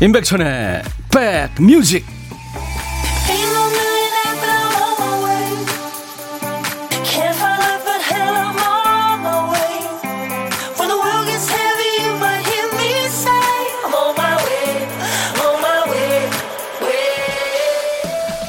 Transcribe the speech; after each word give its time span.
임백천의 0.00 0.82
백뮤직 1.10 2.06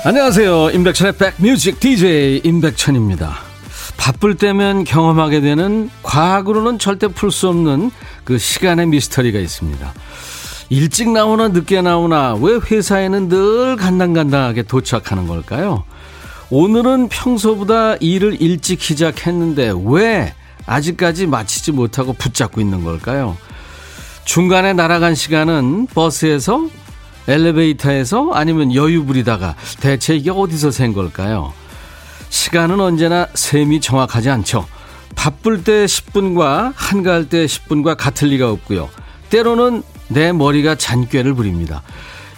안녕하세요. 0.06 0.70
임백천의 0.70 1.14
백뮤직 1.18 1.80
DJ 1.80 2.42
임백천입니다. 2.44 3.50
바쁠 3.98 4.36
때면 4.36 4.84
경험하게 4.84 5.42
되는 5.42 5.90
과학으로는 6.04 6.80
절대 6.80 7.08
풀 7.08 7.32
수 7.32 7.48
없는 7.50 7.92
그 8.24 8.38
시간의 8.38 8.88
미스터리가 8.88 9.40
있습니다 9.40 9.94
일찍 10.70 11.10
나오나 11.10 11.48
늦게 11.48 11.82
나오나 11.82 12.36
왜 12.36 12.60
회사에는 12.60 13.28
늘 13.28 13.76
간당간당하게 13.76 14.64
도착하는 14.64 15.28
걸까요? 15.28 15.84
오늘은 16.52 17.10
평소보다 17.10 17.96
일을 17.96 18.40
일찍 18.40 18.82
시작했는데 18.82 19.74
왜 19.86 20.34
아직까지 20.68 21.26
마치지 21.26 21.72
못하고 21.72 22.14
붙잡고 22.14 22.62
있는 22.62 22.84
걸까요? 22.84 23.36
중간에 24.26 24.74
날아간 24.74 25.16
시간은 25.16 25.88
버스에서 25.88 26.68
엘리베이터에서 27.28 28.32
아니면 28.34 28.74
여유 28.76 29.06
부리다가 29.06 29.56
대체 29.80 30.16
이게 30.16 30.30
어디서 30.30 30.70
샌 30.70 30.94
걸까요? 30.94 31.52
시간은 32.30 32.80
언제나 32.80 33.28
셈이 33.34 33.82
정확하지 33.82 34.30
않죠. 34.30 34.68
바쁠 35.16 35.64
때 35.64 35.86
10분과 35.86 36.74
한가할 36.76 37.28
때 37.28 37.46
10분과 37.46 37.98
같을 37.98 38.30
리가 38.30 38.52
없고요. 38.52 38.90
때로는 39.32 39.82
내 40.10 40.32
머리가 40.32 40.76
잔꾀를 40.76 41.34
부립니다. 41.34 41.82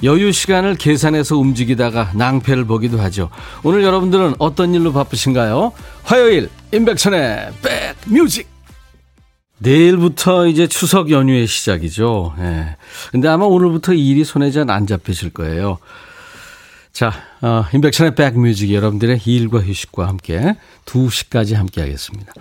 여유 0.04 0.32
시간을 0.32 0.76
계산해서 0.76 1.38
움직이다가 1.38 2.12
낭패를 2.16 2.66
보기도 2.66 3.00
하죠. 3.02 3.30
오늘 3.64 3.84
여러분들은 3.84 4.36
어떤 4.40 4.74
일로 4.74 4.94
바쁘신가요? 4.94 5.74
화요일 6.04 6.50
임백천의 6.74 7.52
백뮤직 8.10 8.50
내일부터 9.60 10.48
이제 10.48 10.66
추석 10.68 11.12
연휴의 11.12 11.46
시작이죠. 11.46 12.34
예. 12.40 12.78
근데 13.12 13.28
아마 13.28 13.46
오늘부터 13.46 13.94
일이 13.94 14.24
손에 14.24 14.50
잘 14.50 14.72
안 14.72 14.88
잡히실 14.88 15.30
거예요. 15.32 15.78
자, 16.92 17.14
어, 17.42 17.66
임백천의 17.72 18.16
백뮤직 18.16 18.74
여러분들의 18.74 19.20
일과 19.26 19.60
휴식과 19.60 20.08
함께 20.08 20.56
2시까지 20.86 21.54
함께 21.54 21.80
하겠습니다. 21.82 22.34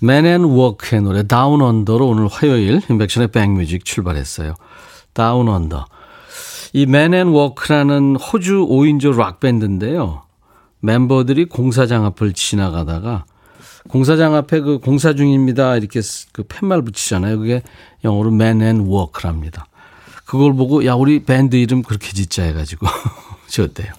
Men 0.00 0.27
at 0.27 0.45
Work의 0.45 1.00
노래 1.00 1.26
Down 1.26 1.62
Under로 1.62 2.06
오늘 2.06 2.28
화요일 2.28 2.82
임백천의 2.90 3.28
백뮤직 3.28 3.86
출발했어요. 3.86 4.54
Down 5.16 5.48
Under. 5.48 5.86
이 6.74 6.84
Men 6.84 7.28
at 7.28 7.43
Work라는 7.43 8.16
호주 8.16 8.66
5인조 8.68 9.16
락밴드인데요. 9.16 10.22
멤버들이 10.80 11.46
공사장 11.46 12.04
앞을 12.04 12.34
지나가다가 12.34 13.24
공사장 13.88 14.34
앞에 14.34 14.60
그 14.60 14.78
공사 14.78 15.14
중입니다. 15.14 15.76
이렇게 15.76 16.00
그 16.32 16.42
팻말 16.42 16.82
붙이잖아요. 16.82 17.38
그게 17.38 17.62
영어로 18.04 18.30
Men 18.30 18.80
at 18.80 18.92
Work랍니다. 18.92 19.66
그걸 20.26 20.54
보고 20.54 20.84
야 20.84 20.94
우리 20.94 21.24
밴드 21.24 21.56
이름 21.56 21.82
그렇게 21.82 22.12
짓자 22.12 22.42
해가지고 22.42 22.86
지었대요. 23.48 23.92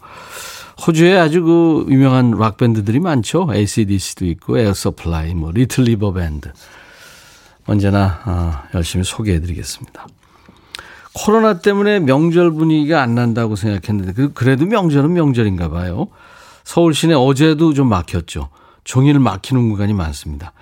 호주에 0.86 1.18
아주 1.18 1.42
그 1.42 1.88
유명한 1.90 2.32
락 2.32 2.58
밴드들이 2.58 3.00
많죠. 3.00 3.50
ACDC도 3.52 4.26
있고 4.26 4.60
Air 4.60 4.76
Supply, 4.76 5.34
뭐 5.34 5.52
Little 5.52 5.86
River 5.86 6.14
Band. 6.14 6.52
언제나 7.66 8.22
아, 8.24 8.64
열심히 8.76 9.04
소개해드리겠습니다. 9.04 10.08
코로나 11.18 11.60
때문에 11.60 12.00
명절 12.00 12.52
분위기가 12.52 13.02
안 13.02 13.16
난다고 13.16 13.56
생각했는데 13.56 14.14
그, 14.14 14.34
그래도 14.34 14.66
명절은 14.66 15.14
명절인가 15.14 15.70
봐요. 15.70 16.08
서울 16.64 16.94
시내 16.94 17.14
어제도 17.14 17.74
좀 17.74 17.90
막혔죠. 17.90 18.50
종일 18.84 19.20
막히는 19.20 19.70
구간이 19.70 19.94
많습니다. 19.94 20.54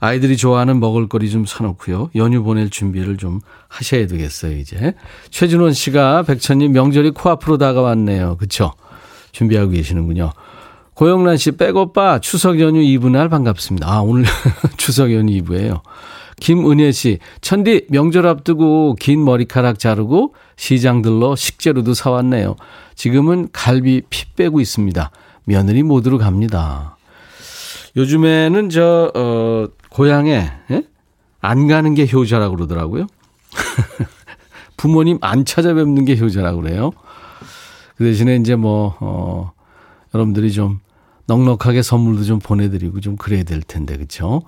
아이들이 0.00 0.36
좋아하는 0.36 0.78
먹을거리 0.78 1.28
좀 1.30 1.44
사놓고요. 1.44 2.10
연휴 2.14 2.42
보낼 2.42 2.70
준비를 2.70 3.16
좀 3.16 3.40
하셔야 3.66 4.06
되겠어요, 4.06 4.56
이제. 4.56 4.94
최준원 5.30 5.72
씨가 5.72 6.22
백천님 6.22 6.72
명절이 6.72 7.10
코앞으로 7.10 7.58
다가왔네요. 7.58 8.36
그쵸? 8.36 8.72
준비하고 9.32 9.72
계시는군요. 9.72 10.32
고영란 10.94 11.36
씨, 11.36 11.52
백오빠 11.52 12.20
추석 12.20 12.60
연휴 12.60 12.80
2부 12.80 13.10
날 13.10 13.28
반갑습니다. 13.28 13.88
아, 13.88 14.00
오늘 14.00 14.24
추석 14.78 15.12
연휴 15.12 15.42
2부예요. 15.42 15.80
김은혜 16.40 16.92
씨, 16.92 17.18
천디 17.40 17.86
명절 17.90 18.26
앞두고 18.26 18.96
긴 18.98 19.24
머리카락 19.24 19.78
자르고 19.78 20.34
시장 20.56 21.02
들러 21.02 21.36
식재료도 21.36 21.94
사왔네요. 21.94 22.56
지금은 22.94 23.48
갈비 23.52 24.02
피 24.08 24.24
빼고 24.34 24.60
있습니다. 24.60 25.10
며느리 25.44 25.82
모드로 25.82 26.18
갑니다. 26.18 26.96
요즘에는 27.96 28.70
저, 28.70 29.10
어, 29.14 29.66
고향에, 29.90 30.52
예? 30.70 30.82
안 31.40 31.66
가는 31.68 31.94
게 31.94 32.06
효자라고 32.10 32.56
그러더라고요. 32.56 33.06
부모님 34.76 35.18
안 35.20 35.44
찾아뵙는 35.44 36.04
게 36.04 36.16
효자라고 36.16 36.62
그래요. 36.62 36.92
그 37.96 38.04
대신에 38.04 38.36
이제 38.36 38.54
뭐, 38.54 38.96
어, 39.00 39.52
여러분들이 40.14 40.52
좀 40.52 40.80
넉넉하게 41.26 41.82
선물도 41.82 42.24
좀 42.24 42.38
보내드리고 42.38 43.00
좀 43.00 43.16
그래야 43.16 43.42
될 43.42 43.62
텐데, 43.62 43.96
그쵸? 43.96 44.42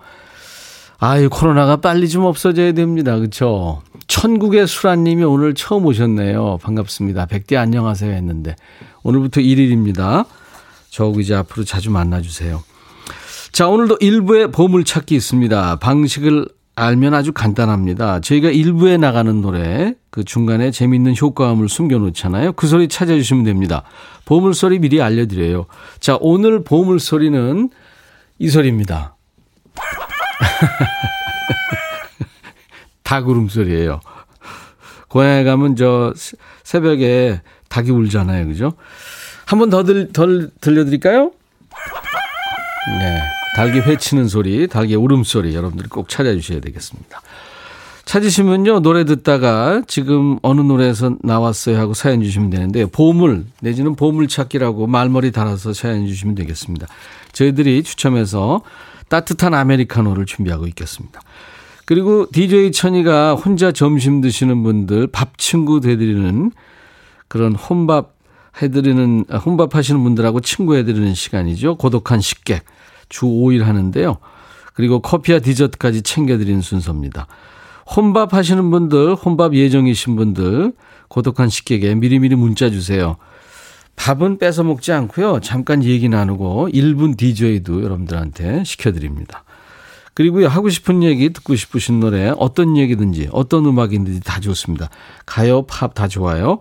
아유, 1.02 1.30
코로나가 1.30 1.76
빨리 1.76 2.10
좀 2.10 2.26
없어져야 2.26 2.72
됩니다. 2.72 3.18
그쵸? 3.18 3.80
천국의 4.06 4.66
수라님이 4.66 5.24
오늘 5.24 5.54
처음 5.54 5.86
오셨네요. 5.86 6.58
반갑습니다. 6.58 7.24
백대 7.24 7.56
안녕하세요 7.56 8.12
했는데. 8.12 8.54
오늘부터 9.02 9.40
1일입니다. 9.40 10.26
저하고 10.90 11.20
이제 11.20 11.34
앞으로 11.34 11.64
자주 11.64 11.90
만나주세요. 11.90 12.62
자, 13.50 13.68
오늘도 13.68 13.96
일부에 14.00 14.48
보물찾기 14.48 15.14
있습니다. 15.14 15.76
방식을 15.76 16.46
알면 16.76 17.14
아주 17.14 17.32
간단합니다. 17.32 18.20
저희가 18.20 18.50
일부에 18.50 18.98
나가는 18.98 19.40
노래, 19.40 19.94
그 20.10 20.22
중간에 20.22 20.70
재밌는 20.70 21.14
효과음을 21.18 21.70
숨겨놓잖아요. 21.70 22.52
그 22.52 22.66
소리 22.66 22.88
찾아주시면 22.88 23.44
됩니다. 23.44 23.84
보물소리 24.26 24.78
미리 24.80 25.00
알려드려요. 25.00 25.64
자, 25.98 26.18
오늘 26.20 26.62
보물소리는 26.62 27.70
이 28.38 28.48
소리입니다. 28.50 29.16
닭 33.02 33.28
울음소리예요. 33.28 34.00
고향에 35.08 35.44
가면 35.44 35.76
저 35.76 36.12
새벽에 36.62 37.40
닭이 37.68 37.90
울잖아요. 37.90 38.46
그죠? 38.46 38.72
한 39.46 39.58
번 39.58 39.70
더 39.70 39.82
들, 39.82 40.12
덜 40.12 40.50
들려드릴까요? 40.60 41.32
네. 43.00 43.22
닭이 43.56 43.80
회치는 43.80 44.28
소리, 44.28 44.68
닭의 44.68 44.94
울음소리 44.94 45.54
여러분들이 45.54 45.88
꼭 45.88 46.08
찾아주셔야 46.08 46.60
되겠습니다. 46.60 47.20
찾으시면요, 48.04 48.80
노래 48.80 49.04
듣다가 49.04 49.82
지금 49.86 50.38
어느 50.42 50.60
노래에서 50.60 51.16
나왔어요 51.22 51.78
하고 51.78 51.94
사연 51.94 52.22
주시면 52.22 52.50
되는데, 52.50 52.86
보물, 52.86 53.44
내지는 53.60 53.96
보물 53.96 54.28
찾기라고 54.28 54.86
말머리 54.86 55.32
달아서 55.32 55.72
사연 55.72 56.06
주시면 56.06 56.36
되겠습니다. 56.36 56.86
저희들이 57.32 57.82
추첨해서 57.82 58.62
따뜻한 59.10 59.52
아메리카노를 59.52 60.24
준비하고 60.24 60.66
있겠습니다. 60.68 61.20
그리고 61.84 62.26
DJ 62.30 62.72
천이가 62.72 63.34
혼자 63.34 63.72
점심 63.72 64.20
드시는 64.22 64.62
분들 64.62 65.08
밥 65.08 65.36
친구 65.36 65.80
되드리는 65.80 66.52
그런 67.28 67.54
혼밥 67.54 68.14
해드리는, 68.62 69.24
혼밥 69.44 69.74
하시는 69.74 70.02
분들하고 70.02 70.40
친구 70.40 70.76
해드리는 70.76 71.14
시간이죠. 71.14 71.76
고독한 71.76 72.20
식객. 72.20 72.64
주 73.08 73.26
5일 73.26 73.62
하는데요. 73.62 74.18
그리고 74.74 75.00
커피와 75.00 75.40
디저트까지 75.40 76.02
챙겨드리는 76.02 76.60
순서입니다. 76.60 77.26
혼밥 77.96 78.34
하시는 78.34 78.70
분들, 78.70 79.16
혼밥 79.16 79.54
예정이신 79.54 80.14
분들, 80.14 80.72
고독한 81.08 81.48
식객에 81.48 81.96
미리미리 81.96 82.36
문자 82.36 82.70
주세요. 82.70 83.16
밥은 83.96 84.38
뺏어 84.38 84.62
먹지 84.64 84.92
않고요. 84.92 85.40
잠깐 85.40 85.84
얘기 85.84 86.08
나누고 86.08 86.68
1분 86.72 87.16
DJ도 87.16 87.82
여러분들한테 87.82 88.64
시켜드립니다. 88.64 89.44
그리고요, 90.14 90.48
하고 90.48 90.68
싶은 90.68 91.02
얘기, 91.02 91.32
듣고 91.32 91.54
싶으신 91.54 92.00
노래, 92.00 92.32
어떤 92.36 92.76
얘기든지, 92.76 93.28
어떤 93.32 93.64
음악이든지 93.64 94.20
다 94.20 94.40
좋습니다. 94.40 94.90
가요, 95.24 95.62
팝 95.62 95.94
다 95.94 96.08
좋아요. 96.08 96.58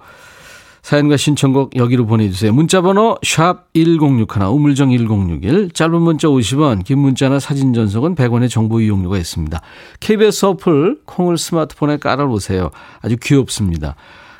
사연과 0.81 1.17
신청곡 1.17 1.75
여기로 1.75 2.05
보내주세요. 2.05 2.53
문자번호 2.53 3.17
샵 3.23 3.67
1061, 3.73 4.43
우물정 4.43 4.91
1061, 4.91 5.71
짧은 5.71 6.01
문자 6.01 6.27
50원, 6.27 6.83
긴 6.83 6.99
문자나 6.99 7.39
사진 7.39 7.73
전송은 7.73 8.15
100원의 8.15 8.49
정보 8.49 8.79
이용료가 8.79 9.17
있습니다. 9.17 9.61
KBS 9.99 10.45
어플 10.45 11.01
콩을 11.05 11.37
스마트폰에 11.37 11.97
깔아보세요. 11.97 12.71
아주 13.01 13.17
귀엽습니다. 13.21 13.95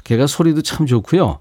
걔가 0.05 0.27
소리도 0.27 0.61
참 0.61 0.85
좋고요. 0.85 1.39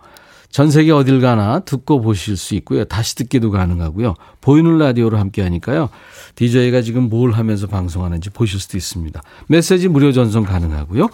전 0.51 0.71
세계 0.71 0.93
어딜 0.93 1.21
가나 1.21 1.61
듣고 1.61 2.01
보실 2.01 2.37
수 2.37 2.55
있고요. 2.57 2.85
다시 2.85 3.15
듣기도 3.17 3.51
가능하고요. 3.51 4.15
보이는 4.41 4.79
라디오로 4.79 5.19
함께 5.19 5.43
하니까요. 5.43 5.91
DJ가 6.37 6.83
지금 6.83 7.09
뭘 7.09 7.33
하면서 7.33 7.67
방송하는지 7.67 8.31
보실 8.31 8.59
수도 8.59 8.77
있습니다. 8.77 9.21
메시지 9.47 9.89
무료 9.89 10.13
전송 10.13 10.45
가능하고요. 10.45 11.09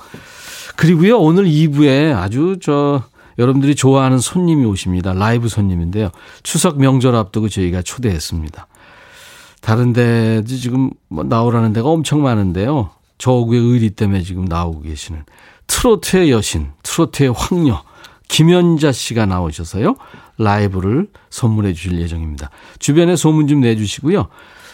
그리고요, 0.76 1.18
오늘 1.18 1.44
2부에 1.44 2.14
아주 2.14 2.58
저, 2.62 3.02
여러분들이 3.38 3.74
좋아하는 3.74 4.18
손님이 4.18 4.64
오십니다. 4.66 5.12
라이브 5.12 5.48
손님인데요. 5.48 6.10
추석 6.42 6.78
명절 6.78 7.16
앞두고 7.16 7.48
저희가 7.48 7.82
초대했습니다. 7.82 8.66
다른 9.60 9.92
데도 9.92 10.46
지금 10.46 10.90
뭐 11.08 11.24
나오라는 11.24 11.72
데가 11.72 11.88
엄청 11.88 12.22
많은데요. 12.22 12.90
저구의 13.18 13.60
의리 13.60 13.90
때문에 13.90 14.22
지금 14.22 14.44
나오고 14.44 14.82
계시는 14.82 15.24
트로트의 15.66 16.30
여신, 16.30 16.68
트로트의 16.82 17.32
황녀, 17.34 17.82
김연자 18.28 18.92
씨가 18.92 19.26
나오셔서요. 19.26 19.96
라이브를 20.38 21.08
선물해 21.30 21.72
주실 21.74 22.00
예정입니다. 22.00 22.50
주변에 22.78 23.16
소문 23.16 23.46
좀 23.46 23.60
내주시고요. 23.60 24.28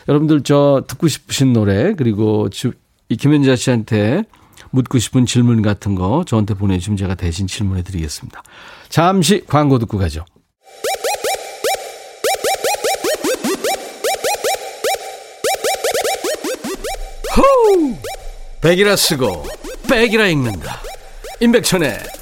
여러분들 0.09 0.43
저 0.43 0.85
듣고 0.87 1.09
싶으신 1.09 1.53
노래, 1.53 1.95
그리고 1.95 2.49
주, 2.49 2.73
이 3.09 3.17
김연자 3.17 3.57
씨한테 3.57 4.25
묻고 4.71 4.99
싶은 4.99 5.27
질문 5.27 5.63
같은 5.63 5.95
거 5.95 6.25
저한테 6.27 6.55
보내주시면 6.55 6.97
제가 6.97 7.15
대신 7.15 7.47
질문해 7.47 7.83
드리겠습니다. 7.83 8.43
잠시 8.89 9.45
광고 9.47 9.79
듣고 9.79 9.99
가죠. 9.99 10.25
백이라 18.61 18.95
쓰고 18.95 19.47
백이라 19.89 20.27
읽는다. 20.29 20.81
임백천의 21.41 21.99
백 21.99 22.20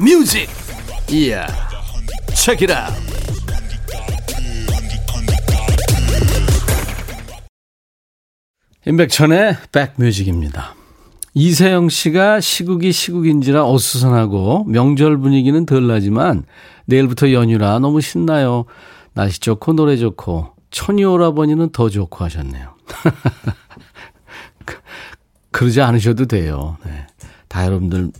뮤직. 0.00 0.48
이야. 1.10 1.46
책이라. 2.34 2.88
임백천의 8.86 9.56
백 9.70 9.94
뮤직입니다. 9.96 10.74
이세영 11.34 11.88
씨가 11.88 12.40
시국이 12.40 12.92
시국인지라 12.92 13.66
어수선하고 13.66 14.64
명절 14.64 15.18
분위기는 15.18 15.64
덜 15.64 15.86
나지만 15.86 16.44
내일부터 16.86 17.32
연휴라 17.32 17.78
너무 17.78 18.00
신나요. 18.00 18.64
날씨 19.14 19.40
좋고 19.40 19.74
노래 19.74 19.96
좋고 19.96 20.54
천이 20.70 21.04
오라버니는 21.04 21.70
더 21.70 21.88
좋고 21.88 22.24
하셨네요. 22.24 22.74
그러지 25.52 25.80
않으셔도 25.80 26.26
돼요. 26.26 26.76
네. 26.84 27.06
다 27.48 27.64
여러분들 27.64 28.10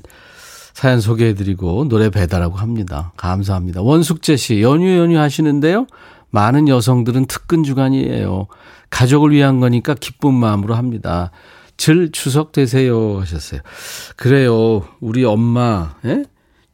사연 0.85 1.01
소개해드리고 1.01 1.89
노래 1.89 2.11
배달하고 2.11 2.57
합니다. 2.57 3.15
감사합니다. 3.17 3.81
원숙재 3.81 4.37
씨, 4.37 4.61
연휴 4.61 4.99
연휴 4.99 5.19
하시는데요. 5.19 5.87
많은 6.29 6.69
여성들은 6.69 7.25
특근 7.25 7.63
주간이에요. 7.63 8.49
가족을 8.91 9.31
위한 9.31 9.61
거니까 9.61 9.95
기쁜 9.95 10.35
마음으로 10.35 10.75
합니다. 10.75 11.31
질 11.79 12.13
추석 12.13 12.53
되세요 12.53 13.19
하셨어요. 13.19 13.63
그래요. 14.17 14.83
우리 15.01 15.25
엄마, 15.25 15.95
예? 16.05 16.25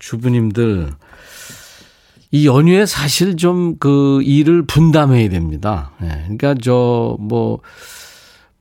주부님들 0.00 0.90
이 2.32 2.48
연휴에 2.48 2.86
사실 2.86 3.36
좀 3.36 3.76
그 3.78 4.22
일을 4.22 4.66
분담해야 4.66 5.28
됩니다. 5.28 5.92
예. 6.02 6.08
그러니까 6.24 6.54
저 6.54 7.16
뭐 7.20 7.60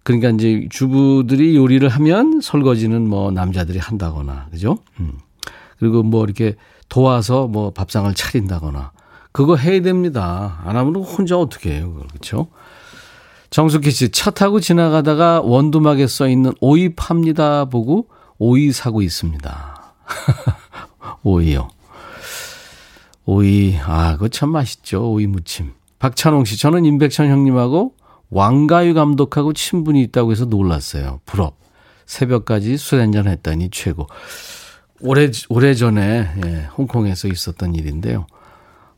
그러니까 0.03 0.29
이제 0.29 0.67
주부들이 0.69 1.55
요리를 1.55 1.89
하면 1.89 2.39
설거지는 2.39 3.07
뭐 3.07 3.31
남자들이 3.31 3.79
한다거나 3.79 4.45
그죠? 4.51 4.77
음. 4.99 5.13
그리고 5.79 6.03
뭐 6.03 6.23
이렇게 6.25 6.55
도와서 6.89 7.47
뭐 7.47 7.71
밥상을 7.71 8.13
차린다거나 8.13 8.91
그거 9.31 9.55
해야 9.55 9.81
됩니다. 9.81 10.59
안 10.65 10.75
하면 10.75 10.95
혼자 10.97 11.37
어떻게 11.37 11.75
해요, 11.75 11.93
그렇죠? 12.09 12.47
정숙희 13.51 13.91
씨, 13.91 14.09
차 14.09 14.29
타고 14.31 14.59
지나가다가 14.59 15.41
원두막에 15.41 16.05
써 16.07 16.27
있는 16.27 16.53
오이 16.59 16.89
팝니다 16.95 17.65
보고 17.65 18.07
오이 18.37 18.71
사고 18.71 19.01
있습니다. 19.01 19.93
오이요. 21.23 21.67
오이, 23.25 23.77
아, 23.83 24.13
그거 24.13 24.27
참 24.27 24.49
맛있죠. 24.49 25.11
오이 25.11 25.27
무침. 25.27 25.73
박찬홍 25.99 26.45
씨, 26.45 26.57
저는 26.57 26.85
임백천 26.85 27.27
형님하고 27.27 27.93
왕가유 28.29 28.93
감독하고 28.93 29.53
친분이 29.53 30.01
있다고 30.03 30.31
해서 30.31 30.45
놀랐어요. 30.45 31.19
부럽. 31.25 31.57
새벽까지 32.05 32.77
술 32.77 33.01
한잔 33.01 33.27
했더니 33.27 33.69
최고. 33.71 34.07
오래, 35.01 35.31
오래 35.49 35.73
전에, 35.73 36.29
예, 36.45 36.69
홍콩에서 36.77 37.27
있었던 37.27 37.75
일인데요. 37.75 38.27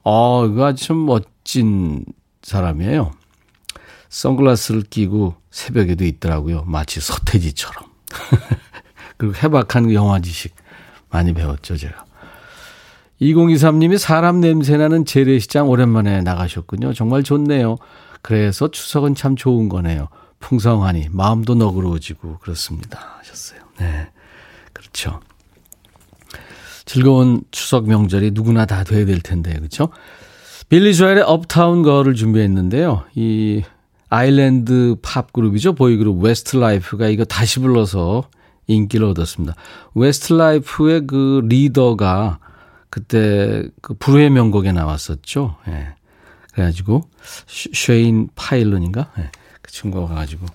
어, 0.03 0.45
이거 0.45 0.65
아주 0.65 0.85
좀 0.85 1.05
멋진 1.05 2.05
사람이에요. 2.41 3.11
선글라스를 4.09 4.83
끼고 4.83 5.35
새벽에도 5.51 6.03
있더라고요. 6.05 6.63
마치 6.65 6.99
서태지처럼. 6.99 7.89
그리고 9.17 9.35
해박한 9.35 9.93
영화 9.93 10.19
지식 10.19 10.55
많이 11.09 11.33
배웠죠, 11.33 11.77
제가. 11.77 12.05
2023님이 13.21 13.97
사람 13.99 14.41
냄새나는 14.41 15.05
재래시장 15.05 15.69
오랜만에 15.69 16.21
나가셨군요. 16.21 16.93
정말 16.93 17.21
좋네요. 17.21 17.77
그래서 18.23 18.69
추석은 18.71 19.13
참 19.15 19.35
좋은 19.35 19.69
거네요. 19.69 20.07
풍성하니 20.39 21.09
마음도 21.11 21.53
너그러워지고 21.53 22.39
그렇습니다. 22.39 23.17
하셨어요. 23.19 23.61
네. 23.79 24.09
그렇죠. 24.73 25.19
즐거운 26.91 27.41
추석 27.51 27.87
명절이 27.87 28.31
누구나 28.33 28.65
다 28.65 28.83
돼야 28.83 29.05
될 29.05 29.21
텐데, 29.21 29.53
그렇죠? 29.53 29.87
빌리 30.67 30.93
조엘의 30.93 31.23
Uptown 31.23 31.83
Girl을 31.83 32.15
준비했는데요. 32.15 33.05
이 33.15 33.61
아일랜드 34.09 34.97
팝 35.01 35.31
그룹이죠. 35.31 35.73
보이 35.73 35.95
그룹 35.95 36.21
Westlife가 36.21 37.07
이거 37.07 37.23
다시 37.23 37.61
불러서 37.61 38.25
인기를 38.67 39.07
얻었습니다. 39.07 39.55
Westlife의 39.95 41.07
그 41.07 41.41
리더가 41.45 42.39
그때 42.89 43.69
그 43.81 43.93
불후의 43.93 44.29
명곡에 44.29 44.73
나왔었죠. 44.73 45.55
예. 45.69 45.95
그래가지고 46.51 47.03
쉐인 47.47 48.31
파일런인가? 48.35 49.11
예. 49.17 49.31
그 49.61 49.71
친구가 49.71 50.13
가지고 50.13 50.45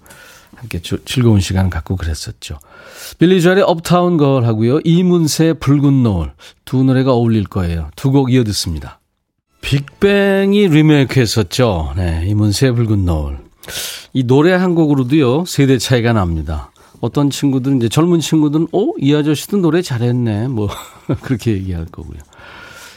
함께 0.67 0.81
즐거운 1.05 1.41
시간 1.41 1.71
갖고 1.71 1.97
그랬었죠. 1.97 2.59
빌리 3.19 3.41
조엘의 3.41 3.63
Uptown 3.63 4.17
Girl하고요. 4.17 4.81
이문세의 4.85 5.55
붉은 5.61 6.03
노을 6.03 6.33
두 6.65 6.83
노래가 6.83 7.13
어울릴 7.13 7.45
거예요. 7.45 7.91
두 7.97 8.11
곡 8.11 8.33
이어 8.33 8.45
듣습니다. 8.45 9.01
빅뱅이 9.61 10.69
리메이크 10.69 11.19
했었죠. 11.21 11.93
네, 11.97 12.25
이문세의 12.29 12.73
붉은 12.75 13.05
노을. 13.05 13.39
이 14.13 14.25
노래 14.25 14.53
한 14.53 14.75
곡으로도요, 14.75 15.45
세대 15.47 15.79
차이가 15.79 16.13
납니다. 16.13 16.71
어떤 17.01 17.31
친구들은 17.31 17.79
이제 17.79 17.89
젊은 17.89 18.21
친구들은, 18.21 18.69
어? 18.73 18.93
이 18.99 19.15
아저씨도 19.15 19.59
노래 19.59 19.83
잘했네. 19.83 20.49
뭐, 20.49 20.69
그렇게 21.23 21.53
얘기할 21.53 21.87
거고요. 21.87 22.19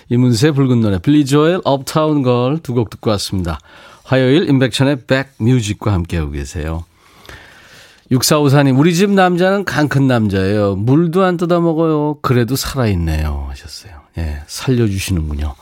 이문세 0.10 0.52
붉은 0.52 0.82
노래, 0.82 1.00
빌리 1.00 1.26
조엘, 1.26 1.62
업타운 1.66 2.24
걸 2.24 2.60
두 2.64 2.74
곡 2.74 2.90
듣고 2.90 3.10
왔습니다. 3.12 3.60
화요일 4.04 4.50
인백션의 4.50 5.04
백뮤직과 5.06 5.92
함께하고 5.94 6.32
계세요. 6.32 6.86
6454님, 8.12 8.78
우리 8.80 8.96
집 8.96 9.12
남자는 9.12 9.66
강큰 9.66 10.08
남자예요. 10.08 10.76
물도 10.76 11.24
안 11.24 11.38
뜯어 11.38 11.62
먹어요. 11.62 12.18
그래도 12.22 12.56
살아있네요. 12.56 13.48
하셨어요. 13.50 13.94
예, 14.18 14.42
살려주시는군요. 14.48 15.54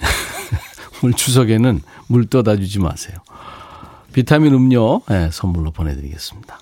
오늘 1.04 1.14
추석에는 1.14 1.80
물 2.06 2.26
떠다 2.26 2.56
주지 2.56 2.78
마세요. 2.78 3.18
비타민 4.12 4.54
음료 4.54 5.02
네, 5.08 5.28
선물로 5.30 5.70
보내드리겠습니다. 5.72 6.58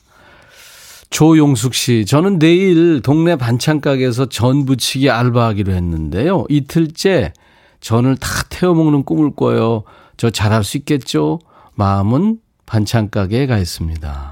조용숙 1.11 1.75
씨, 1.75 2.07
저는 2.07 2.39
내일 2.39 3.01
동네 3.03 3.37
반찬 3.37 3.81
가게에서 3.81 4.27
전 4.27 4.65
부치기 4.65 5.11
알바하기로 5.11 5.73
했는데요. 5.73 6.47
이틀째 6.49 7.33
전을 7.81 8.17
다 8.17 8.29
태워 8.49 8.75
먹는 8.75 9.05
꿈을 9.05 9.35
꿔요. 9.35 9.85
저 10.17 10.31
잘할 10.31 10.63
수 10.65 10.77
있겠죠? 10.79 11.41
마음은 11.75 12.39
반찬 12.67 13.11
가게에 13.11 13.47
가 13.47 13.59
있습니다. 13.59 14.30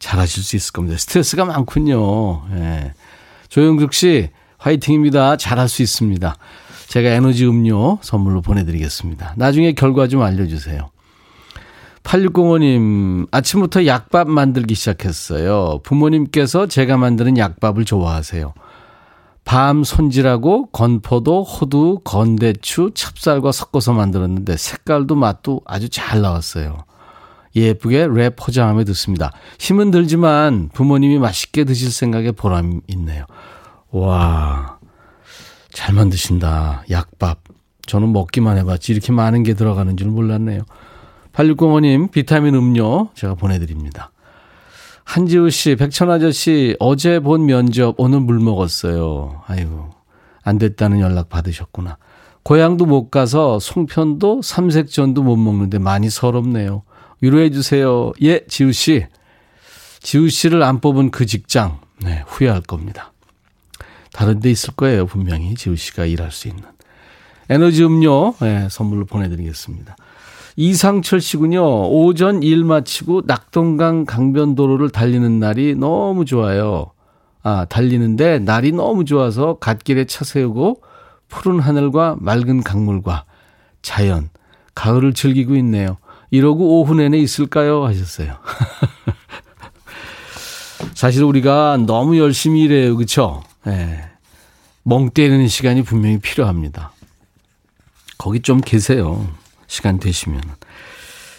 잘하실 0.00 0.42
수 0.42 0.56
있을 0.56 0.72
겁니다. 0.72 0.98
스트레스가 0.98 1.44
많군요. 1.44 2.42
예. 2.54 2.92
조용숙 3.48 3.92
씨, 3.92 4.30
화이팅입니다. 4.58 5.36
잘할 5.36 5.68
수 5.68 5.82
있습니다. 5.82 6.34
제가 6.88 7.10
에너지 7.10 7.46
음료 7.46 7.98
선물로 8.02 8.40
보내드리겠습니다. 8.40 9.34
나중에 9.36 9.72
결과 9.72 10.08
좀 10.08 10.22
알려주세요. 10.22 10.90
8605님, 12.02 13.28
아침부터 13.30 13.86
약밥 13.86 14.28
만들기 14.28 14.74
시작했어요. 14.74 15.80
부모님께서 15.84 16.66
제가 16.66 16.96
만드는 16.96 17.36
약밥을 17.38 17.84
좋아하세요. 17.84 18.54
밤 19.44 19.84
손질하고 19.84 20.66
건포도, 20.66 21.42
호두, 21.42 22.00
건대추, 22.04 22.92
찹쌀과 22.94 23.52
섞어서 23.52 23.92
만들었는데 23.92 24.56
색깔도 24.56 25.14
맛도 25.14 25.60
아주 25.66 25.88
잘 25.88 26.22
나왔어요. 26.22 26.84
예쁘게 27.54 28.08
랩 28.12 28.36
포장함에 28.36 28.84
듣습니다. 28.84 29.32
힘은 29.58 29.90
들지만 29.90 30.68
부모님이 30.72 31.18
맛있게 31.18 31.64
드실 31.64 31.90
생각에 31.90 32.32
보람 32.32 32.80
있네요. 32.88 33.24
와, 33.90 34.78
잘 35.72 35.94
만드신다. 35.94 36.84
약밥. 36.90 37.40
저는 37.86 38.12
먹기만 38.12 38.56
해봤지 38.58 38.92
이렇게 38.92 39.12
많은 39.12 39.42
게 39.42 39.54
들어가는 39.54 39.96
줄 39.96 40.08
몰랐네요. 40.08 40.62
8605님 41.32 42.10
비타민 42.10 42.54
음료 42.54 43.08
제가 43.14 43.34
보내드립니다. 43.34 44.12
한지우 45.04 45.50
씨, 45.50 45.74
백천 45.74 46.08
아저씨, 46.08 46.76
어제 46.78 47.18
본 47.18 47.46
면접, 47.46 47.96
오늘 47.98 48.20
물 48.20 48.38
먹었어요. 48.38 49.42
아이고, 49.48 49.90
안 50.44 50.58
됐다는 50.58 51.00
연락 51.00 51.28
받으셨구나. 51.28 51.98
고향도 52.44 52.86
못 52.86 53.10
가서 53.10 53.58
송편도 53.58 54.42
삼색전도 54.42 55.24
못 55.24 55.36
먹는데 55.36 55.78
많이 55.78 56.08
서럽네요. 56.08 56.84
위로해 57.20 57.50
주세요. 57.50 58.12
예, 58.22 58.44
지우 58.46 58.72
씨. 58.72 59.06
지우 60.00 60.28
씨를 60.28 60.62
안 60.62 60.80
뽑은 60.80 61.10
그 61.10 61.26
직장, 61.26 61.80
네, 62.02 62.24
후회할 62.26 62.62
겁니다. 62.62 63.12
다른 64.12 64.40
데 64.40 64.50
있을 64.50 64.74
거예요, 64.74 65.06
분명히. 65.06 65.54
지우 65.54 65.76
씨가 65.76 66.06
일할 66.06 66.32
수 66.32 66.48
있는. 66.48 66.64
에너지 67.48 67.84
음료, 67.84 68.34
네, 68.40 68.68
선물로 68.70 69.04
보내드리겠습니다. 69.04 69.96
이상철 70.56 71.20
씨군요. 71.20 71.90
오전 71.90 72.42
일 72.42 72.64
마치고 72.64 73.22
낙동강 73.26 74.04
강변도로를 74.04 74.90
달리는 74.90 75.38
날이 75.38 75.74
너무 75.74 76.24
좋아요. 76.24 76.92
아, 77.42 77.66
달리는데 77.66 78.40
날이 78.40 78.72
너무 78.72 79.04
좋아서 79.04 79.54
갓길에 79.58 80.04
차 80.04 80.24
세우고 80.24 80.82
푸른 81.28 81.60
하늘과 81.60 82.16
맑은 82.20 82.62
강물과 82.62 83.24
자연, 83.82 84.28
가을을 84.74 85.14
즐기고 85.14 85.56
있네요. 85.56 85.96
이러고 86.30 86.80
오후 86.80 86.94
내내 86.94 87.18
있을까요? 87.18 87.84
하셨어요. 87.84 88.38
사실 90.94 91.24
우리가 91.24 91.78
너무 91.86 92.18
열심히 92.18 92.62
일해요. 92.62 92.96
그쵸? 92.96 93.42
네. 93.64 94.04
멍 94.82 95.10
때리는 95.10 95.46
시간이 95.48 95.82
분명히 95.82 96.18
필요합니다. 96.18 96.92
거기 98.18 98.40
좀 98.40 98.60
계세요. 98.60 99.26
시간 99.66 99.98
되시면. 99.98 100.40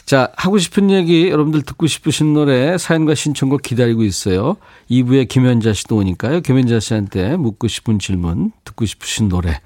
자, 0.06 0.32
하고 0.36 0.58
싶은 0.58 0.92
얘기, 0.92 1.30
여러분들 1.30 1.62
듣고 1.62 1.88
싶으신 1.88 2.34
노래, 2.34 2.78
사연과 2.78 3.16
신청곡 3.16 3.62
기다리고 3.62 4.04
있어요. 4.04 4.58
2부에 4.90 5.28
김현자 5.28 5.74
씨도 5.74 5.96
오니까요. 5.96 6.42
김현자 6.42 6.80
씨한테 6.80 7.38
묻고 7.38 7.68
싶은 7.68 8.00
질문, 8.00 8.52
듣고 8.66 8.86
싶으신 8.86 9.30
노래 9.30 9.62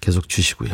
계속 0.00 0.28
주시고요. 0.28 0.70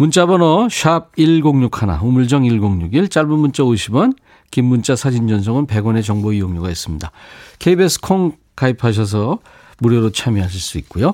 문자번호 0.00 0.70
샵 0.70 1.14
1061, 1.16 1.98
우물정 2.00 2.44
1061, 2.44 3.10
짧은 3.10 3.28
문자 3.28 3.62
50원, 3.62 4.16
긴 4.50 4.64
문자 4.64 4.96
사진 4.96 5.28
전송은 5.28 5.66
100원의 5.66 6.02
정보 6.02 6.32
이용료가 6.32 6.70
있습니다. 6.70 7.12
KBS 7.58 8.00
콩 8.00 8.32
가입하셔서 8.56 9.40
무료로 9.78 10.12
참여하실 10.12 10.58
수 10.58 10.78
있고요. 10.78 11.12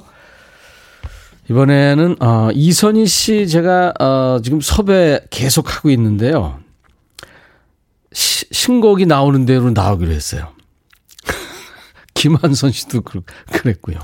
이번에는 1.50 2.22
어, 2.22 2.50
이선희 2.54 3.08
씨 3.08 3.48
제가 3.48 3.92
어, 3.98 4.40
지금 4.44 4.60
섭외 4.60 5.18
계속 5.30 5.74
하고 5.74 5.90
있는데요. 5.90 6.60
시, 8.12 8.46
신곡이 8.52 9.06
나오는 9.06 9.46
대로 9.46 9.70
나오기로 9.70 10.12
했어요. 10.12 10.52
김한선 12.14 12.70
씨도 12.70 13.02
그랬고요. 13.50 13.98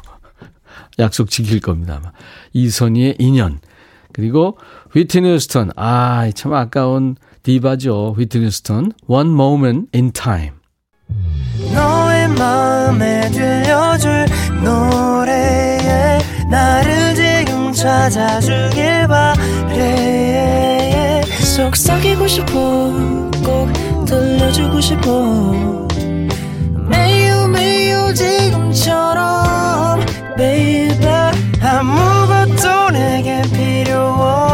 약속 0.99 1.31
지킬 1.31 1.61
겁니다. 1.61 2.01
아마. 2.03 2.11
이선희의 2.53 3.15
인연. 3.21 3.61
그리고 4.13 4.59
휘트니 4.93 5.33
휴스턴. 5.35 5.71
아, 5.77 6.31
참 6.35 6.55
아까운 6.55 7.17
디바죠. 7.43 8.15
휘트니 8.17 8.47
휴스턴. 8.47 8.93
One 9.07 9.31
Moment 9.31 9.89
in 9.95 10.13
Time. 10.13 10.53
너의 11.75 12.29
마음에 12.29 13.29
들려줄 13.31 14.27
노래에 14.63 16.19
나를 16.51 17.15
지금 17.15 17.73
찾아주길 17.73 19.09
바래 19.09 21.23
속삭이고 21.55 22.27
싶어 22.27 22.53
꼭 23.45 23.69
들려주고 24.07 24.81
싶어 24.81 25.87
매우 26.89 27.49
매우 27.49 28.15
지금처럼 28.15 30.01
baby 30.37 31.33
필요 31.63 32.22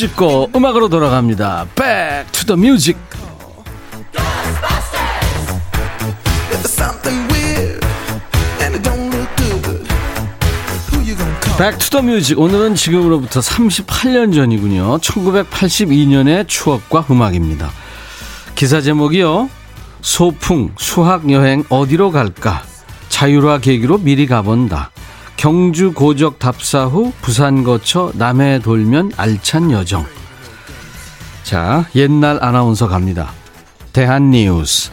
짚고 0.00 0.52
음악으로 0.56 0.88
돌아갑니다. 0.88 1.66
Back 1.74 2.32
to 2.32 2.46
the 2.46 2.58
music. 2.58 2.98
Back 11.58 11.77
to 11.77 11.86
the 11.86 12.00
Music 12.00 12.38
오늘은 12.38 12.74
지금으로부터 12.76 13.40
38년 13.40 14.34
전이군요. 14.34 14.96
1982년의 14.96 16.48
추억과 16.48 17.04
음악입니다. 17.10 17.70
기사 18.54 18.80
제목이요. 18.80 19.50
소풍 20.00 20.70
수학 20.78 21.30
여행 21.30 21.62
어디로 21.68 22.10
갈까? 22.10 22.62
자유화 23.10 23.58
계기로 23.58 23.98
미리 23.98 24.26
가본다. 24.26 24.92
경주 25.40 25.94
고적 25.94 26.38
답사 26.38 26.84
후 26.84 27.14
부산 27.22 27.64
거쳐 27.64 28.12
남해 28.14 28.58
돌면 28.58 29.12
알찬 29.16 29.70
여정. 29.70 30.04
자, 31.44 31.86
옛날 31.94 32.44
아나운서 32.44 32.88
갑니다. 32.88 33.32
대한뉴스. 33.94 34.90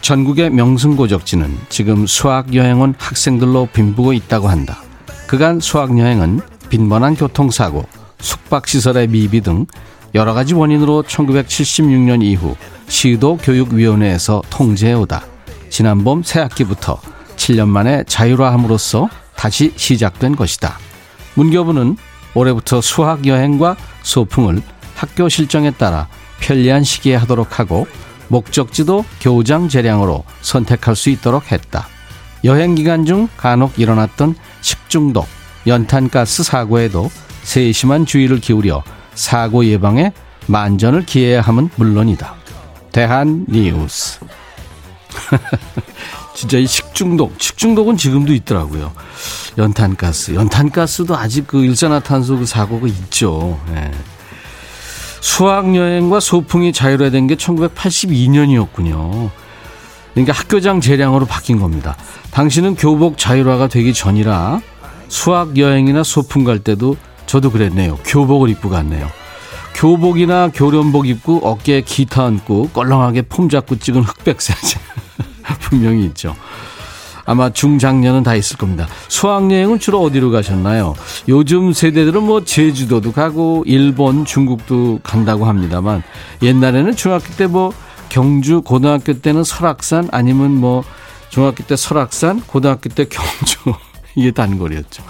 전국의 0.00 0.48
명승고적지는 0.48 1.58
지금 1.68 2.06
수학여행 2.06 2.80
온 2.80 2.94
학생들로 2.96 3.68
붐비고 3.70 4.14
있다고 4.14 4.48
한다. 4.48 4.78
그간 5.26 5.60
수학여행은 5.60 6.40
빈번한 6.70 7.14
교통사고, 7.14 7.84
숙박시설의 8.18 9.08
미비 9.08 9.42
등 9.42 9.66
여러 10.14 10.32
가지 10.32 10.54
원인으로 10.54 11.02
1976년 11.02 12.22
이후 12.22 12.56
시도교육위원회에서 12.88 14.40
통제해오다. 14.48 15.26
지난 15.68 16.02
봄 16.02 16.22
새학기부터 16.22 16.98
7년 17.36 17.68
만에 17.68 18.04
자율화함으로써 18.06 19.10
다시 19.42 19.72
시작된 19.74 20.36
것이다. 20.36 20.78
문교부는 21.34 21.96
올해부터 22.32 22.80
수학 22.80 23.26
여행과 23.26 23.74
소풍을 24.04 24.62
학교 24.94 25.28
실정에 25.28 25.72
따라 25.72 26.06
편리한 26.38 26.84
시기에 26.84 27.16
하도록 27.16 27.58
하고 27.58 27.88
목적지도 28.28 29.04
교장 29.20 29.68
재량으로 29.68 30.22
선택할 30.42 30.94
수 30.94 31.10
있도록 31.10 31.50
했다. 31.50 31.88
여행 32.44 32.76
기간 32.76 33.04
중 33.04 33.26
간혹 33.36 33.80
일어났던 33.80 34.36
식중독, 34.60 35.26
연탄가스 35.66 36.44
사고에도 36.44 37.10
세심한 37.42 38.06
주의를 38.06 38.38
기울여 38.38 38.84
사고 39.16 39.64
예방에 39.64 40.12
만전을 40.46 41.04
기해야 41.04 41.40
함은 41.40 41.68
물론이다. 41.74 42.36
대한 42.92 43.44
뉴스. 43.48 44.20
진짜 46.34 46.58
이 46.58 46.66
식중독, 46.66 47.34
식중독은 47.38 47.96
지금도 47.96 48.32
있더라고요. 48.34 48.92
연탄가스, 49.58 50.34
연탄가스도 50.34 51.16
아직 51.16 51.46
그 51.46 51.64
일산화탄소 51.64 52.38
그 52.38 52.46
사고가 52.46 52.86
있죠. 52.88 53.60
네. 53.72 53.90
수학여행과 55.20 56.20
소풍이 56.20 56.72
자율화된 56.72 57.28
게 57.28 57.36
1982년이었군요. 57.36 59.30
그러니까 60.14 60.32
학교장 60.32 60.80
재량으로 60.80 61.26
바뀐 61.26 61.60
겁니다. 61.60 61.96
당신은 62.32 62.74
교복 62.74 63.18
자율화가 63.18 63.68
되기 63.68 63.94
전이라 63.94 64.60
수학여행이나 65.08 66.02
소풍 66.02 66.44
갈 66.44 66.58
때도 66.58 66.96
저도 67.26 67.50
그랬네요. 67.50 67.98
교복을 68.04 68.48
입고 68.50 68.68
갔네요. 68.68 69.08
교복이나 69.74 70.50
교련복 70.52 71.06
입고 71.06 71.40
어깨에 71.44 71.82
기타 71.82 72.24
얹고 72.24 72.70
껄렁하게 72.70 73.22
폼 73.22 73.48
잡고 73.48 73.78
찍은 73.78 74.02
흑백 74.02 74.40
사진. 74.42 74.80
분명히 75.60 76.04
있죠. 76.06 76.34
아마 77.24 77.50
중장년은 77.50 78.24
다 78.24 78.34
있을 78.34 78.56
겁니다. 78.56 78.88
수학여행은 79.08 79.78
주로 79.78 80.02
어디로 80.02 80.32
가셨나요? 80.32 80.94
요즘 81.28 81.72
세대들은 81.72 82.22
뭐 82.22 82.44
제주도도 82.44 83.12
가고 83.12 83.62
일본, 83.66 84.24
중국도 84.24 85.00
간다고 85.04 85.44
합니다만 85.44 86.02
옛날에는 86.42 86.96
중학교 86.96 87.32
때 87.36 87.46
뭐 87.46 87.72
경주, 88.12 88.60
고등학교 88.60 89.14
때는 89.14 89.42
설악산 89.42 90.10
아니면 90.12 90.50
뭐 90.50 90.84
중학교 91.30 91.64
때 91.64 91.76
설악산, 91.76 92.42
고등학교 92.42 92.90
때 92.90 93.06
경주 93.06 93.56
이게 94.14 94.30
단거리였죠. 94.30 95.02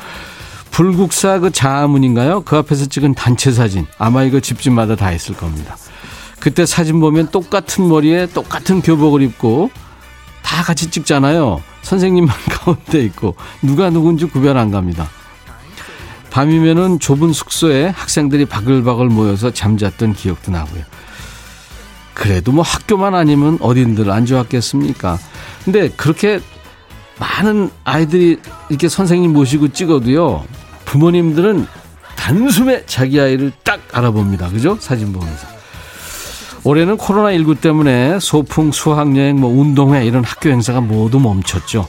불국사 0.70 1.40
그 1.40 1.50
자문인가요? 1.50 2.42
그 2.44 2.56
앞에서 2.56 2.86
찍은 2.86 3.14
단체 3.14 3.50
사진. 3.50 3.86
아마 3.98 4.22
이거 4.22 4.38
집집마다 4.38 4.94
다 4.94 5.10
있을 5.10 5.34
겁니다. 5.36 5.76
그때 6.38 6.64
사진 6.64 7.00
보면 7.00 7.32
똑같은 7.32 7.88
머리에 7.88 8.26
똑같은 8.26 8.80
교복을 8.80 9.22
입고 9.22 9.70
다 10.42 10.62
같이 10.62 10.90
찍잖아요. 10.90 11.62
선생님만 11.82 12.34
가운데 12.50 13.04
있고 13.04 13.36
누가 13.62 13.90
누군지 13.90 14.26
구별 14.26 14.58
안 14.58 14.70
갑니다. 14.70 15.08
밤이면은 16.30 16.98
좁은 16.98 17.32
숙소에 17.32 17.88
학생들이 17.88 18.46
바글바글 18.46 19.06
모여서 19.06 19.52
잠잤던 19.52 20.14
기억도 20.14 20.50
나고요. 20.50 20.82
그래도 22.14 22.52
뭐 22.52 22.62
학교만 22.62 23.14
아니면 23.14 23.58
어딘들 23.60 24.10
안 24.10 24.24
좋았겠습니까? 24.26 25.18
근데 25.64 25.88
그렇게 25.90 26.40
많은 27.18 27.70
아이들이 27.84 28.38
이렇게 28.68 28.88
선생님 28.88 29.32
모시고 29.32 29.68
찍어도요. 29.72 30.44
부모님들은 30.84 31.66
단숨에 32.16 32.84
자기 32.86 33.20
아이를 33.20 33.52
딱 33.62 33.80
알아봅니다. 33.92 34.48
그죠? 34.50 34.76
사진 34.80 35.12
보면서. 35.12 35.46
올해는 36.64 36.96
코로나19 36.96 37.60
때문에 37.60 38.20
소풍, 38.20 38.70
수학여행, 38.70 39.40
뭐 39.40 39.50
운동회 39.50 40.04
이런 40.04 40.22
학교 40.22 40.50
행사가 40.50 40.80
모두 40.80 41.18
멈췄죠. 41.18 41.88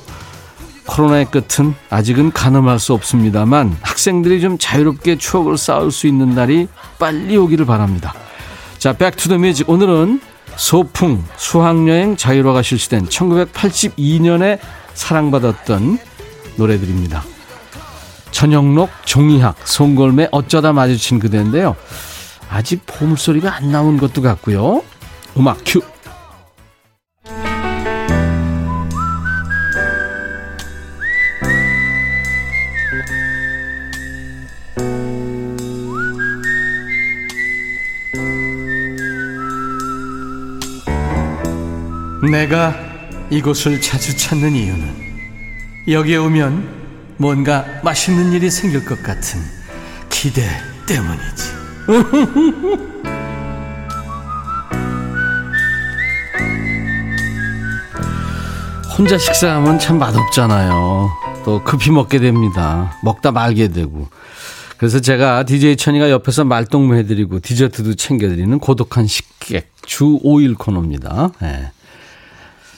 코로나의 0.85 1.25
끝은 1.25 1.75
아직은 1.89 2.31
가늠할 2.31 2.79
수 2.79 2.93
없습니다만 2.93 3.77
학생들이 3.81 4.41
좀 4.41 4.57
자유롭게 4.57 5.17
추억을 5.17 5.57
쌓을 5.57 5.91
수 5.91 6.07
있는 6.07 6.31
날이 6.31 6.67
빨리 6.99 7.37
오기를 7.37 7.65
바랍니다. 7.65 8.13
자, 8.79 8.93
Back 8.93 9.15
to 9.15 9.26
the 9.26 9.42
Music 9.42 9.69
오늘은 9.69 10.19
소풍, 10.55 11.23
수학여행 11.37 12.17
자유화가 12.17 12.61
실시된 12.61 13.05
1982년에 13.05 14.59
사랑받았던 14.93 15.99
노래들입니다. 16.57 17.23
전영록, 18.31 18.89
종이학, 19.05 19.55
송골매 19.63 20.29
어쩌다 20.31 20.73
마주친 20.73 21.19
그대인데요. 21.19 21.75
아직 22.53 22.83
보물소리가 22.85 23.55
안 23.55 23.71
나온 23.71 23.97
것도 23.97 24.21
같고요. 24.21 24.83
음악 25.35 25.57
큐. 25.65 25.81
내가 42.31 42.75
이곳을 43.31 43.81
자주 43.81 44.15
찾는 44.15 44.53
이유는 44.53 45.87
여기에 45.87 46.17
오면 46.17 47.15
뭔가 47.17 47.65
맛있는 47.83 48.31
일이 48.31 48.51
생길 48.51 48.85
것 48.85 49.01
같은 49.01 49.41
기대 50.11 50.47
때문이지. 50.85 51.52
혼자 58.97 59.17
식사하면 59.17 59.79
참 59.79 59.99
맛없잖아요. 59.99 61.09
또 61.43 61.63
급히 61.63 61.91
먹게 61.91 62.19
됩니다. 62.19 62.97
먹다 63.03 63.31
말게 63.31 63.69
되고. 63.69 64.07
그래서 64.77 64.99
제가 64.99 65.43
DJ 65.43 65.77
천이가 65.77 66.09
옆에서 66.09 66.45
말동무 66.45 66.95
해드리고 66.95 67.39
디저트도 67.39 67.95
챙겨드리는 67.95 68.59
고독한 68.59 69.07
식객 69.07 69.71
주 69.81 70.19
5일 70.23 70.57
코너입니다. 70.57 71.31
네. 71.41 71.71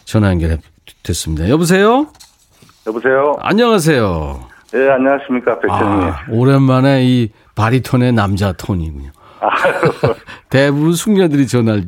전화 0.05 0.29
연결 0.29 0.59
됐습니다. 1.03 1.49
여보세요? 1.49 2.07
여보세요? 2.87 3.35
안녕하세요. 3.39 4.54
예, 4.73 4.89
안녕하십니까, 4.89 5.59
백천님. 5.59 6.07
아, 6.09 6.17
오랜만에 6.29 7.03
이 7.05 7.29
바리톤의 7.55 8.13
남자 8.13 8.51
톤이군요. 8.51 9.11
아, 9.39 9.49
대부분 10.49 10.93
숙녀들이 10.93 11.47
전화를 11.47 11.83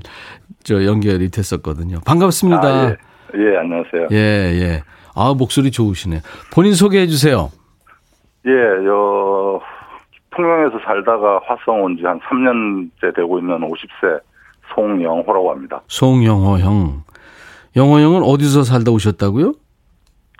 저 0.63 0.85
연결이 0.85 1.29
됐었거든요. 1.29 1.99
반갑습니다. 2.05 2.61
아, 2.67 2.89
예. 2.89 2.97
예, 3.35 3.57
안녕하세요. 3.57 4.07
예, 4.11 4.15
예. 4.61 4.83
아, 5.15 5.33
목소리 5.37 5.71
좋으시네요. 5.71 6.21
본인 6.53 6.73
소개해 6.73 7.07
주세요. 7.07 7.51
예, 8.45 8.51
요, 8.85 9.59
통영에서 10.35 10.79
살다가 10.85 11.41
화성 11.45 11.83
온 11.83 11.97
지 11.97 12.05
한 12.05 12.19
3년째 12.21 13.15
되고 13.15 13.39
있는 13.39 13.57
50세 13.59 14.21
송영호라고 14.75 15.51
합니다. 15.51 15.81
송영호 15.87 16.59
형. 16.59 17.03
영호 17.75 17.99
형은 17.99 18.23
어디서 18.23 18.63
살다 18.63 18.91
오셨다고요? 18.91 19.53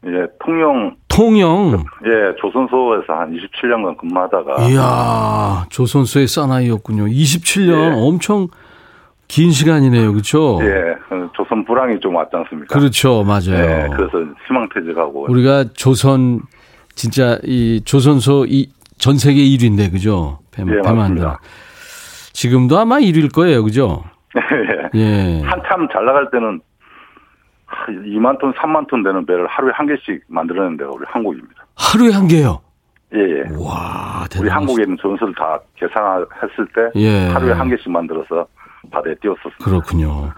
예, 0.06 0.28
통영, 0.44 0.96
통영. 1.08 1.84
예, 2.06 2.36
조선소에서 2.40 3.14
한 3.14 3.32
27년간 3.34 3.98
근무하다가. 3.98 4.70
이야, 4.70 5.66
조선소의 5.70 6.28
사나이였군요. 6.28 7.06
27년 7.06 7.92
예. 7.92 7.94
엄청 7.96 8.48
긴 9.28 9.52
시간이네요. 9.52 10.12
그렇죠? 10.14 10.60
예, 10.62 10.96
그 11.10 11.28
조선 11.36 11.66
불황이 11.66 12.00
좀 12.00 12.16
왔지 12.16 12.30
않습니까? 12.34 12.78
그렇죠. 12.78 13.24
맞아요. 13.24 13.56
예, 13.56 13.88
그래서 13.96 14.32
희망퇴직하고. 14.48 15.26
우리가 15.30 15.66
조선 15.74 16.42
진짜 16.96 17.38
이 17.44 17.82
조선소 17.84 18.46
이 18.48 18.70
전 19.00 19.16
세계 19.20 19.42
1위인데 19.42 19.92
그죠? 19.92 20.40
배, 20.50 20.64
예, 20.64 20.66
배 20.66 20.74
만드는. 20.92 20.96
맞습니다. 21.24 21.40
지금도 22.34 22.80
아마 22.80 22.98
1위일 22.98 23.32
거예요. 23.32 23.64
그죠? 23.64 24.04
예. 24.96 25.00
예. 25.00 25.42
한참 25.46 25.88
잘 25.94 26.04
나갈 26.04 26.28
때는 26.32 26.60
2만 27.88 28.40
톤, 28.40 28.54
3만 28.54 28.88
톤 28.88 29.04
되는 29.04 29.26
배를 29.26 29.48
하루에 29.48 29.72
한 29.74 29.88
개씩 29.88 30.24
만들어낸 30.28 30.78
데가 30.78 30.92
우리 30.92 31.06
한국입니다. 31.08 31.66
하루에 31.76 32.12
한 32.14 32.28
개요. 32.28 32.62
예, 33.16 33.20
예. 33.20 33.40
와, 33.58 34.26
대단하시다. 34.30 34.42
우리 34.42 34.50
한국에 34.50 34.84
있는 34.84 34.98
전설을 35.02 35.34
다 35.36 35.60
계산했을 35.76 36.68
때 36.76 37.00
예. 37.00 37.28
하루에 37.30 37.54
한 37.54 37.70
개씩 37.70 37.90
만들어서 37.90 38.46
바다에 38.92 39.16
띄웠었습니다. 39.22 39.64
그렇군요. 39.64 40.32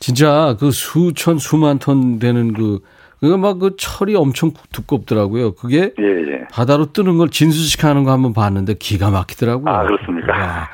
진짜 0.00 0.56
그 0.58 0.70
수천 0.70 1.38
수만 1.38 1.78
톤 1.78 2.18
되는 2.18 2.52
그 2.52 2.80
그거 3.20 3.36
막 3.36 3.60
그 3.60 3.76
철이 3.78 4.16
엄청 4.16 4.50
두껍더라고요. 4.72 5.54
그게 5.54 5.94
예, 6.00 6.04
예. 6.04 6.44
바다로 6.52 6.92
뜨는 6.92 7.18
걸 7.18 7.28
진수식하는 7.28 8.02
거 8.02 8.10
한번 8.10 8.32
봤는데 8.32 8.74
기가 8.74 9.10
막히더라고요. 9.10 9.72
아, 9.72 9.84
그렇습니까? 9.84 10.32
와. 10.32 10.68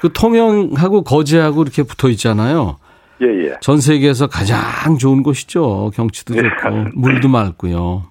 그 0.00 0.12
통영하고 0.12 1.02
거제하고 1.02 1.62
이렇게 1.62 1.82
붙어 1.82 2.08
있잖아요. 2.10 2.76
예, 3.22 3.26
예. 3.26 3.56
전 3.60 3.78
세계에서 3.80 4.28
가장 4.28 4.96
좋은 4.98 5.22
곳이죠. 5.22 5.90
경치도 5.94 6.36
예, 6.36 6.42
좋고. 6.42 6.90
물도 6.94 7.28
맑고요. 7.28 8.04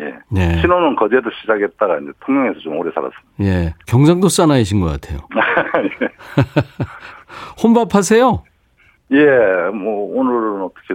예. 0.00 0.14
네. 0.30 0.60
신혼은 0.60 0.96
거제도 0.96 1.30
시작했다가 1.40 1.98
이제 1.98 2.10
통영에서 2.24 2.60
좀 2.60 2.76
오래 2.78 2.90
살았습니다. 2.92 3.22
예. 3.42 3.74
경상도 3.86 4.28
사나이신 4.28 4.80
것 4.80 4.86
같아요. 4.86 5.18
예. 6.02 6.08
혼밥 7.62 7.94
하세요? 7.94 8.42
예, 9.12 9.26
뭐 9.74 10.18
오늘은 10.18 10.62
어떻게 10.62 10.94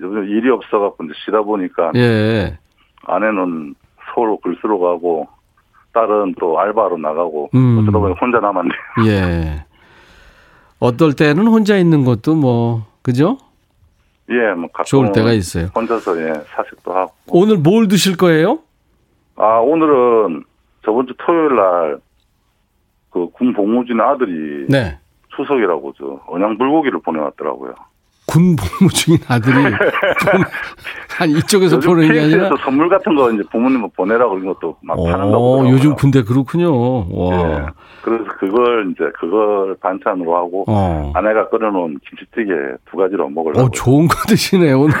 요즘 0.00 0.24
일이 0.28 0.50
없어갖고 0.50 1.04
이제 1.04 1.12
쉬다 1.24 1.42
보니까 1.42 1.92
예. 1.94 2.58
아내는 3.06 3.74
서울로 4.12 4.38
글 4.40 4.56
쓰러 4.60 4.78
가고 4.78 5.28
딸은 5.92 6.34
또 6.40 6.58
알바로 6.58 6.96
나가고 6.98 7.50
음. 7.54 7.78
어쩌다 7.80 7.98
보니 8.00 8.14
혼자 8.20 8.40
남았네요. 8.40 8.74
예. 9.06 9.64
어떨 10.84 11.14
때는 11.14 11.46
혼자 11.46 11.76
있는 11.76 12.04
것도 12.04 12.34
뭐 12.34 12.84
그죠? 13.02 13.38
예, 14.30 14.52
뭐 14.54 14.68
가끔 14.72 14.84
좋을 14.84 15.12
때가 15.12 15.32
있어요. 15.32 15.68
혼자서 15.74 16.20
예 16.20 16.32
사색도 16.54 16.92
하고. 16.92 17.12
오늘 17.28 17.56
뭘 17.58 17.88
드실 17.88 18.16
거예요? 18.16 18.58
아 19.36 19.58
오늘은 19.58 20.44
저번 20.84 21.06
주 21.06 21.14
토요일 21.18 21.56
날 21.56 21.98
그 23.10 23.28
군 23.32 23.52
복무진 23.54 24.00
아들이 24.00 24.66
네. 24.68 24.98
추석이라고 25.36 25.94
저 25.96 26.20
언양 26.26 26.58
불고기를 26.58 27.00
보내왔더라고요. 27.00 27.72
군 28.26 28.56
복무 28.56 28.90
중인 28.90 29.20
아들이 29.28 29.54
좀- 29.54 29.62
아니 31.20 31.32
이쪽에서 31.34 31.78
보내는 31.78 32.12
게 32.12 32.20
아니라 32.22 32.50
선물 32.64 32.88
같은 32.88 33.14
거 33.14 33.30
이제 33.30 33.42
부모님 33.52 33.88
보내라고 33.90 34.32
그런 34.34 34.46
것도 34.54 34.76
막 34.82 34.96
파는다고. 34.96 35.60
어, 35.60 35.68
요즘 35.70 35.94
군대 35.94 36.22
그렇군요. 36.24 36.72
와. 37.16 37.36
예. 37.36 37.66
그래서 38.04 38.24
그걸 38.38 38.90
이제 38.90 39.04
그걸 39.18 39.74
반찬으로 39.76 40.36
하고 40.36 40.64
어. 40.68 41.10
아내가 41.14 41.48
끓여놓은 41.48 41.98
김치찌개 42.06 42.52
두 42.90 42.98
가지로 42.98 43.30
먹으려고. 43.30 43.62
어, 43.62 43.70
좋은 43.70 44.06
거 44.06 44.14
드시네, 44.28 44.72
오늘. 44.72 44.94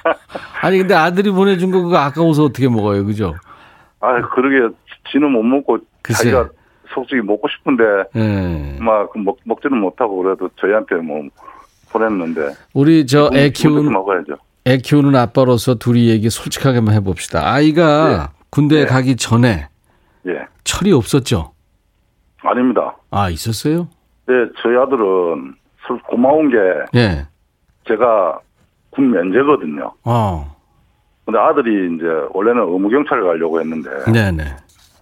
아니, 0.60 0.76
근데 0.76 0.94
아들이 0.94 1.30
보내준 1.30 1.70
거 1.70 1.82
그거 1.82 1.96
아까워서 1.96 2.44
어떻게 2.44 2.68
먹어요, 2.68 3.06
그죠? 3.06 3.34
아 4.00 4.20
그러게 4.34 4.74
지는 5.10 5.30
못 5.30 5.42
먹고 5.42 5.78
글쎄. 6.02 6.30
자기가 6.30 6.50
솔직히 6.92 7.22
먹고 7.22 7.48
싶은데 7.48 7.84
예. 8.16 8.76
막 8.80 9.10
먹, 9.16 9.38
먹지는 9.44 9.78
못하고 9.78 10.22
그래도 10.22 10.50
저희한테 10.60 10.96
뭐 10.96 11.22
보냈는데 11.90 12.52
우리 12.74 13.06
저애 13.06 13.26
어떻게 13.26 13.50
키우는, 13.50 13.92
먹어야죠. 13.92 14.34
애 14.66 14.76
키우는 14.76 15.14
아빠로서 15.16 15.76
둘이 15.76 16.08
얘기 16.10 16.28
솔직하게만 16.28 16.94
해봅시다. 16.96 17.50
아이가 17.50 18.32
군대에 18.50 18.80
네. 18.80 18.86
가기 18.86 19.16
전에 19.16 19.68
예 20.26 20.46
철이 20.64 20.92
없었죠? 20.92 21.51
아닙니다. 22.44 22.96
아, 23.10 23.28
있었어요? 23.30 23.88
네, 24.26 24.34
저희 24.62 24.76
아들은 24.76 25.54
설- 25.86 26.02
고마운 26.08 26.50
게 26.50 26.56
예. 26.98 27.26
제가 27.88 28.38
군 28.90 29.10
면제거든요. 29.10 29.92
어. 30.04 30.56
근데 31.24 31.38
아들이 31.38 31.94
이제 31.96 32.04
원래는 32.32 32.62
의무경찰을 32.62 33.24
가려고 33.24 33.60
했는데 33.60 33.90
네네. 34.12 34.44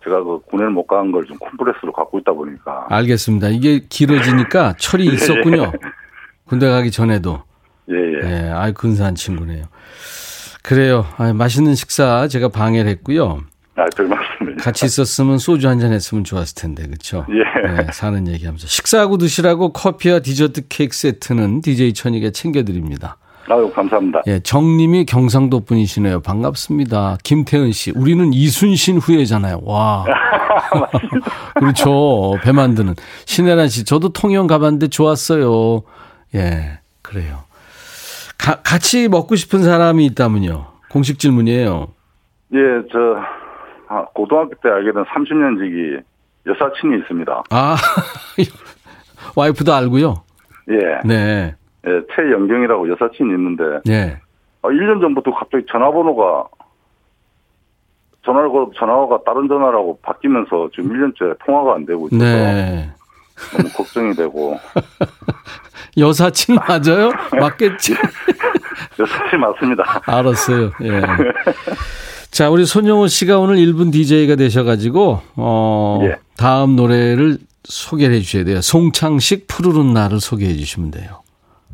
제가 0.05 0.23
그 0.23 0.41
군에를 0.47 0.71
못간 0.71 1.13
걸 1.13 1.25
좀 1.27 1.37
콤프레스로 1.39 1.93
갖고 1.93 2.19
있다 2.19 2.33
보니까. 2.33 2.87
알겠습니다. 2.89 3.49
이게 3.49 3.81
길어지니까 3.89 4.75
철이 4.79 5.05
있었군요. 5.13 5.73
군대 6.47 6.69
가기 6.69 6.91
전에도. 6.91 7.43
예, 7.91 7.95
예. 7.95 8.21
예, 8.47 8.51
아이, 8.51 8.73
근사한 8.73 9.15
친구네요. 9.15 9.65
그래요. 10.63 11.05
아, 11.17 11.33
맛있는 11.33 11.75
식사 11.75 12.29
제가 12.29 12.49
방해를 12.49 12.91
했고요. 12.91 13.41
아, 13.77 13.85
별 13.97 14.09
말씀을. 14.09 14.57
같이 14.57 14.85
있었으면 14.87 15.39
소주 15.39 15.69
한 15.69 15.79
잔 15.81 15.93
했으면 15.93 16.25
좋았을 16.25 16.55
텐데, 16.55 16.87
그쵸? 16.89 17.25
예. 17.31 17.69
네, 17.69 17.87
사는 17.93 18.27
얘기하면서. 18.29 18.67
식사하고 18.67 19.17
드시라고 19.19 19.73
커피와 19.73 20.19
디저트 20.21 20.69
케이크 20.69 20.95
세트는 20.97 21.61
DJ 21.63 21.95
천이가 21.95 22.31
챙겨드립니다. 22.31 23.17
아유, 23.49 23.71
감사합니다. 23.75 24.23
예, 24.27 24.39
정님이 24.41 25.07
경상도 25.07 25.61
분이시네요. 25.61 26.21
반갑습니다. 26.21 27.19
김태은 27.25 27.73
씨. 27.73 27.91
우리는 27.97 28.33
이순신 28.33 28.99
후예잖아요. 28.99 29.61
와. 29.65 30.05
그렇죠. 31.55 32.37
배 32.43 32.53
만드는. 32.53 32.95
신혜란 33.25 33.69
씨. 33.69 33.85
저도 33.85 34.11
통영 34.13 34.47
가봤는데 34.47 34.89
좋았어요. 34.89 35.83
예, 36.35 36.79
그래요. 37.03 37.45
가, 38.39 38.57
같이 38.63 39.09
먹고 39.09 39.37
싶은 39.37 39.63
사람이 39.63 40.05
있다면요. 40.07 40.67
공식 40.91 41.19
질문이에요. 41.19 41.89
예, 42.55 42.59
저, 42.93 42.99
아, 43.93 44.05
고등학교 44.15 44.55
때 44.63 44.69
알게 44.69 44.93
된 44.93 45.05
30년 45.05 45.59
지기 45.59 45.99
여사친이 46.47 46.97
있습니다. 47.01 47.43
아, 47.51 47.77
와이프도 49.35 49.75
알고요. 49.75 50.23
예. 50.71 51.01
네. 51.05 51.55
예, 51.87 51.91
최영경이라고 52.15 52.89
여사친이 52.89 53.31
있는데, 53.31 53.65
네. 53.85 54.17
아, 54.63 54.69
1년 54.69 55.01
전부터 55.01 55.33
갑자기 55.33 55.67
전화번호가, 55.69 56.45
전화가, 58.25 58.67
전화가 58.77 59.19
다른 59.27 59.49
전화라고 59.49 59.99
바뀌면서 60.03 60.71
지금 60.73 60.91
1년째 60.91 61.37
통화가 61.45 61.75
안 61.75 61.85
되고 61.85 62.07
있어서 62.07 62.25
네. 62.25 62.91
너무 63.57 63.69
걱정이 63.77 64.15
되고, 64.15 64.57
여사친 65.99 66.55
맞아요? 66.55 67.11
맞겠지? 67.41 67.97
여사친 69.01 69.41
맞습니다. 69.41 70.01
알았어요. 70.07 70.71
예. 70.83 71.01
자, 72.31 72.49
우리 72.49 72.65
손영호 72.65 73.09
씨가 73.09 73.39
오늘 73.39 73.57
1분 73.57 73.93
DJ가 73.93 74.37
되셔가지고, 74.37 75.21
어, 75.37 75.99
예. 76.03 76.17
다음 76.37 76.77
노래를 76.77 77.39
소개를 77.65 78.17
해 78.17 78.21
주셔야 78.21 78.45
돼요. 78.45 78.61
송창식 78.61 79.47
푸르른 79.49 79.93
날을 79.93 80.21
소개해 80.21 80.55
주시면 80.55 80.93
돼요. 80.93 81.23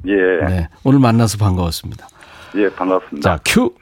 예, 0.07 0.15
네. 0.15 0.69
오늘 0.83 0.99
만나서 0.99 1.37
반가웠습니다. 1.39 2.09
예, 2.57 2.71
반갑습니다. 2.71 3.37
자, 3.37 3.43
큐! 3.45 3.75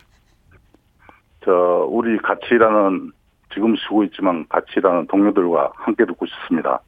저, 1.45 1.53
우리 1.89 2.19
같이 2.19 2.43
일하는, 2.51 3.13
지금 3.53 3.77
쉬고 3.77 4.03
있지만 4.05 4.45
같이 4.49 4.67
일하는 4.77 5.07
동료들과 5.07 5.73
함께 5.77 6.05
듣고 6.07 6.27
싶습니다. 6.27 6.81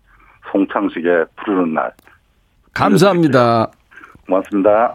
송창식의 0.50 1.26
푸르는 1.36 1.74
날. 1.74 1.92
감사합니다. 2.72 3.70
고맙습니다. 4.26 4.94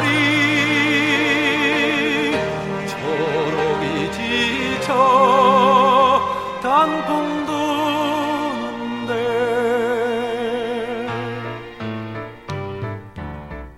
꽃자리 0.00 0.08
초록이 2.88 4.10
지쳐 4.12 4.88
단풍 6.62 7.46
도는데 7.46 9.12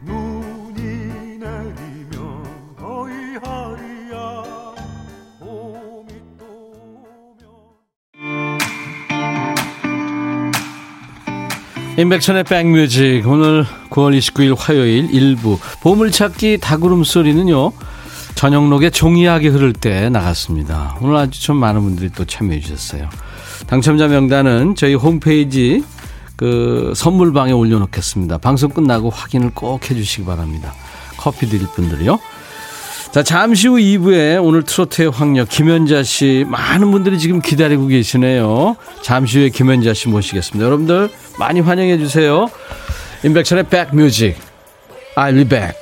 눈이 0.03 0.81
내리면 1.39 2.45
거의 2.77 3.13
하리야. 3.43 4.15
봄이 5.41 6.11
또 6.39 6.45
오면. 7.35 7.43
임백천의 11.99 12.45
백뮤직. 12.45 13.27
오늘 13.27 13.67
9월 13.93 14.19
29일 14.19 14.57
화요일 14.59 15.15
일부 15.15 15.59
보물찾기 15.81 16.59
다구름 16.61 17.05
소리는요 17.05 17.73
저녁록에 18.35 18.91
종이하게 18.91 19.49
흐를 19.49 19.73
때 19.73 20.09
나갔습니다 20.09 20.97
오늘 21.01 21.17
아주 21.17 21.41
좀 21.41 21.57
많은 21.59 21.83
분들이 21.83 22.11
또 22.11 22.25
참여해 22.25 22.61
주셨어요 22.61 23.09
당첨자 23.67 24.09
명단은 24.09 24.75
저희 24.75 24.95
홈페이지 24.95 25.85
그 26.37 26.93
선물방에 26.97 27.53
올려놓겠습니다 27.53 28.39
방송 28.39 28.71
끝나고 28.71 29.11
확인을 29.11 29.51
꼭 29.55 29.89
해주시기 29.91 30.25
바랍니다 30.25 30.75
커피 31.19 31.47
드릴 31.47 31.67
분들이요 31.69 32.19
자, 33.13 33.23
잠시 33.23 33.69
후 33.69 33.75
2부에 33.75 34.43
오늘 34.43 34.63
트로트의 34.63 35.11
황녀 35.11 35.45
김연자 35.45 36.03
씨 36.03 36.47
많은 36.49 36.91
분들이 36.91 37.19
지금 37.19 37.43
기다리고 37.43 37.87
계시네요. 37.87 38.75
잠시 39.03 39.39
후에 39.39 39.51
김연자 39.51 39.93
씨 39.93 40.09
모시겠습니다. 40.09 40.65
여러분들 40.65 41.11
많이 41.39 41.61
환영해 41.61 41.99
주세요. 41.99 42.49
임백천의 43.25 43.65
백뮤직. 43.69 44.37
I'll 45.17 45.35
be 45.35 45.45
back. 45.45 45.82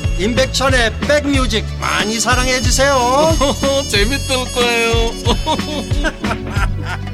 임백천의 0.21 0.99
백뮤직 0.99 1.65
많이 1.79 2.19
사랑해 2.19 2.61
주세요 2.61 2.93
재밌을 3.89 4.35
거예요. 4.53 4.91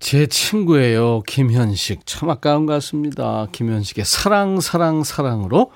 제 0.00 0.26
친구예요. 0.26 1.22
김현식. 1.22 2.06
참 2.06 2.28
아까운 2.30 2.66
것 2.66 2.72
같습니다. 2.74 3.46
김현식의 3.52 4.04
사랑, 4.04 4.60
사랑, 4.60 5.04
사랑으로 5.04 5.70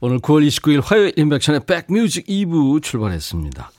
오늘 0.00 0.20
9월 0.20 0.46
29일 0.48 0.80
화요일 0.82 1.12
인백션의 1.16 1.66
백뮤직 1.66 2.26
2부 2.26 2.82
출발했습니다. 2.82 3.70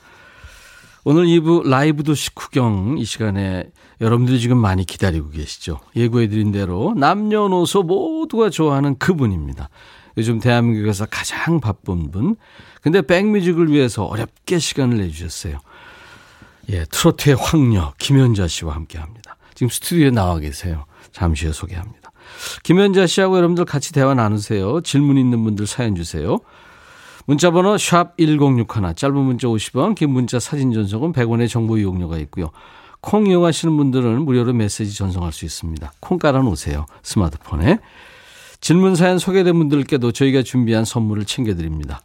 오늘 1.06 1.26
2부 1.26 1.67
라이브 1.67 2.04
도시 2.04 2.30
구경 2.36 3.00
이 3.00 3.06
시간에 3.06 3.71
여러분들이 4.02 4.40
지금 4.40 4.58
많이 4.58 4.84
기다리고 4.84 5.30
계시죠. 5.30 5.80
예고해드린 5.96 6.52
대로 6.52 6.94
남녀노소 6.98 7.84
모두가 7.84 8.50
좋아하는 8.50 8.98
그분입니다. 8.98 9.70
요즘 10.18 10.40
대한민국에서 10.40 11.06
가장 11.06 11.62
바쁜 11.62 12.12
분. 12.12 12.36
근데 12.82 13.02
백뮤직을 13.02 13.72
위해서 13.72 14.04
어렵게 14.06 14.58
시간을 14.58 14.98
내주셨어요. 14.98 15.60
예, 16.70 16.84
트로트의 16.86 17.36
황녀 17.40 17.94
김연자 18.00 18.48
씨와 18.48 18.74
함께 18.74 18.98
합니다. 18.98 19.38
지금 19.54 19.70
스튜디오에 19.70 20.10
나와 20.10 20.40
계세요. 20.40 20.86
잠시 21.12 21.46
후에 21.46 21.54
소개합니다. 21.54 22.12
김현자 22.64 23.06
씨하고 23.06 23.38
여러분들 23.38 23.66
같이 23.66 23.94
대화 23.94 24.16
나누세요. 24.16 24.82
질문 24.82 25.18
있는 25.18 25.44
분들 25.44 25.68
사연 25.68 25.96
주세요. 25.96 26.40
문자번호 27.26 27.78
샵 27.78 28.18
1061, 28.18 28.96
짧은 28.96 29.16
문자 29.16 29.48
50원, 29.48 29.94
긴 29.96 30.10
문자 30.10 30.40
사진 30.40 30.74
전송은 30.74 31.14
100원의 31.14 31.50
정보 31.50 31.78
이용료가 31.78 32.18
있고요. 32.18 32.50
콩 33.02 33.28
이용하시는 33.28 33.76
분들은 33.76 34.24
무료로 34.24 34.54
메시지 34.54 34.96
전송할 34.96 35.34
수 35.34 35.46
있습니다. 35.46 35.92
콩 36.00 36.20
깔아놓으세요. 36.20 36.86
스마트폰에. 37.04 37.80
질문 38.62 38.96
사연 38.96 39.18
소개된 39.18 39.58
분들께도 39.58 40.12
저희가 40.12 40.44
준비한 40.44 40.86
선물을 40.86 41.26
챙겨드립니다. 41.26 42.02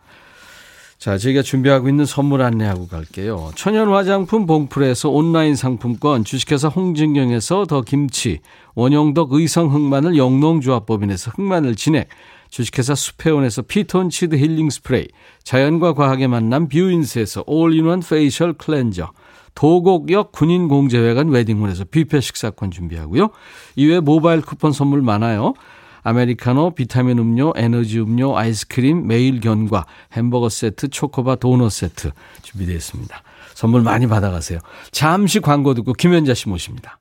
자, 0.99 1.19
저희가 1.19 1.43
준비하고 1.43 1.91
있는 1.91 2.07
선물 2.07 2.41
안내하고 2.41 2.89
갈게요. 2.89 3.51
천연 3.55 3.91
화장품 3.91 4.47
봉풀에서 4.47 5.11
온라인 5.11 5.55
상품권, 5.55 6.25
주식회사 6.25 6.69
홍진경에서 6.69 7.67
더 7.67 7.83
김치, 7.83 8.41
원영덕 8.75 9.35
의성 9.35 9.75
흑마늘 9.75 10.17
영농조합법인에서 10.17 11.33
흑마늘 11.33 11.77
진액, 11.77 12.09
주식회사 12.49 12.95
수페온에서 12.95 13.63
피톤치드 13.63 14.37
힐링 14.37 14.71
스프레이, 14.71 15.09
자연과 15.45 15.93
과학의 15.93 16.29
만남 16.29 16.69
뷰인스에서 16.69 17.45
all-in-one 17.47 18.01
facial 18.01 18.55
cleanser, 18.55 19.11
도곡역 19.57 20.31
군인공제회관 20.33 21.31
웨딩홀에서 21.31 21.87
뷔페 21.87 22.21
식사권 22.21 22.71
준비하고요. 22.71 23.31
이외에 23.75 23.99
모바일 23.99 24.43
쿠폰 24.43 24.71
선물 24.71 25.03
많아요. 25.03 25.55
아메리카노, 26.03 26.77
비타민 26.77 27.19
음료, 27.19 27.53
에너지 27.57 27.99
음료, 27.99 28.39
아이스크림, 28.39 29.09
매일 29.09 29.41
견과, 29.41 29.87
햄버거 30.13 30.49
세트, 30.49 30.89
초코바 30.91 31.37
도넛 31.37 31.73
세트 31.73 32.13
준비되어 32.43 32.77
있습니다. 32.77 33.23
선물 33.55 33.83
많이 33.83 34.07
받아가세요. 34.07 34.61
잠시 34.93 35.41
광고 35.41 35.75
듣고 35.75 35.95
김현자 35.95 36.35
씨 36.35 36.49
모십니다. 36.49 37.01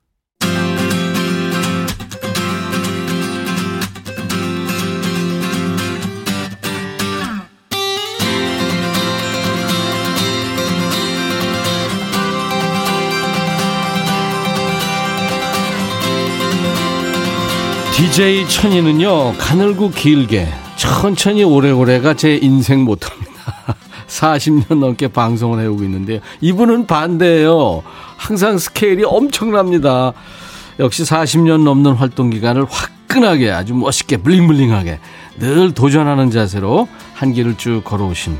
DJ 17.96 18.50
천이는요, 18.50 19.38
가늘고 19.38 19.90
길게, 19.90 20.50
천천히 20.76 21.46
오래오래가 21.46 22.14
제 22.14 22.36
인생 22.36 22.84
모토입니다. 22.84 23.32
40년 24.08 24.80
넘게 24.80 25.08
방송을 25.08 25.62
해오고 25.64 25.82
있는데요. 25.84 26.20
이분은 26.42 26.88
반대예요. 26.88 27.84
항상 28.18 28.58
스케일이 28.58 29.06
엄청납니다. 29.06 30.12
역시 30.80 31.04
40년 31.04 31.64
넘는 31.64 31.94
활동 31.94 32.32
기간을 32.32 32.66
화끈하게 32.70 33.52
아주 33.52 33.74
멋있게 33.74 34.18
블링블링하게 34.18 35.00
늘 35.40 35.74
도전하는 35.74 36.32
자세로 36.32 36.90
한 37.14 37.32
길을 37.32 37.56
쭉 37.58 37.82
걸어오신 37.86 38.38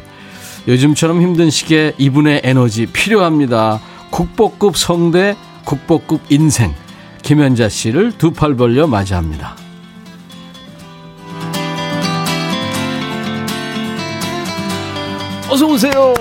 요즘처럼 0.68 1.22
힘든 1.22 1.50
시기에 1.50 1.94
이분의 1.98 2.42
에너지 2.44 2.88
필요합니다. 2.88 3.80
국보급 4.10 4.76
성대, 4.76 5.38
국보급 5.64 6.20
인생. 6.28 6.76
김현자 7.26 7.70
씨를 7.70 8.12
두 8.20 8.30
팔 8.32 8.54
벌려 8.56 8.86
맞이합니다. 8.86 9.56
어서 15.50 15.66
오세요. 15.66 16.14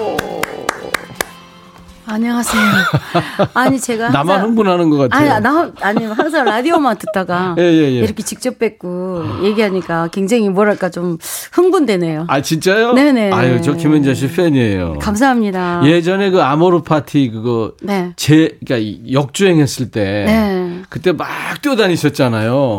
안녕하세요. 2.06 2.62
아니 3.54 3.80
제가 3.80 4.10
나만 4.10 4.36
항상- 4.36 4.48
흥분하는 4.48 4.90
것 4.90 4.96
같아요. 5.08 5.32
아니 5.32 5.42
나 5.42 5.72
아니 5.80 6.04
항상 6.04 6.44
라디오만 6.44 6.98
듣다가 6.98 7.54
예, 7.58 7.62
예, 7.62 7.78
예. 7.82 7.90
이렇게 8.00 8.22
직접 8.22 8.58
뵙고 8.58 9.24
얘기하니까 9.42 10.08
굉장히 10.08 10.48
뭐랄까 10.50 10.90
좀 10.90 11.16
흥분되네요. 11.52 12.26
아 12.28 12.42
진짜요? 12.42 12.92
네네. 12.92 13.32
아유 13.32 13.60
저 13.62 13.72
김현자 13.74 14.12
씨 14.14 14.30
팬이에요. 14.30 14.98
감사합니다. 15.00 15.82
예전에 15.84 16.30
그 16.30 16.42
아모르 16.42 16.82
파티 16.82 17.30
그거 17.30 17.72
네. 17.82 18.12
제 18.16 18.58
그러니까 18.64 19.12
역주행했을 19.12 19.90
때 19.90 20.24
네. 20.26 20.82
그때 20.90 21.12
막 21.12 21.26
뛰어다니셨잖아요. 21.62 22.78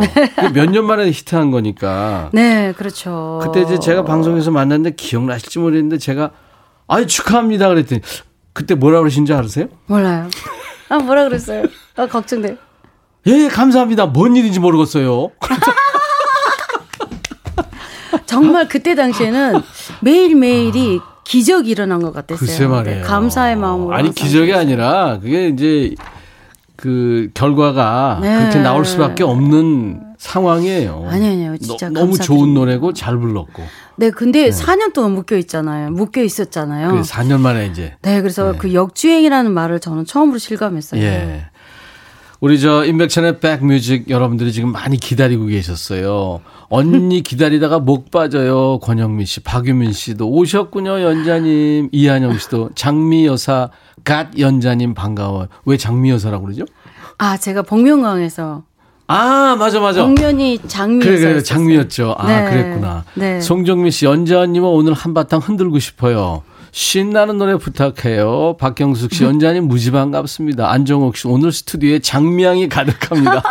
몇년 0.54 0.86
만에 0.86 1.10
히트한 1.10 1.50
거니까. 1.50 2.30
네, 2.34 2.74
그렇죠. 2.78 3.40
그때 3.44 3.62
이제 3.64 3.80
제가 3.80 4.04
방송에서 4.04 4.52
만났는데 4.52 4.96
기억나실지 4.96 5.58
모르겠는데 5.60 5.98
제가 5.98 6.30
아유 6.88 7.08
축하합니다 7.08 7.68
그랬더니 7.70 8.02
그때 8.56 8.74
뭐라 8.74 9.00
그러신 9.00 9.26
줄 9.26 9.36
아세요? 9.36 9.68
몰라요. 9.86 10.30
아 10.88 10.98
뭐라 10.98 11.26
그랬어요? 11.26 11.64
아 11.98 12.08
걱정돼. 12.08 12.56
예 13.28 13.48
감사합니다. 13.50 14.06
뭔 14.06 14.38
일인지 14.38 14.62
모르겠어요. 14.62 15.32
정말 18.26 18.70
그때 18.70 18.96
당시에는 18.96 19.62
매일 20.02 20.36
매일이 20.36 21.02
기적이 21.26 21.72
일어난 21.72 22.02
것 22.02 22.14
같았어요. 22.14 22.38
글쎄 22.40 22.66
말이에요. 22.66 22.98
네, 23.02 23.04
감사의 23.04 23.58
마음으로. 23.58 23.94
아니. 23.94 24.14
기적이 24.14 24.54
아니라 24.54 25.20
그게 25.20 25.50
이제 25.50 25.94
그 26.76 27.30
결과가 27.34 28.20
네. 28.22 28.38
그렇게 28.40 28.60
나올 28.60 28.86
수밖에 28.86 29.24
없는 29.24 30.02
상황이에요. 30.18 31.08
아니, 31.10 31.28
아니요. 31.28 31.58
진짜 31.58 31.90
너, 31.90 32.06
무. 32.06 32.18
좋은 32.18 32.54
노래고 32.54 32.94
잘 32.94 33.18
불렀고. 33.18 33.64
네, 33.98 34.10
근데 34.10 34.50
4년 34.50 34.94
동안 34.94 35.12
묶여 35.12 35.38
있잖아요. 35.38 35.92
묶여 35.92 36.22
있었잖아요. 36.22 36.92
그 36.92 37.02
4년 37.02 37.40
만에 37.40 37.68
이제 37.68 37.96
네, 38.02 38.22
그래서 38.22 38.56
그 38.58 38.74
역주행이라는 38.74 39.52
말을 39.52 39.80
저는 39.80 40.06
처음으로 40.06 40.38
실감했어요. 40.38 41.02
예. 41.02 41.46
우리 42.46 42.60
저 42.60 42.86
임백천의 42.86 43.40
백뮤직 43.40 44.08
여러분들이 44.08 44.52
지금 44.52 44.72
많이 44.72 44.98
기다리고 44.98 45.48
계셨어요. 45.48 46.42
언니 46.70 47.22
기다리다가 47.26 47.80
목 47.80 48.12
빠져요. 48.12 48.78
권영민 48.84 49.26
씨, 49.26 49.40
박유민 49.40 49.94
씨도 49.94 50.30
오셨군요. 50.30 51.02
연자님, 51.02 51.90
이한영 51.92 52.38
씨도 52.38 52.70
장미 52.76 53.26
여사, 53.26 53.72
갓 54.04 54.38
연자님 54.38 54.94
반가워요. 54.94 55.48
왜 55.66 55.76
장미 55.78 56.12
여사라고 56.12 56.44
그러죠? 56.46 56.66
아, 57.18 57.36
제가 57.36 57.64
복면가왕에서 57.64 58.62
아 59.08 59.56
맞아 59.58 59.80
맞아. 59.80 60.04
복면이 60.04 60.60
장미였어요. 60.68 61.18
그래 61.18 61.20
그래 61.34 61.42
장미였죠. 61.42 62.14
아 62.16 62.28
네. 62.28 62.50
그랬구나. 62.52 63.06
네. 63.16 63.42
송정민 63.42 63.90
씨 63.90 64.06
연자 64.06 64.42
언님은 64.42 64.70
오늘 64.70 64.94
한바탕 64.94 65.40
흔들고 65.40 65.80
싶어요. 65.80 66.44
신나는 66.76 67.38
노래 67.38 67.56
부탁해요. 67.56 68.58
박경숙 68.60 69.14
씨 69.14 69.24
연자님 69.24 69.66
무지 69.70 69.92
반갑습니다. 69.92 70.70
안정옥 70.70 71.16
씨 71.16 71.26
오늘 71.26 71.54
스튜디오에 71.54 72.00
장미향이 72.00 72.68
가득합니다. 72.68 73.42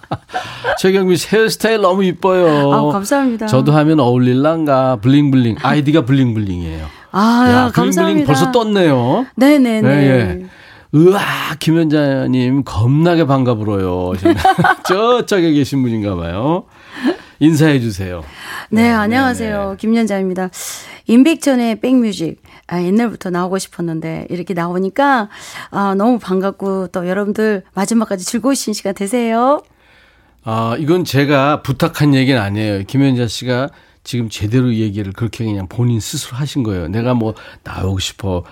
최경미 0.80 1.18
씨 1.18 1.28
헤어스타일 1.36 1.82
너무 1.82 2.04
이뻐요. 2.04 2.72
아, 2.72 2.90
감사합니다. 2.90 3.48
저도 3.48 3.72
하면 3.72 4.00
어울릴란가 4.00 4.96
Bling 5.02 5.29
Bling 5.29 5.56
아이디가 5.60 6.06
Bling 6.06 6.33
Bling이에요. 6.33 6.86
아, 7.12 7.18
야, 7.20 7.70
Bling 7.70 7.71
Bling 7.71 7.72
감사합니다. 7.74 8.26
벌써 8.26 8.50
떴네요. 8.50 9.26
네네네. 9.36 9.88
예, 9.90 10.08
예. 10.08 10.46
으아, 10.98 11.20
김연자님, 11.58 12.64
겁나게 12.64 13.26
반가 13.26 13.56
부러요. 13.56 14.14
저쪽에 14.88 15.52
계신 15.52 15.82
분인가 15.82 16.14
봐요. 16.16 16.64
인사해 17.40 17.78
주세요. 17.78 18.24
네, 18.70 18.88
안녕하세요. 18.90 19.76
김연자입니다. 19.78 20.48
임백천의 21.06 21.80
백뮤직. 21.80 22.42
아, 22.66 22.80
옛날부터 22.82 23.30
나오고 23.30 23.58
싶었는데, 23.58 24.26
이렇게 24.30 24.54
나오니까, 24.54 25.28
아, 25.70 25.94
너무 25.96 26.18
반갑고, 26.18 26.88
또 26.88 27.06
여러분들 27.08 27.62
마지막까지 27.74 28.24
즐거우신 28.24 28.72
시간 28.72 28.94
되세요. 28.94 29.62
아, 30.44 30.76
이건 30.78 31.04
제가 31.04 31.62
부탁한 31.62 32.14
얘기는 32.14 32.40
아니에요. 32.40 32.84
김현자 32.84 33.26
씨가 33.28 33.68
지금 34.02 34.28
제대로 34.28 34.74
얘기를 34.74 35.12
그렇게 35.12 35.44
그냥 35.44 35.66
본인 35.68 36.00
스스로 36.00 36.36
하신 36.36 36.62
거예요. 36.62 36.88
내가 36.88 37.14
뭐 37.14 37.34
나오고 37.62 37.98
싶어 37.98 38.44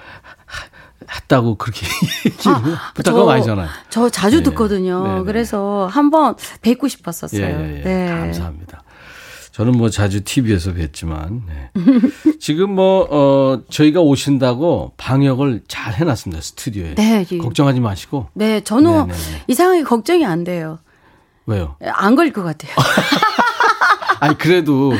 하- 0.46 1.12
했다고 1.16 1.56
그렇게 1.56 1.86
부탁한 2.94 3.20
거 3.24 3.30
아니잖아요. 3.30 3.68
저 3.90 4.08
자주 4.08 4.38
네. 4.38 4.42
듣거든요. 4.44 5.06
네, 5.06 5.14
네. 5.18 5.22
그래서 5.24 5.86
한번 5.90 6.36
뵙고 6.62 6.88
싶었었어요. 6.88 7.42
예, 7.42 7.50
예, 7.50 7.78
예. 7.78 7.82
네. 7.82 8.06
감사합니다. 8.08 8.81
저는 9.52 9.72
뭐 9.72 9.90
자주 9.90 10.22
TV에서 10.24 10.72
뵀지만 10.72 11.42
네. 11.46 11.70
지금 12.40 12.74
뭐 12.74 13.06
어, 13.10 13.60
저희가 13.70 14.00
오신다고 14.00 14.94
방역을 14.96 15.62
잘 15.68 15.92
해놨습니다 15.94 16.40
스튜디오에. 16.42 16.94
네, 16.94 17.26
예. 17.30 17.38
걱정하지 17.38 17.80
마시고. 17.80 18.28
네, 18.32 18.60
저는 18.60 19.08
네, 19.08 19.12
네, 19.12 19.18
네. 19.32 19.42
이상하게 19.48 19.82
걱정이 19.82 20.24
안 20.24 20.44
돼요. 20.44 20.78
왜요? 21.46 21.76
안 21.84 22.14
걸릴 22.16 22.32
것 22.32 22.42
같아요. 22.42 22.72
아니 24.20 24.38
그래도 24.38 24.92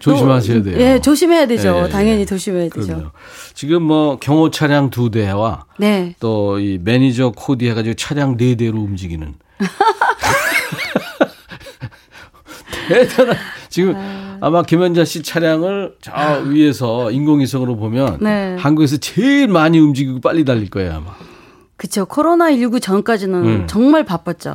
조심하셔야 0.00 0.62
돼요. 0.62 0.78
예, 0.80 1.00
조심해야 1.00 1.46
되죠. 1.46 1.76
예, 1.76 1.84
예, 1.84 1.88
당연히 1.90 2.20
예. 2.22 2.24
조심해야 2.24 2.70
되죠. 2.70 2.86
그럼요. 2.86 3.10
지금 3.54 3.82
뭐 3.82 4.18
경호 4.18 4.50
차량 4.50 4.88
두 4.90 5.10
대와 5.10 5.66
네. 5.78 6.16
또 6.18 6.58
이 6.58 6.78
매니저 6.82 7.32
코디 7.36 7.68
해가지고 7.68 7.94
차량 7.94 8.36
네 8.36 8.56
대로 8.56 8.78
움직이는. 8.80 9.34
대단한 12.88 13.36
지금 13.70 13.94
아 14.42 14.50
마 14.50 14.62
김현자 14.62 15.04
씨 15.04 15.22
차량을 15.22 15.94
저 16.00 16.12
위에서 16.46 17.10
인공위성으로 17.10 17.76
보면 17.76 18.18
네. 18.20 18.56
한국에서 18.58 18.96
제일 18.96 19.48
많이 19.48 19.78
움직이고 19.78 20.20
빨리 20.20 20.44
달릴 20.44 20.68
거예요 20.70 20.94
아마. 20.94 21.12
그쵸. 21.76 22.04
코로나19 22.06 22.82
전까지는 22.82 23.44
음. 23.44 23.66
정말 23.66 24.04
바빴죠. 24.04 24.54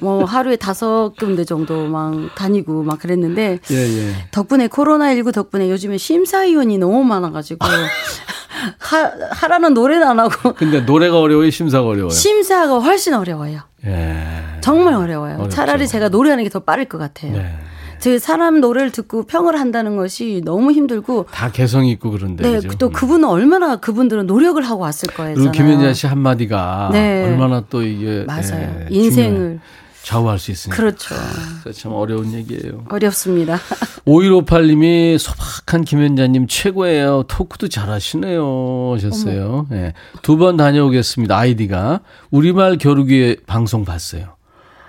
뭐 0.00 0.24
하루에 0.24 0.56
다섯 0.56 1.12
군데 1.18 1.44
정도 1.44 1.86
막 1.86 2.14
다니고 2.34 2.82
막 2.82 2.98
그랬는데 2.98 3.60
예, 3.70 3.76
예. 3.76 4.12
덕분에 4.30 4.66
코로나19 4.68 5.32
덕분에 5.34 5.70
요즘에 5.70 5.98
심사위원이 5.98 6.78
너무 6.78 7.04
많아가지고 7.04 7.58
하, 8.78 9.12
하라는 9.30 9.74
노래는 9.74 10.06
안 10.06 10.18
하고 10.20 10.54
근데 10.54 10.80
노래가 10.80 11.18
어려워요, 11.20 11.50
심사가 11.50 11.86
어려워요. 11.86 12.10
심사가 12.10 12.78
훨씬 12.78 13.14
어려워요. 13.14 13.60
예. 13.86 14.26
정말 14.60 14.94
어려워요. 14.94 15.34
어렵죠. 15.34 15.50
차라리 15.50 15.86
제가 15.88 16.08
노래하는 16.08 16.44
게 16.44 16.50
더 16.50 16.60
빠를 16.60 16.84
것 16.86 16.98
같아요. 16.98 17.32
네. 17.32 17.54
제 18.00 18.18
사람 18.18 18.60
노래를 18.60 18.90
듣고 18.90 19.24
평을 19.24 19.58
한다는 19.58 19.96
것이 19.96 20.42
너무 20.44 20.72
힘들고 20.72 21.26
다 21.30 21.50
개성이 21.50 21.90
있고 21.92 22.10
그런데. 22.10 22.42
네, 22.42 22.56
그죠? 22.60 22.76
또 22.78 22.90
그분은 22.90 23.28
얼마나 23.28 23.76
그분들은 23.76 24.26
노력을 24.26 24.60
하고 24.62 24.82
왔을 24.82 25.08
거예요. 25.12 25.34
그리고 25.36 25.52
김현자 25.52 25.92
씨 25.92 26.06
한마디가 26.06 26.90
네. 26.92 27.24
얼마나 27.24 27.62
또 27.68 27.82
이게 27.82 28.24
맞아요. 28.26 28.40
예, 28.42 28.88
중요해. 28.88 28.88
인생을 28.90 29.60
좌우할 30.02 30.38
수 30.38 30.50
있으니까. 30.50 30.76
그렇죠. 30.76 31.14
그래서 31.62 31.78
참 31.78 31.92
어려운 31.92 32.32
얘기예요. 32.32 32.84
어렵습니다. 32.88 33.58
5158님이 34.06 35.18
소박한 35.18 35.84
김현자님 35.84 36.46
최고예요. 36.48 37.24
토크도 37.28 37.68
잘하시네요. 37.68 38.92
하셨어요. 38.94 39.66
예. 39.72 39.92
두번 40.22 40.56
다녀오겠습니다. 40.56 41.36
아이디가. 41.36 42.00
우리말 42.30 42.78
겨루기 42.78 43.36
방송 43.46 43.84
봤어요. 43.84 44.36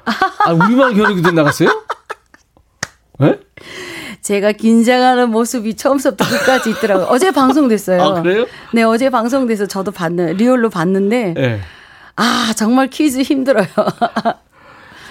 아, 0.45 0.51
우리말 0.53 0.93
겨루기도 0.95 1.31
나갔어요? 1.31 1.69
예? 3.21 3.39
제가 4.21 4.51
긴장하는 4.51 5.29
모습이 5.31 5.75
처음부터 5.75 6.23
끝까지 6.23 6.69
있더라고요. 6.71 7.07
어제 7.09 7.31
방송됐어요. 7.31 8.01
아, 8.01 8.21
그래요? 8.21 8.45
네, 8.73 8.83
어제 8.83 9.09
방송돼서 9.09 9.65
저도 9.65 9.91
봤는 9.91 10.37
리얼로 10.37 10.69
봤는데 10.69 11.33
예. 11.37 11.59
아 12.15 12.53
정말 12.55 12.87
퀴즈 12.87 13.21
힘들어요. 13.21 13.65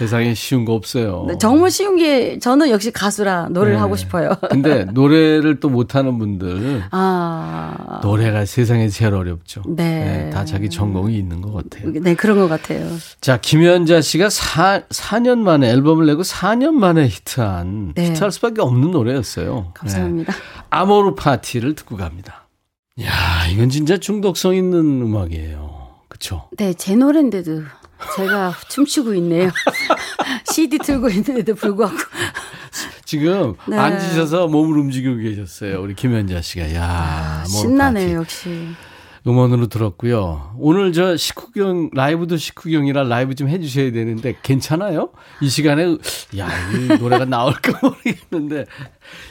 세상에 0.00 0.32
쉬운 0.32 0.64
거 0.64 0.72
없어요. 0.72 1.26
네, 1.28 1.36
정말 1.36 1.70
쉬운 1.70 1.96
게 1.96 2.38
저는 2.38 2.70
역시 2.70 2.90
가수라 2.90 3.48
노래를 3.50 3.74
네. 3.74 3.80
하고 3.80 3.96
싶어요. 3.96 4.30
근데 4.48 4.84
노래를 4.84 5.60
또 5.60 5.68
못하는 5.68 6.18
분들 6.18 6.84
아, 6.90 8.00
노래가 8.02 8.46
세상에 8.46 8.88
제일 8.88 9.12
어렵죠. 9.12 9.62
네. 9.68 10.30
다 10.32 10.46
자기 10.46 10.70
전공이 10.70 11.14
있는 11.18 11.42
것 11.42 11.52
같아요. 11.52 11.92
네 12.00 12.14
그런 12.14 12.38
것 12.38 12.48
같아요. 12.48 12.88
자, 13.20 13.36
김연자 13.36 14.00
씨가 14.00 14.30
4, 14.30 14.84
4년 14.88 15.40
만에 15.40 15.68
앨범을 15.68 16.06
내고 16.06 16.22
4년 16.22 16.70
만에 16.70 17.06
히트한 17.06 17.92
네. 17.94 18.06
히트할 18.06 18.32
수밖에 18.32 18.62
없는 18.62 18.92
노래였어요. 18.92 19.72
감사합니다. 19.74 20.32
네. 20.32 20.38
아모르 20.70 21.14
파티를 21.14 21.74
듣고 21.74 21.98
갑니다. 21.98 22.48
야, 23.02 23.10
이건 23.52 23.68
진짜 23.68 23.98
중독성 23.98 24.54
있는 24.54 25.02
음악이에요. 25.02 25.78
그쵸? 26.08 26.48
네, 26.56 26.72
제 26.72 26.96
노래인데도 26.96 27.64
제가 28.16 28.54
춤추고 28.68 29.14
있네요. 29.14 29.50
CD 30.52 30.78
틀고 30.78 31.08
있는데도 31.10 31.54
불구하고. 31.54 31.96
지금 33.04 33.54
네. 33.68 33.76
앉으셔서 33.76 34.46
몸을 34.48 34.78
움직이고 34.78 35.16
계셨어요. 35.16 35.80
우리 35.82 35.94
김연자 35.94 36.40
씨가. 36.42 36.74
야, 36.74 37.42
아, 37.42 37.44
신나네요, 37.44 38.06
파티. 38.06 38.14
역시. 38.14 38.68
음원으로 39.26 39.66
들었고요. 39.66 40.54
오늘 40.58 40.94
저 40.94 41.14
식후경 41.14 41.90
라이브도 41.92 42.38
식후경이라 42.38 43.02
라이브 43.02 43.34
좀 43.34 43.48
해주셔야 43.50 43.92
되는데 43.92 44.34
괜찮아요? 44.42 45.10
이 45.42 45.48
시간에 45.50 45.84
야 46.38 46.48
이 46.72 46.98
노래가 46.98 47.26
나올까 47.26 47.80
모르겠는데 47.86 48.64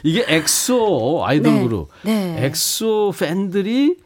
이게 0.04 0.24
엑소 0.28 1.24
아이돌 1.26 1.54
네. 1.54 1.62
그룹 1.64 1.88
네. 2.02 2.36
엑소 2.46 3.14
팬들이 3.18 3.96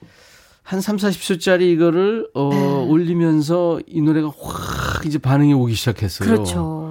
한 0.65 0.81
3, 0.81 0.97
40초짜리 0.97 1.61
이거를 1.73 2.27
어 2.35 2.49
네. 2.51 2.87
올리면서 2.89 3.81
이 3.87 4.01
노래가 4.01 4.33
확 4.41 5.05
이제 5.05 5.19
반응이 5.19 5.53
오기 5.53 5.75
시작했어요. 5.75 6.27
그렇죠. 6.29 6.84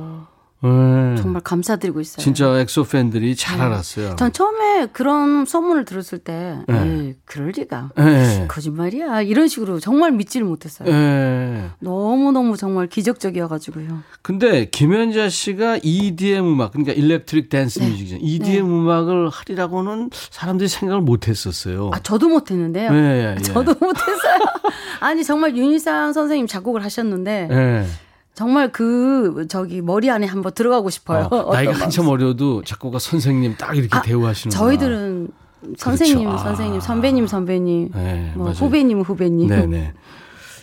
네. 0.63 1.15
정말 1.21 1.41
감사드리고 1.41 1.99
있어요. 1.99 2.23
진짜 2.23 2.57
엑소 2.59 2.85
팬들이 2.85 3.35
잘 3.35 3.59
알았어요. 3.59 4.15
전 4.15 4.31
처음에 4.31 4.87
그런 4.93 5.45
소문을 5.45 5.83
들었을 5.83 6.19
때, 6.19 6.57
네. 6.67 6.83
에이, 6.83 7.15
그럴 7.25 7.49
리가. 7.49 7.89
네. 7.97 8.45
거짓말이야. 8.47 9.23
이런 9.23 9.49
식으로 9.49 9.79
정말 9.81 10.11
믿지를 10.13 10.47
못했어요. 10.47 10.89
네. 10.89 11.69
너무너무 11.79 12.55
정말 12.55 12.87
기적적이어가지고요. 12.87 14.03
근데 14.21 14.65
김연자 14.69 15.27
씨가 15.27 15.79
EDM 15.83 16.45
음악 16.45 16.71
그러니까 16.71 16.93
electric 16.93 17.49
dance 17.49 17.79
네. 17.79 17.89
뮤직이죠. 17.89 18.17
EDM 18.21 18.65
음악을 18.65 19.29
하리라고는 19.29 20.11
사람들이 20.13 20.69
생각을 20.69 21.01
못 21.01 21.27
했었어요. 21.27 21.91
아, 21.93 21.99
저도 21.99 22.29
못 22.29 22.49
했는데요. 22.51 22.89
예, 22.93 22.95
예, 22.95 23.35
예. 23.37 23.41
저도 23.43 23.75
못 23.85 23.97
했어요. 23.97 24.39
아니, 25.01 25.25
정말 25.25 25.57
윤일상 25.57 26.13
선생님 26.13 26.47
작곡을 26.47 26.83
하셨는데, 26.85 27.49
예. 27.51 27.85
정말 28.35 28.71
그, 28.71 29.45
저기, 29.47 29.81
머리 29.81 30.09
안에 30.09 30.25
한번 30.25 30.53
들어가고 30.53 30.89
싶어요. 30.89 31.27
어, 31.31 31.53
나이가 31.53 31.73
한참 31.73 32.07
어려도 32.07 32.63
작곡가 32.63 32.97
선생님 32.97 33.55
딱 33.57 33.77
이렇게 33.77 33.95
아, 33.95 34.01
대우하시는 34.01 34.49
저희들은 34.51 35.27
선생님, 35.77 36.27
아. 36.29 36.37
선생님, 36.37 36.79
선배님, 36.81 37.27
선배님, 37.27 37.91
네, 37.93 38.31
뭐 38.35 38.45
맞아요. 38.45 38.57
후배님, 38.57 39.01
후배님. 39.01 39.47
네네. 39.47 39.93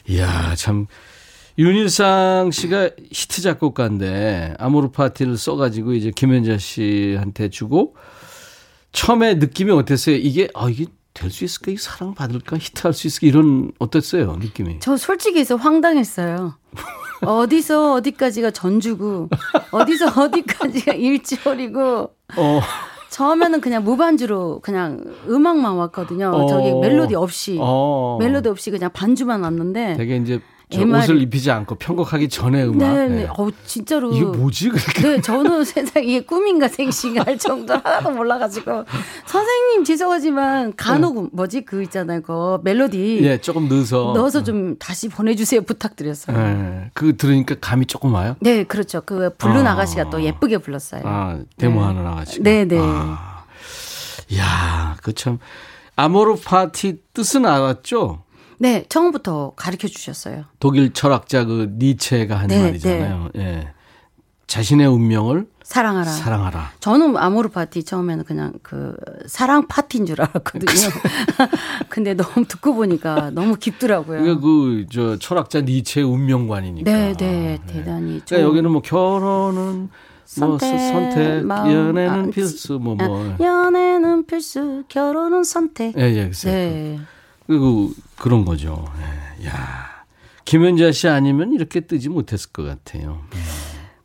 이야, 0.08 0.54
참. 0.56 0.86
윤일상 1.58 2.50
씨가 2.52 2.90
히트 3.12 3.42
작곡가인데, 3.42 4.54
아모르 4.58 4.90
파티를 4.90 5.36
써가지고 5.36 5.92
이제 5.94 6.10
김연자 6.14 6.58
씨한테 6.58 7.50
주고, 7.50 7.94
처음에 8.92 9.34
느낌이 9.34 9.70
어땠어요? 9.70 10.16
이게, 10.16 10.48
아, 10.54 10.68
이게 10.68 10.86
될 11.14 11.30
수 11.30 11.44
있을까? 11.44 11.70
이게 11.70 11.80
사랑 11.80 12.14
받을까? 12.14 12.56
히트할 12.56 12.92
수 12.94 13.06
있을까? 13.06 13.26
이런, 13.26 13.72
어땠어요? 13.78 14.36
느낌이? 14.36 14.78
저 14.80 14.96
솔직히 14.96 15.38
해서 15.40 15.56
황당했어요. 15.56 16.54
어디서 17.24 17.94
어디까지가 17.94 18.50
전주고, 18.50 19.28
어디서 19.70 20.06
어디까지가 20.22 20.92
일지월이고, 20.94 21.80
어, 22.36 22.60
처음에는 23.10 23.60
그냥 23.60 23.84
무반주로 23.84 24.60
그냥 24.60 25.04
음악만 25.28 25.76
왔거든요. 25.76 26.30
어. 26.30 26.46
저기 26.46 26.72
멜로디 26.72 27.14
없이. 27.14 27.58
어. 27.60 28.16
멜로디 28.20 28.48
없이 28.48 28.70
그냥 28.70 28.90
반주만 28.92 29.42
왔는데. 29.42 29.94
되게 29.96 30.16
이제 30.16 30.40
저 30.59 30.59
MR 30.72 30.98
이 30.98 31.02
옷을 31.02 31.22
입히지 31.22 31.50
않고 31.50 31.76
편곡하기 31.76 32.28
전에 32.28 32.64
음악. 32.64 32.78
네, 32.78 33.08
네. 33.08 33.14
네. 33.22 33.26
어, 33.26 33.50
진짜로. 33.64 34.12
이게 34.12 34.24
뭐지? 34.24 34.70
그렇게. 34.70 35.02
네, 35.02 35.20
저는 35.20 35.64
세상 35.64 36.04
이게 36.04 36.20
꿈인가 36.20 36.68
생신가 36.68 37.24
할 37.26 37.38
정도로 37.38 37.80
하나도 37.82 38.10
몰라가지고. 38.10 38.84
선생님 39.26 39.84
죄송하지만 39.84 40.74
간혹 40.76 41.34
뭐지 41.34 41.62
그 41.62 41.82
있잖아요. 41.84 42.22
그 42.22 42.58
멜로디. 42.62 43.20
예, 43.22 43.40
조금 43.40 43.68
넣어서. 43.68 44.12
넣어서 44.14 44.42
좀 44.42 44.76
다시 44.78 45.08
보내주세요 45.08 45.62
부탁드렸어요. 45.62 46.36
예, 46.38 46.90
그 46.94 47.16
들으니까 47.16 47.56
감이 47.60 47.86
조금 47.86 48.14
와요? 48.14 48.36
네, 48.40 48.64
그렇죠. 48.64 49.00
그 49.02 49.34
부른 49.36 49.66
아. 49.66 49.72
아가씨가 49.72 50.10
또 50.10 50.22
예쁘게 50.22 50.58
불렀어요. 50.58 51.02
아, 51.04 51.38
데모하는 51.58 52.06
아가씨. 52.06 52.42
네, 52.42 52.64
네. 52.64 52.78
아, 52.80 53.44
야, 54.36 54.96
그 55.02 55.12
참. 55.12 55.38
아모르 55.96 56.36
파티 56.36 56.98
뜻은 57.12 57.44
알았죠? 57.44 58.22
네, 58.62 58.84
처음부터 58.90 59.54
가르쳐 59.56 59.88
주셨어요. 59.88 60.44
독일 60.58 60.92
철학자 60.92 61.46
그 61.46 61.70
니체가 61.78 62.36
한 62.40 62.48
네, 62.48 62.62
말이잖아요. 62.62 63.30
예. 63.36 63.72
자신의 64.46 64.86
운명을 64.86 65.46
사랑하라. 65.62 66.10
사랑하라. 66.10 66.72
저는 66.80 67.16
아모르 67.16 67.48
파티 67.48 67.84
처음에는 67.84 68.24
그냥 68.24 68.52
그 68.62 68.94
사랑 69.26 69.66
파티인 69.66 70.04
줄 70.04 70.20
알았거든요. 70.20 70.90
근데 71.88 72.12
너무 72.12 72.44
듣고 72.46 72.74
보니까 72.74 73.30
너무 73.30 73.56
깊더라고요. 73.56 74.20
그러니까 74.20 74.40
그, 74.42 74.84
저, 74.92 75.16
철학자 75.18 75.62
니체의 75.62 76.06
운명관이니까. 76.06 76.90
네, 76.90 77.14
네, 77.14 77.58
대단히. 77.66 78.20
그러니까 78.26 78.40
여기는 78.42 78.70
뭐 78.70 78.82
결혼은 78.82 79.88
뭐 80.38 80.58
선택, 80.58 80.78
선택, 80.78 81.46
마음, 81.46 81.72
연애는 81.72 82.08
아, 82.10 82.30
필수, 82.30 82.78
뭐, 82.78 82.94
뭐. 82.94 83.24
아, 83.24 83.36
연애는 83.40 84.26
필수, 84.26 84.84
결혼은 84.88 85.44
선택. 85.44 85.96
예, 85.96 86.02
예, 86.02 86.24
글쎄요. 86.26 86.52
네. 86.52 87.00
그, 87.46 87.58
그 87.58 87.94
런 88.28 88.44
거죠. 88.44 88.84
예, 89.40 89.46
야 89.46 89.54
김연자 90.44 90.92
씨 90.92 91.08
아니면 91.08 91.52
이렇게 91.52 91.80
뜨지 91.80 92.08
못했을 92.08 92.50
것 92.50 92.62
같아요. 92.64 93.20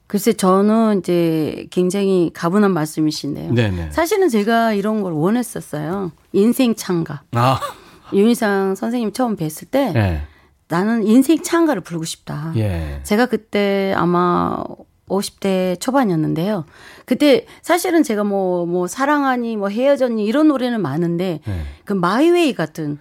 글쎄 0.08 0.34
저는 0.34 1.00
이제 1.00 1.68
굉장히 1.72 2.32
가분한 2.34 2.72
말씀이신데요. 2.72 3.54
네네. 3.54 3.92
사실은 3.92 4.30
제가 4.30 4.74
이런 4.74 5.02
걸 5.02 5.14
원했었어요. 5.14 6.12
인생 6.32 6.76
창가. 6.76 7.24
아, 7.34 7.60
윤희상 8.14 8.76
선생님 8.76 9.12
처음 9.12 9.36
뵀을 9.36 9.72
때 9.72 9.92
예. 9.96 10.22
나는 10.68 11.06
인생 11.06 11.42
창가를 11.42 11.82
부르고 11.82 12.06
싶다. 12.06 12.54
예. 12.56 13.00
제가 13.04 13.26
그때 13.26 13.94
아마 13.98 14.64
50대 15.10 15.80
초반이었는데요. 15.80 16.66
그때 17.06 17.46
사실은 17.62 18.02
제가 18.04 18.24
뭐, 18.24 18.66
뭐, 18.66 18.88
사랑하니, 18.88 19.56
뭐, 19.58 19.70
헤어졌니, 19.70 20.26
이런 20.26 20.48
노래는 20.48 20.82
많은데, 20.82 21.42
네. 21.46 21.62
그 21.84 21.94
마이웨이 21.94 22.56
같은 22.56 22.98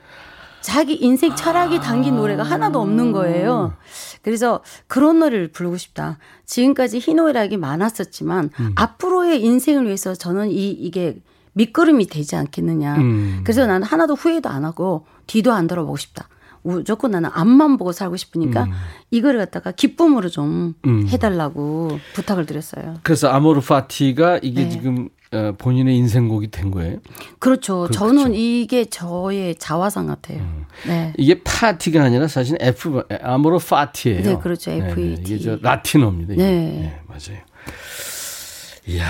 자기 0.64 0.94
인생 0.94 1.36
철학이 1.36 1.80
담긴 1.80 2.16
노래가 2.16 2.42
하나도 2.42 2.80
없는 2.80 3.12
거예요. 3.12 3.74
그래서 4.22 4.62
그런 4.86 5.18
노래를 5.18 5.48
부르고 5.48 5.76
싶다. 5.76 6.16
지금까지 6.46 7.00
희노애락이 7.00 7.58
많았었지만, 7.58 8.48
앞으로의 8.74 9.44
인생을 9.44 9.84
위해서 9.84 10.14
저는 10.14 10.50
이, 10.50 10.70
이게 10.70 11.18
밑거름이 11.52 12.06
되지 12.06 12.36
않겠느냐. 12.36 12.96
음. 12.96 13.40
그래서 13.44 13.66
나는 13.66 13.86
하나도 13.86 14.14
후회도 14.14 14.48
안 14.48 14.64
하고, 14.64 15.04
뒤도 15.26 15.52
안 15.52 15.66
돌아보고 15.66 15.98
싶다. 15.98 16.30
무조건 16.62 17.10
나는 17.10 17.28
앞만 17.34 17.76
보고 17.76 17.92
살고 17.92 18.16
싶으니까 18.16 18.66
이거를 19.10 19.38
갖다가 19.40 19.70
기쁨으로 19.70 20.30
좀 20.30 20.72
음. 20.86 21.06
해달라고 21.06 21.98
부탁을 22.14 22.46
드렸어요. 22.46 22.94
그래서 23.02 23.28
아모르 23.28 23.60
파티가 23.60 24.38
이게 24.42 24.62
네. 24.62 24.68
지금 24.70 25.10
어, 25.23 25.23
본인의 25.58 25.96
인생곡이 25.96 26.50
된 26.50 26.70
거예요. 26.70 26.98
그렇죠. 27.38 27.82
그렇죠. 27.82 27.92
저는 27.92 28.34
이게 28.34 28.84
저의 28.84 29.56
자화상 29.56 30.06
같아요. 30.06 30.42
네. 30.86 31.12
이게 31.16 31.42
파티가 31.42 32.02
아니라 32.02 32.28
사실 32.28 32.56
F 32.60 33.02
아모르 33.22 33.58
파티예요. 33.58 34.22
네, 34.22 34.36
그렇죠. 34.38 34.70
네, 34.70 34.78
네. 34.78 34.90
FET. 34.90 35.34
이게 35.34 35.38
저 35.38 35.58
라틴어입니다. 35.60 36.34
이게. 36.34 36.42
네. 36.42 36.50
네, 36.50 37.00
맞아요. 37.06 37.42
이야, 38.86 39.06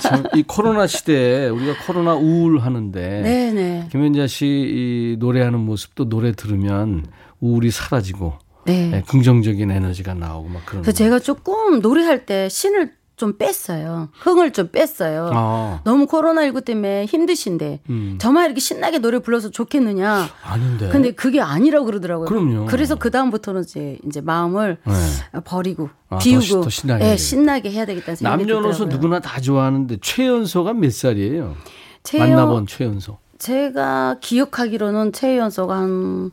참, 0.00 0.24
이 0.34 0.42
코로나 0.42 0.86
시대에 0.86 1.48
우리가 1.50 1.74
코로나 1.84 2.14
우울 2.14 2.60
하는데 2.60 3.20
네네. 3.20 3.88
김현자 3.92 4.26
씨이 4.26 5.16
노래하는 5.18 5.60
모습도 5.60 6.08
노래 6.08 6.32
들으면 6.32 7.04
우울이 7.38 7.70
사라지고 7.70 8.38
네. 8.64 8.88
네, 8.88 9.02
긍정적인 9.06 9.70
에너지가 9.70 10.14
나오고 10.14 10.48
막 10.48 10.64
그런. 10.64 10.82
그래서 10.82 10.96
제가 10.96 11.18
조금 11.18 11.80
노래할 11.80 12.24
때 12.24 12.48
신을 12.48 12.92
좀 13.18 13.36
뺐어요. 13.36 14.08
흥을 14.20 14.52
좀 14.52 14.68
뺐어요. 14.68 15.30
아, 15.34 15.80
너무 15.84 16.06
코로나19 16.06 16.64
때문에 16.64 17.04
힘드신데 17.06 17.80
음. 17.90 18.16
저만 18.20 18.46
이렇게 18.46 18.60
신나게 18.60 18.98
노래 19.00 19.18
불러서 19.18 19.50
좋겠느냐. 19.50 20.28
아닌데. 20.44 20.88
근데 20.88 21.10
그게 21.10 21.40
아니라고 21.40 21.84
그러더라고요. 21.84 22.26
그럼요. 22.28 22.66
그래서 22.66 22.94
그 22.94 23.10
다음부터는 23.10 23.62
이제 23.64 23.98
이제 24.06 24.20
마음을 24.20 24.78
네. 24.86 25.40
버리고 25.44 25.90
아, 26.08 26.16
더 26.16 26.18
비우고 26.24 26.40
시- 26.40 26.52
더 26.52 26.70
신나게 26.70 27.02
해야 27.04 27.10
예, 27.12 27.16
되겠다. 27.16 27.22
신나게 27.28 27.70
해야 27.72 27.84
되겠다는 27.86 28.16
생각이 28.16 28.42
남녀노소 28.44 28.84
들더라고요. 28.84 28.96
누구나 28.96 29.20
다 29.20 29.40
좋아하는데 29.40 29.98
최연소가 30.00 30.72
몇 30.74 30.92
살이에요? 30.92 31.56
최연- 32.04 32.30
만나본 32.30 32.66
최연소. 32.68 33.18
제가 33.38 34.16
기억하기로는 34.20 35.12
최연소가 35.12 35.76
한 35.76 36.30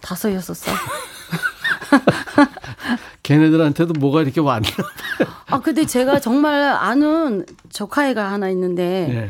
다섯 0.00 0.32
여섯 0.34 0.54
살. 0.54 0.74
걔네들한테도 3.24 3.94
뭐가 3.94 4.22
이렇게 4.22 4.40
왔나? 4.40 4.68
아 5.46 5.60
근데 5.60 5.84
제가 5.84 6.20
정말 6.20 6.62
아는 6.62 7.44
조카애가 7.70 8.30
하나 8.30 8.48
있는데 8.50 9.08
네. 9.08 9.28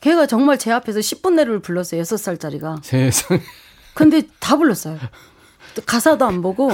걔가 0.00 0.26
정말 0.26 0.58
제 0.58 0.70
앞에서 0.72 1.00
10분 1.00 1.34
내로를 1.34 1.60
불렀어요. 1.60 2.00
여섯 2.00 2.16
살짜리가. 2.16 2.76
세상에. 2.82 3.40
근데 3.94 4.22
다 4.40 4.56
불렀어요. 4.56 4.98
가사도 5.84 6.24
안 6.24 6.40
보고 6.40 6.70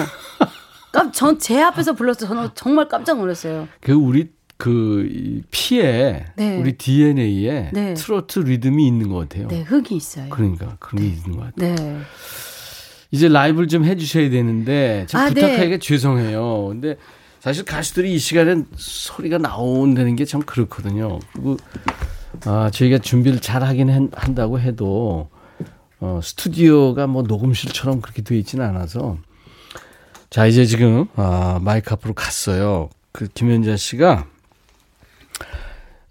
전제 1.12 1.60
앞에서 1.60 1.94
불러서 1.94 2.26
저는 2.26 2.50
정말 2.54 2.88
깜짝 2.88 3.18
놀랐어요. 3.18 3.66
그 3.80 3.92
우리 3.92 4.30
그이 4.58 5.42
피에 5.50 6.26
네. 6.36 6.58
우리 6.58 6.76
DNA에 6.76 7.70
네. 7.72 7.94
트로트 7.94 8.40
리듬이 8.40 8.86
있는 8.86 9.08
것 9.08 9.28
같아요. 9.28 9.48
네, 9.48 9.62
흑이 9.62 9.90
있어요. 9.92 10.28
그러니까 10.30 10.76
그런 10.80 11.02
게 11.02 11.08
있는 11.08 11.36
것 11.36 11.54
같아요. 11.54 11.74
네. 11.76 12.00
이제 13.10 13.28
라이브를 13.28 13.68
좀 13.68 13.84
해주셔야 13.84 14.28
되는데 14.30 15.06
좀 15.08 15.20
아, 15.20 15.28
부탁하기가 15.28 15.66
네. 15.66 15.78
죄송해요. 15.78 16.66
근데 16.68 16.96
사실 17.40 17.64
가수들이 17.64 18.14
이 18.14 18.18
시간엔 18.18 18.66
소리가 18.76 19.38
나온다는 19.38 20.16
게 20.16 20.24
참 20.24 20.42
그렇거든요. 20.42 21.18
그리고 21.32 21.56
아 22.44 22.70
저희가 22.70 22.98
준비를 22.98 23.40
잘 23.40 23.62
하긴 23.62 23.90
한- 23.90 24.10
한다고 24.14 24.60
해도 24.60 25.30
어, 26.00 26.20
스튜디오가 26.22 27.06
뭐 27.06 27.22
녹음실처럼 27.22 28.00
그렇게 28.02 28.22
돼 28.22 28.36
있지는 28.38 28.64
않아서 28.66 29.16
자 30.30 30.46
이제 30.46 30.66
지금 30.66 31.06
아, 31.16 31.58
마이크 31.62 31.92
앞으로 31.94 32.12
갔어요. 32.14 32.90
그 33.12 33.26
김연자 33.28 33.76
씨가 33.76 34.26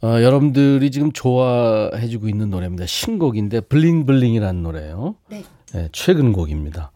어, 0.01 0.07
여러분들이 0.21 0.91
지금 0.91 1.11
좋아해주고 1.11 2.27
있는 2.29 2.49
노래입니다. 2.49 2.85
신곡인데 2.85 3.61
Bling 3.61 3.91
Bling이라는 3.91 4.63
노래예요. 4.63 5.15
네. 5.29 5.43
네, 5.73 5.89
최근 5.91 6.31
곡입니다. 6.33 6.91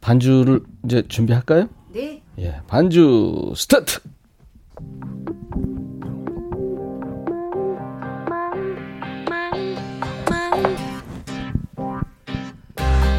반주를 0.00 0.60
이제 0.84 1.02
준비할까요? 1.06 1.68
네. 1.92 2.22
예, 2.38 2.60
반주 2.66 3.52
스타트. 3.56 4.00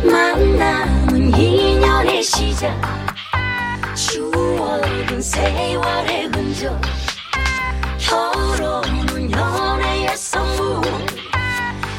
만남은 0.06 1.34
인연의 1.40 2.24
시작 2.24 2.76
추억은 3.96 5.22
세월의 5.22 6.26
흔적 6.28 6.82
결혼은 8.00 9.32
연애의 9.32 10.18
선물 10.18 10.82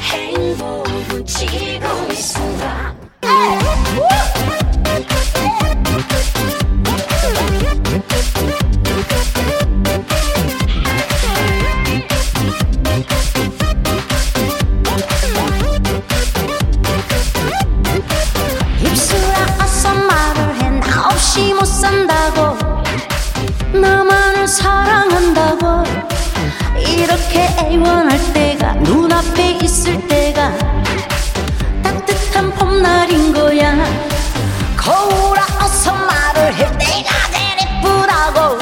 행복은 0.05 1.25
이 2.11 2.15
순간 2.15 2.95
입술아 18.81 19.57
어서 19.61 19.93
말을 19.93 20.55
해. 20.61 20.69
나 20.79 21.07
없이 21.07 21.53
못 21.53 21.65
산다고. 21.65 22.57
나만을 23.73 24.47
사랑한다고. 24.47 25.83
이렇게 26.79 27.47
애원할 27.59 28.17
때 28.33 28.54
가 28.65 28.73
눈앞에 28.73 29.59
있을 29.61 30.07
때가 30.07 30.51
따뜻한 31.83 32.49
봄날인 32.55 33.31
거야. 33.31 33.75
거울아 34.75 35.45
어서 35.61 35.93
말을 35.93 36.51
해. 36.55 36.71
내가 36.71 37.11
제일 37.31 37.59
예쁘다고. 37.61 38.57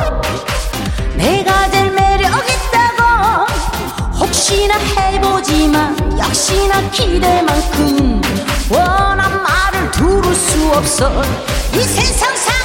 내가 1.16 1.72
제일 1.72 1.92
매력 1.92 2.34
있다고. 2.50 3.46
혹시나 4.20 4.76
해보지만 4.78 6.20
역시나 6.20 6.82
기대만큼 6.92 8.22
원한 8.72 9.42
말을 9.42 9.92
두를 9.92 10.36
수 10.36 10.70
없어. 10.74 11.24
이 11.74 11.80
세상 11.80 12.36
사 12.36 12.63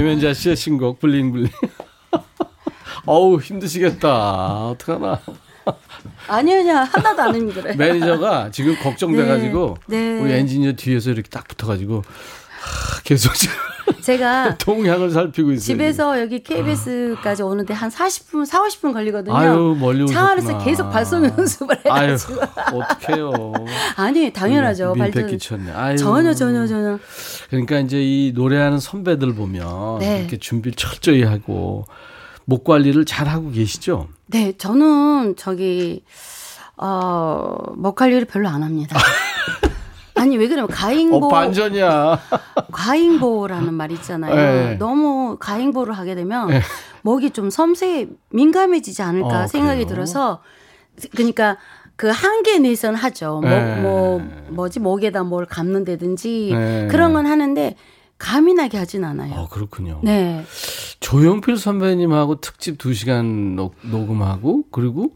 김연자 0.00 0.32
씨의 0.32 0.56
신곡 0.56 0.98
블링블링. 0.98 1.50
어우 3.04 3.38
힘드시겠다. 3.38 4.68
어떡하나. 4.68 5.20
아니요, 6.26 6.60
아니요. 6.60 6.74
하나도 6.90 7.22
안 7.22 7.34
힘들어요. 7.34 7.74
매니저가 7.76 8.50
지금 8.50 8.76
걱정돼가지고 8.76 9.76
네, 9.88 10.14
네. 10.14 10.20
우리 10.22 10.32
엔지니어 10.32 10.72
뒤에서 10.72 11.10
이렇게 11.10 11.28
딱 11.28 11.46
붙어가지고 11.46 11.96
하, 11.96 13.02
계속 13.02 13.34
지금 13.34 13.54
제가 14.00 14.56
동향을 14.58 15.10
살피고 15.10 15.52
있어요. 15.52 15.64
집에서 15.64 16.20
여기 16.20 16.42
KBS까지 16.42 17.42
오는데 17.42 17.74
한 17.74 17.90
40분, 17.90 18.46
4, 18.46 18.62
50분 18.64 18.92
걸리거든요. 18.92 19.36
아유 19.36 19.76
멀리 19.78 20.06
차 20.06 20.30
안에서. 20.30 20.58
계속 20.58 20.90
발성 20.90 21.24
연습을 21.24 21.76
해가지고. 21.84 22.40
어떡해요. 22.74 23.52
아니, 23.96 24.32
당연하죠. 24.32 24.94
민폐 24.94 25.10
발전. 25.10 25.26
끼쳤네. 25.30 25.72
아유. 25.72 25.96
전혀, 25.96 26.34
전혀, 26.34 26.66
전혀. 26.66 26.98
그러니까 27.48 27.78
이제 27.78 27.98
이 28.00 28.32
노래하는 28.34 28.78
선배들 28.78 29.34
보면 29.34 29.98
네. 30.00 30.20
이렇게 30.20 30.36
준비를 30.38 30.74
철저히 30.76 31.22
하고 31.22 31.84
목 32.44 32.64
관리를 32.64 33.04
잘 33.04 33.28
하고 33.28 33.50
계시죠? 33.50 34.08
네, 34.26 34.52
저는 34.56 35.36
저기, 35.36 36.04
어, 36.76 37.56
목 37.76 37.94
관리를 37.96 38.24
별로 38.24 38.48
안 38.48 38.62
합니다. 38.62 38.98
아니, 40.20 40.36
왜 40.36 40.48
그러면 40.48 40.68
가잉보. 40.68 41.16
어 41.16 41.28
반전이야. 41.28 42.20
과잉보라는 42.72 43.72
말 43.72 43.90
있잖아요. 43.92 44.34
네. 44.34 44.74
너무 44.78 45.36
과잉보를 45.40 45.94
하게 45.96 46.14
되면 46.14 46.48
목이 47.02 47.30
좀 47.30 47.48
섬세해 47.50 48.08
민감해지지 48.30 49.02
않을까 49.02 49.44
어, 49.44 49.46
생각이 49.46 49.84
그래요? 49.84 49.86
들어서 49.88 50.42
그러니까 51.12 51.56
그 51.96 52.08
한계 52.08 52.58
내선 52.58 52.94
하죠. 52.94 53.40
목, 53.42 53.48
네. 53.48 53.80
뭐 53.80 54.20
뭐지 54.50 54.80
목에다 54.80 55.22
뭘 55.22 55.46
감는다든지 55.46 56.50
네. 56.52 56.88
그런 56.90 57.12
건 57.14 57.26
하는데 57.26 57.76
감이 58.18 58.52
나게 58.52 58.76
하진 58.76 59.04
않아요. 59.04 59.32
어 59.34 59.48
그렇군요. 59.48 60.00
네. 60.02 60.44
조영필 61.00 61.56
선배님하고 61.56 62.40
특집 62.42 62.76
2시간 62.76 63.54
녹, 63.54 63.74
녹음하고 63.82 64.64
그리고 64.70 65.12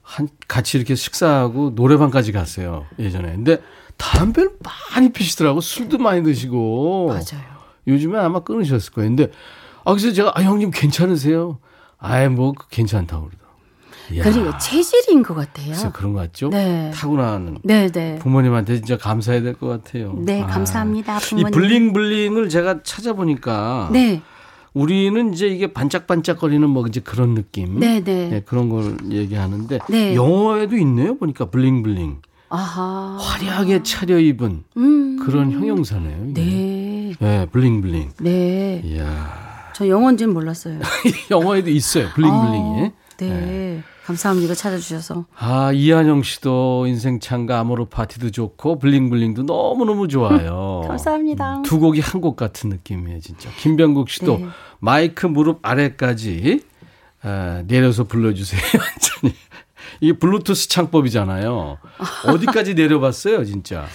한 0.00 0.28
같이 0.48 0.78
이렇게 0.78 0.94
식사하고 0.94 1.72
노래방까지 1.74 2.32
갔어요. 2.32 2.86
예전에. 2.98 3.32
근데 3.32 3.60
담배를 4.00 4.50
많이 4.94 5.12
피시더라고. 5.12 5.60
술도 5.60 5.98
많이 5.98 6.22
드시고. 6.22 7.08
맞아요. 7.08 7.44
요즘에 7.86 8.18
아마 8.18 8.40
끊으셨을 8.40 8.92
거예요. 8.92 9.10
근데 9.10 9.30
아 9.84 9.92
그래서 9.92 10.12
제가 10.12 10.32
아 10.34 10.42
형님 10.42 10.70
괜찮으세요? 10.72 11.58
아예 11.98 12.28
뭐 12.28 12.52
괜찮다고 12.70 13.28
그러더라고. 13.28 13.50
그리고 14.22 14.58
체질인 14.58 15.22
것 15.22 15.34
같아요. 15.34 15.66
글쎄 15.68 15.90
그런 15.92 16.12
것 16.14 16.20
같죠? 16.20 16.48
네. 16.48 16.90
타고나는 16.94 17.58
네, 17.62 17.88
네. 17.92 18.18
부모님한테 18.18 18.76
진짜 18.76 18.96
감사해야 18.96 19.42
될 19.42 19.54
것 19.54 19.68
같아요. 19.68 20.14
네, 20.18 20.42
아. 20.42 20.46
감사합니다. 20.46 21.18
이 21.18 21.20
부모님. 21.20 21.50
블링블링을 21.52 22.48
제가 22.48 22.82
찾아보니까 22.82 23.90
네. 23.92 24.20
우리는 24.72 25.32
이제 25.32 25.46
이게 25.48 25.72
반짝반짝거리는 25.72 26.68
뭐 26.68 26.86
이제 26.86 27.00
그런 27.00 27.34
느낌. 27.34 27.78
네, 27.80 28.02
네. 28.02 28.28
네, 28.28 28.40
그런 28.40 28.68
걸 28.68 28.96
얘기하는데 29.10 29.78
네. 29.88 30.14
영어에도 30.14 30.76
있네요. 30.78 31.16
보니까 31.16 31.46
블링블링. 31.50 32.18
아하. 32.50 33.16
화려하게 33.20 33.82
차려입은 33.82 34.64
음. 34.76 35.18
그런 35.24 35.52
형용사네요. 35.52 36.26
이게. 36.30 36.40
네. 36.42 37.14
네, 37.18 37.46
블링블링. 37.46 38.10
네. 38.20 38.82
이야. 38.84 39.70
저 39.74 39.88
영어인지는 39.88 40.34
몰랐어요. 40.34 40.78
영어에도 41.30 41.70
있어요. 41.70 42.08
블링블링이. 42.14 42.80
아, 42.86 42.90
네. 43.18 43.82
감사합니다. 44.04 44.54
찾아주셔서. 44.54 45.26
아, 45.38 45.70
이한영 45.72 46.22
씨도 46.24 46.86
인생찬가 46.88 47.60
아모르 47.60 47.84
파티도 47.84 48.30
좋고 48.30 48.78
블링블링도 48.80 49.44
너무너무 49.44 50.08
좋아요. 50.08 50.82
감사합니다. 50.88 51.58
음, 51.58 51.62
두 51.62 51.78
곡이 51.78 52.00
한 52.00 52.20
곡 52.20 52.36
같은 52.36 52.68
느낌이에요, 52.70 53.20
진짜. 53.20 53.48
김병국 53.58 54.10
씨도 54.10 54.38
네. 54.38 54.46
마이크 54.80 55.26
무릎 55.26 55.60
아래까지 55.62 56.62
아, 57.22 57.62
내려서 57.66 58.04
불러주세요, 58.04 58.60
완전히. 58.74 59.36
이게 60.00 60.12
블루투스 60.18 60.68
창법이잖아요. 60.68 61.78
어디까지 62.26 62.74
내려봤어요, 62.74 63.44
진짜? 63.44 63.86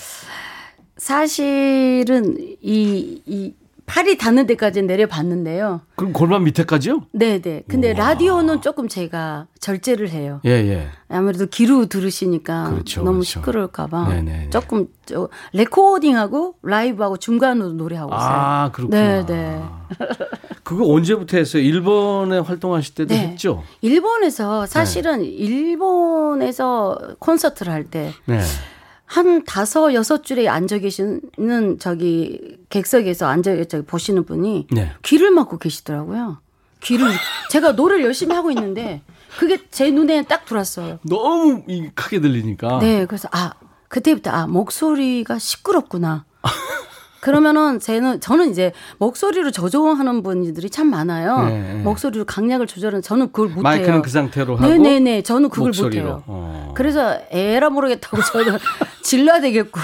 사실은 0.97 2.37
이, 2.61 3.21
이 3.25 3.53
팔이 3.85 4.17
닿는 4.17 4.47
데까지 4.47 4.81
내려봤는데요. 4.81 5.81
그럼 5.95 6.11
골반 6.11 6.43
밑에까지요? 6.43 7.03
네네. 7.11 7.63
근데 7.67 7.93
라디오는 7.93 8.61
조금 8.61 8.87
제가 8.87 9.47
절제를 9.59 10.09
해요. 10.09 10.41
예, 10.45 10.49
예. 10.51 10.87
아무래도 11.07 11.45
귀로 11.45 11.85
들으시니까 11.85 12.71
그렇죠, 12.71 13.01
너무 13.03 13.19
그렇죠. 13.19 13.23
시끄러울까봐 13.39 14.09
네네네. 14.09 14.49
조금 14.49 14.87
저 15.05 15.29
레코딩하고 15.53 16.55
라이브하고 16.63 17.17
중간으로 17.17 17.73
노래하고 17.73 18.13
있어요. 18.13 18.27
아, 18.27 18.71
그렇구나. 18.73 19.25
네네. 19.25 19.61
그거 20.63 20.91
언제부터 20.91 21.37
했어요? 21.37 21.61
일본에 21.61 22.39
활동하실 22.39 22.95
때도 22.95 23.13
네. 23.13 23.27
했죠? 23.29 23.63
일본에서 23.81 24.65
사실은 24.65 25.23
일본에서 25.23 26.97
콘서트를 27.19 27.71
할때 27.71 28.11
네. 28.25 28.39
한 29.05 29.43
다섯 29.45 29.93
여섯 29.93 30.23
줄에 30.23 30.47
앉아 30.47 30.79
계시는 30.79 31.77
저기 31.79 32.57
객석에서 32.69 33.27
앉아 33.27 33.65
저기 33.65 33.85
보시는 33.85 34.25
분이 34.25 34.67
네. 34.71 34.91
귀를 35.03 35.31
막고 35.31 35.57
계시더라고요. 35.57 36.39
귀를 36.81 37.07
제가 37.49 37.73
노래를 37.73 38.03
열심히 38.03 38.35
하고 38.35 38.51
있는데 38.51 39.01
그게 39.37 39.57
제 39.69 39.91
눈에 39.91 40.23
딱 40.23 40.45
들어왔어요. 40.45 40.99
너무 41.03 41.63
이 41.67 41.89
크게 41.93 42.19
들리니까. 42.21 42.79
네, 42.79 43.05
그래서 43.05 43.27
아 43.31 43.53
그때부터 43.87 44.31
아 44.31 44.47
목소리가 44.47 45.39
시끄럽구나. 45.39 46.25
그러면은 47.25 47.79
저는 47.79 48.19
저는 48.19 48.51
이제 48.51 48.71
목소리로 48.99 49.49
조정하는 49.49 50.21
분들이 50.21 50.69
참 50.69 50.91
많아요. 50.91 51.45
네, 51.45 51.73
네. 51.73 51.81
목소리로 51.81 52.23
강약을 52.25 52.67
조절하는 52.67 53.01
저는 53.01 53.31
그걸 53.31 53.47
못해요. 53.47 53.63
마이크는 53.63 54.03
그 54.03 54.11
상태로 54.11 54.57
하고 54.57 54.67
네네네, 54.67 55.23
저는 55.23 55.49
그걸. 55.49 55.71
못해요. 55.75 56.21
어. 56.27 56.73
그래서 56.77 57.17
에라 57.31 57.71
모르겠다고 57.71 58.21
저는 58.21 58.59
질러야 59.01 59.41
되겠고 59.41 59.79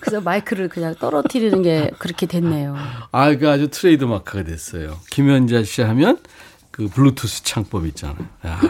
그래서 0.00 0.22
마이크를 0.22 0.70
그냥 0.70 0.94
떨어뜨리는 0.94 1.60
게 1.60 1.90
그렇게 1.98 2.24
됐네요. 2.24 2.74
아, 3.12 3.36
그 3.36 3.50
아주 3.50 3.68
트레이드 3.68 4.04
마크가 4.04 4.44
됐어요. 4.44 4.96
김연자 5.10 5.64
씨 5.64 5.82
하면 5.82 6.16
그 6.70 6.88
블루투스 6.88 7.44
창법 7.44 7.84
있잖아요. 7.88 8.16
야. 8.46 8.60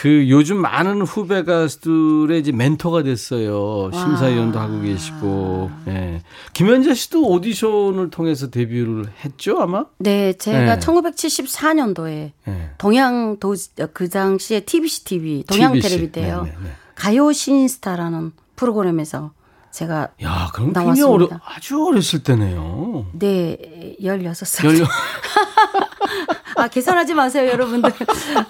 그 0.00 0.28
요즘 0.28 0.58
많은 0.58 1.02
후배 1.02 1.42
가수들의 1.42 2.38
이제 2.38 2.52
멘토가 2.52 3.02
됐어요. 3.02 3.90
심사위원도 3.92 4.56
하고 4.56 4.80
계시고. 4.80 5.70
예. 5.88 6.22
김현자 6.52 6.94
씨도 6.94 7.26
오디션을 7.28 8.10
통해서 8.10 8.48
데뷔를 8.48 9.06
했죠, 9.24 9.58
아마? 9.58 9.86
네, 9.98 10.34
제가 10.34 10.76
네. 10.76 10.78
1974년도에 10.78 12.30
예. 12.46 12.70
동양 12.78 13.38
도, 13.40 13.56
그 13.92 14.08
당시에 14.08 14.60
TBC 14.60 15.04
TV, 15.04 15.44
동양 15.48 15.72
TBC. 15.72 15.88
텔레비 15.88 16.12
때요. 16.12 16.42
네, 16.42 16.50
네, 16.50 16.56
네. 16.62 16.70
가요 16.94 17.32
신스타라는 17.32 18.32
프로그램에서 18.54 19.32
제가 19.72 20.10
야, 20.22 20.50
그럼 20.54 20.72
나왔습니다. 20.72 21.08
어려, 21.08 21.28
아주 21.44 21.84
어렸을 21.84 22.22
때네요. 22.22 23.06
네, 23.14 23.96
16살. 24.00 24.64
열려. 24.64 24.86
아, 26.58 26.68
계산하지 26.68 27.14
마세요, 27.14 27.48
여러분들. 27.48 27.92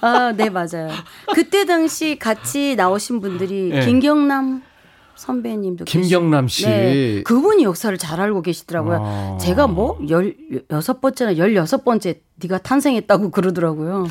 아, 0.01 0.33
네, 0.37 0.49
맞아요. 0.49 0.89
그때 1.35 1.67
당시 1.67 2.19
같이 2.19 2.75
나오신 2.75 3.21
분들이 3.21 3.69
네. 3.71 3.85
김경남 3.85 4.63
선배님도 5.15 5.85
김경남 5.85 6.49
씨. 6.49 6.65
네, 6.65 7.23
그분이 7.25 7.65
역사를 7.65 7.97
잘 7.99 8.21
알고 8.21 8.41
계시더라고요. 8.43 8.99
아. 9.03 9.39
제가 9.39 9.67
뭐, 9.67 9.99
16번째나 9.99 11.37
16번째 11.37 12.21
네가 12.37 12.59
탄생했다고 12.59 13.31
그러더라고요. 13.31 14.07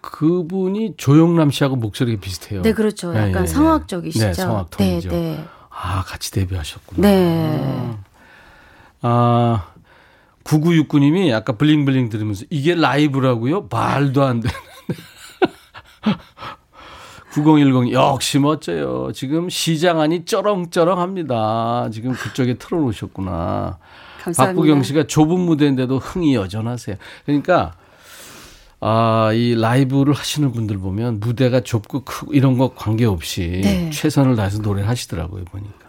그분이 0.00 0.94
조영남 0.96 1.50
씨하고 1.50 1.76
목소리가 1.76 2.20
비슷해요. 2.20 2.62
네, 2.62 2.72
그렇죠. 2.72 3.14
예, 3.14 3.18
약간 3.18 3.36
예, 3.36 3.42
예. 3.42 3.46
성악적이시죠. 3.46 4.26
네, 4.26 4.32
성악통이죠. 4.32 5.08
네, 5.10 5.16
네. 5.16 5.44
아, 5.70 6.02
같이 6.04 6.30
데뷔하셨구나. 6.32 7.08
네. 7.08 7.96
아, 9.02 9.66
9969님이 10.50 11.32
아까 11.32 11.52
블링블링 11.52 12.08
들으면서 12.08 12.44
이게 12.50 12.74
라이브라고요? 12.74 13.68
말도 13.70 14.24
안 14.24 14.40
되는. 14.40 14.54
9010 17.32 17.92
역시 17.92 18.40
멋져요. 18.40 19.12
지금 19.14 19.48
시장 19.48 20.00
안이 20.00 20.24
쩌렁쩌렁합니다. 20.24 21.90
지금 21.92 22.12
그쪽에 22.12 22.54
틀어놓으셨구나. 22.54 23.78
감사합니다. 24.20 24.44
박구경 24.44 24.82
씨가 24.82 25.06
좁은 25.06 25.38
무대인데도 25.38 25.98
흥이 25.98 26.34
여전하세요. 26.34 26.96
그러니까 27.24 27.74
아, 28.80 29.30
이 29.32 29.54
라이브를 29.54 30.12
하시는 30.14 30.50
분들 30.50 30.78
보면 30.78 31.20
무대가 31.20 31.60
좁고 31.60 32.00
크고 32.00 32.32
이런 32.32 32.58
거 32.58 32.74
관계없이 32.74 33.60
네. 33.62 33.90
최선을 33.90 34.34
다해서 34.36 34.58
노래를 34.62 34.88
하시더라고요, 34.88 35.44
보니까. 35.44 35.79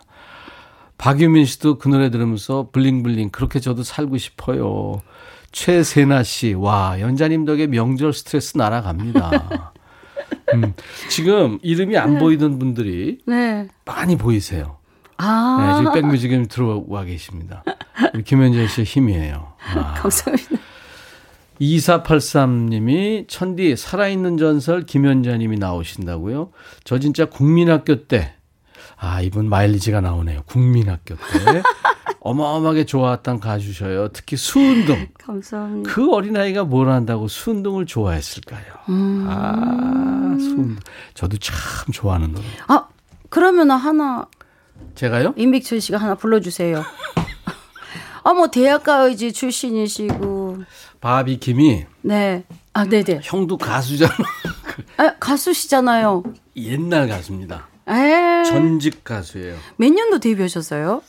박유민 1.02 1.46
씨도 1.46 1.80
그 1.80 1.88
노래 1.88 2.12
들으면서 2.12 2.70
블링블링 2.72 3.32
그렇게 3.32 3.60
저도 3.60 3.82
살고 3.82 4.20
싶어요. 4.20 5.02
최세나 5.52 6.22
씨, 6.22 6.54
와, 6.54 7.00
연자님 7.00 7.44
덕에 7.44 7.66
명절 7.66 8.14
스트레스 8.14 8.56
날아갑니다. 8.56 9.74
음, 10.54 10.74
지금 11.10 11.58
이름이 11.64 11.98
안 11.98 12.20
보이던 12.20 12.60
분들이 12.60 13.18
네. 13.26 13.68
많이 13.84 14.16
보이세요. 14.16 14.78
네, 15.04 15.26
아. 15.26 15.76
지금 15.80 15.92
백뮤직에 15.92 16.44
들어와 16.44 17.04
계십니다. 17.04 17.64
김현재 18.24 18.68
씨의 18.68 18.86
힘이에요. 18.86 19.54
감사합니다. 19.98 20.56
2483님이 21.60 23.28
천디 23.28 23.76
살아있는 23.76 24.38
전설 24.38 24.86
김현자님이 24.86 25.58
나오신다고요? 25.58 26.52
저 26.84 27.00
진짜 27.00 27.26
국민학교 27.26 28.08
때, 28.08 28.36
아, 29.04 29.20
이분 29.22 29.50
마일리지가 29.50 30.00
나오네요. 30.00 30.44
국민학교 30.46 31.16
때. 31.16 31.22
어마어마하게 32.22 32.86
좋아했던 32.86 33.40
가수셔요. 33.40 34.10
특히 34.10 34.38
수운동. 34.38 35.08
감사합니다. 35.24 35.92
그 35.92 36.14
어린아이가 36.14 36.66
뭘 36.66 36.90
한다고 36.90 37.28
수운동을 37.28 37.88
좋아했을까요? 37.88 38.62
아, 39.28 40.36
수운동. 40.40 40.78
저도 41.16 41.38
참 41.38 41.56
좋아하는 41.92 42.32
노래. 42.32 42.46
아, 42.68 42.88
그러면 43.30 43.72
하나 43.72 44.28
제가요? 44.94 45.34
임백천 45.36 45.80
씨가 45.80 45.98
하나 45.98 46.14
불러주세요. 46.14 46.84
아, 48.24 48.34
뭐 48.34 48.50
대학가요제 48.52 49.32
출신이시고, 49.32 50.60
바비 51.00 51.38
김이 51.40 51.88
네, 52.04 52.44
아, 52.74 52.86
네네. 52.86 53.22
형도 53.24 53.58
가수잖아. 53.58 54.14
아, 54.98 55.16
가수시잖아요. 55.20 56.22
옛날 56.56 57.08
가수입니다. 57.08 57.71
에, 57.92 58.44
전직 58.46 59.04
가수예요. 59.04 59.58
몇 59.78 59.92
년도 59.92 60.20
데뷔하셨어요? 60.20 61.02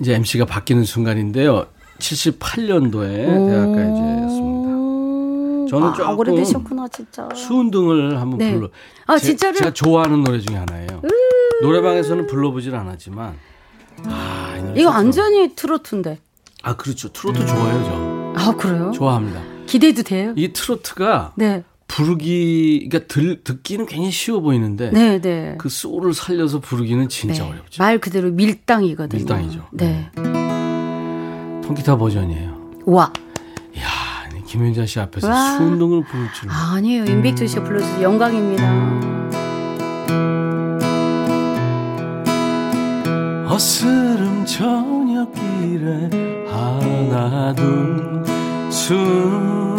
이제 0.00 0.14
MC가 0.14 0.44
바뀌는 0.46 0.84
순간인데요. 0.84 1.66
78년도에 1.98 3.16
대학가요제였습니다. 3.26 4.76
오, 4.76 5.66
저는 5.68 5.88
아, 5.88 5.92
조금 5.94 6.18
오래되셨구나 6.18 6.88
진짜. 6.88 7.28
수운동을 7.34 8.20
한번 8.20 8.38
네. 8.38 8.52
불러. 8.54 8.68
아, 9.06 9.18
제, 9.18 9.26
진짜로요? 9.28 9.58
제가 9.58 9.72
좋아하는 9.72 10.22
노래 10.22 10.38
중에 10.38 10.56
하나예요. 10.56 11.02
노래방에서는 11.62 12.26
불러보질 12.26 12.74
않았지만. 12.74 13.34
아, 14.04 14.72
이 14.76 14.80
이거. 14.80 14.90
완전히 14.90 15.54
트로트인데. 15.54 16.18
아, 16.62 16.76
그렇죠. 16.76 17.10
트로트 17.12 17.46
좋아해요, 17.46 18.34
아 18.36 18.52
그래요? 18.56 18.90
저. 18.92 18.98
좋아합니다. 18.98 19.42
기대도 19.66 20.02
돼요? 20.02 20.32
이 20.36 20.52
트로트가 20.52 21.32
네, 21.36 21.64
부르기, 21.88 22.88
그러니까 22.90 23.12
들, 23.12 23.42
듣기는 23.42 23.86
굉장히 23.86 24.10
쉬워 24.10 24.40
보이는데 24.40 24.90
네, 24.90 25.20
네. 25.20 25.54
그 25.58 25.68
소울을 25.68 26.14
살려서 26.14 26.60
부르기는 26.60 27.08
진짜 27.08 27.44
네. 27.44 27.50
어렵죠. 27.50 27.82
말 27.82 27.98
그대로 27.98 28.30
밀당이거든요. 28.30 29.18
밀당이죠. 29.18 29.66
네. 29.72 30.10
통기타 31.64 31.96
버전이에요. 31.96 32.56
와. 32.86 33.12
이야, 33.74 33.84
김현자 34.46 34.86
씨 34.86 35.00
앞에서 35.00 35.28
와. 35.28 35.56
수운동을 35.56 36.04
부를 36.04 36.32
줄. 36.32 36.48
아, 36.50 36.74
아니에요. 36.74 37.04
임백천 37.04 37.46
씨가 37.46 37.64
불러주셔서 37.64 38.02
영광입니다. 38.02 39.16
어스름 43.48 44.44
저녁길에 44.44 46.10
하나 46.50 47.54
둘순 47.54 49.75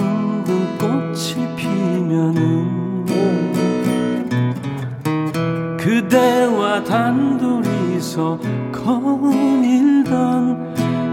그대와 6.07 6.83
단둘이서 6.85 8.39
거닐던 8.71 10.07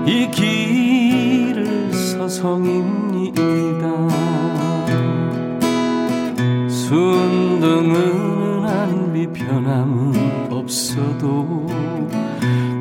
이 0.07 0.31
길을 0.31 1.93
서성입니다. 1.93 3.35
순둥은 6.69 8.65
한비 8.65 9.27
변함은 9.33 10.53
없어도 10.53 11.67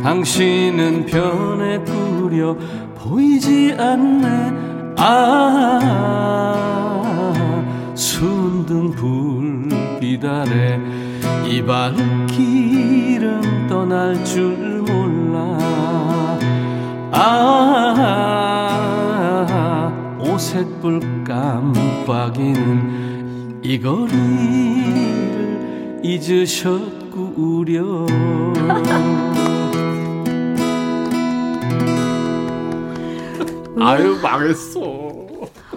당신은 0.03 1.07
변해 1.07 1.79
꾸려 1.79 2.55
보이지 2.95 3.75
않네. 3.79 4.53
아 4.97 5.79
순둥 7.95 8.91
불빛 8.91 10.23
아래 10.23 10.79
이 11.45 11.61
발길은 11.61 13.41
떠날 13.67 14.23
줄 14.25 14.81
몰라 14.81 15.57
아 17.11 18.29
오색불 20.19 21.23
깜빡이는 21.25 23.03
이 23.63 23.79
거리를 23.79 24.23
잊으셨구려 26.03 27.83
아유 33.79 34.17
망했어 34.21 34.79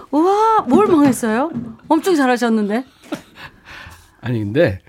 우와, 0.09 0.61
뭘 0.67 0.87
망했어요? 0.87 1.51
엄청 1.89 2.15
잘하셨는데. 2.15 2.85
아니 4.27 4.39
근데 4.39 4.79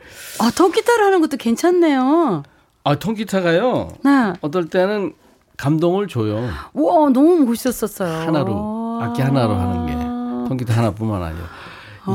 아, 0.40 0.50
통기타를 0.54 1.04
하는 1.04 1.20
것도 1.20 1.36
괜찮네요. 1.36 2.42
아 2.84 2.94
통기타가요 2.96 3.88
네. 4.04 4.32
어떨 4.40 4.68
때는 4.68 5.12
감동을 5.56 6.08
줘요 6.08 6.48
우와, 6.74 7.10
너무 7.10 7.38
멋있었어요. 7.44 8.26
하나로 8.26 9.00
악기 9.02 9.22
하나로 9.22 9.54
하는 9.54 9.86
게 9.86 10.48
통기타 10.48 10.76
하나뿐만 10.76 11.22
아니라 11.22 11.44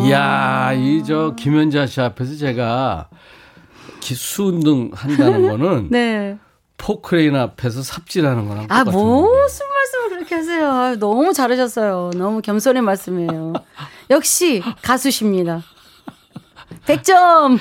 이야 0.06 0.74
이 0.74 1.04
저 1.06 1.34
김현자 1.38 1.86
씨 1.86 2.02
앞에서 2.02 2.36
제가 2.36 3.08
기수운동 4.02 4.90
한다는 4.94 5.48
거는 5.50 5.88
네. 5.92 6.38
포크레인 6.78 7.36
앞에서 7.36 7.82
삽질하는 7.84 8.48
거랑 8.50 8.66
아, 8.70 8.84
똑같은. 8.84 9.00
무슨 9.00 9.66
말씀을 9.68 10.10
그렇게 10.10 10.36
하세요. 10.36 10.70
아유, 10.72 11.00
너무 11.00 11.32
잘하셨어요. 11.32 12.12
너무 12.16 12.42
겸손의 12.42 12.82
말씀이에요. 12.82 13.54
역시 14.10 14.62
가수십니다. 14.82 15.62
100점! 16.86 17.60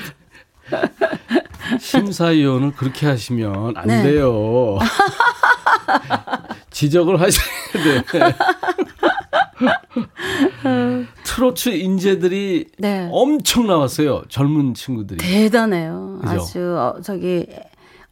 심사위원을 1.78 2.72
그렇게 2.72 3.06
하시면 3.06 3.76
안 3.76 3.86
네. 3.86 4.02
돼요. 4.02 4.78
지적을 6.70 7.20
하셔야 7.20 8.04
돼. 8.10 8.34
트로트 11.24 11.70
인재들이 11.70 12.66
네. 12.78 13.08
엄청 13.12 13.66
나왔어요. 13.66 14.22
젊은 14.28 14.74
친구들이. 14.74 15.18
대단해요. 15.18 16.18
그죠? 16.22 16.32
아주, 16.32 16.76
어, 16.78 17.00
저기, 17.02 17.46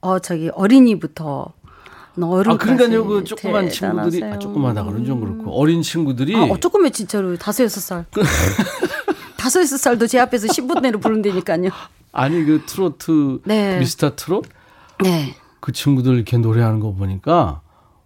어, 0.01 0.19
저기, 0.19 0.51
어린이부터. 0.55 1.53
어른 2.23 2.53
아, 2.53 2.57
그러니까요. 2.59 3.07
그 3.07 3.25
조그만 3.25 3.71
친구들이, 3.71 4.21
대단하세요. 4.21 4.35
아, 4.35 4.39
조그마다 4.39 4.85
그런 4.85 5.05
좀 5.07 5.21
그렇고, 5.21 5.53
어린 5.59 5.81
친구들이. 5.81 6.37
아, 6.37 6.43
어, 6.43 6.59
조금만 6.59 6.93
진짜로 6.93 7.37
다섯 7.37 7.65
여섯 7.65 7.81
살. 7.81 8.05
다섯 9.41 9.65
살도 9.65 10.07
제 10.07 10.19
앞에서 10.21 10.49
10분 10.49 10.83
내로 10.83 11.01
부른다니까요. 11.01 11.71
아니, 12.13 12.45
그 12.45 12.63
트로트, 12.67 13.41
네. 13.47 13.79
미스터 13.79 14.15
트롯? 14.15 14.45
네. 15.03 15.35
그 15.61 15.73
친구들 15.73 16.15
이렇게 16.15 16.37
노래하는 16.37 16.79
거 16.81 16.93
보니까, 16.93 17.63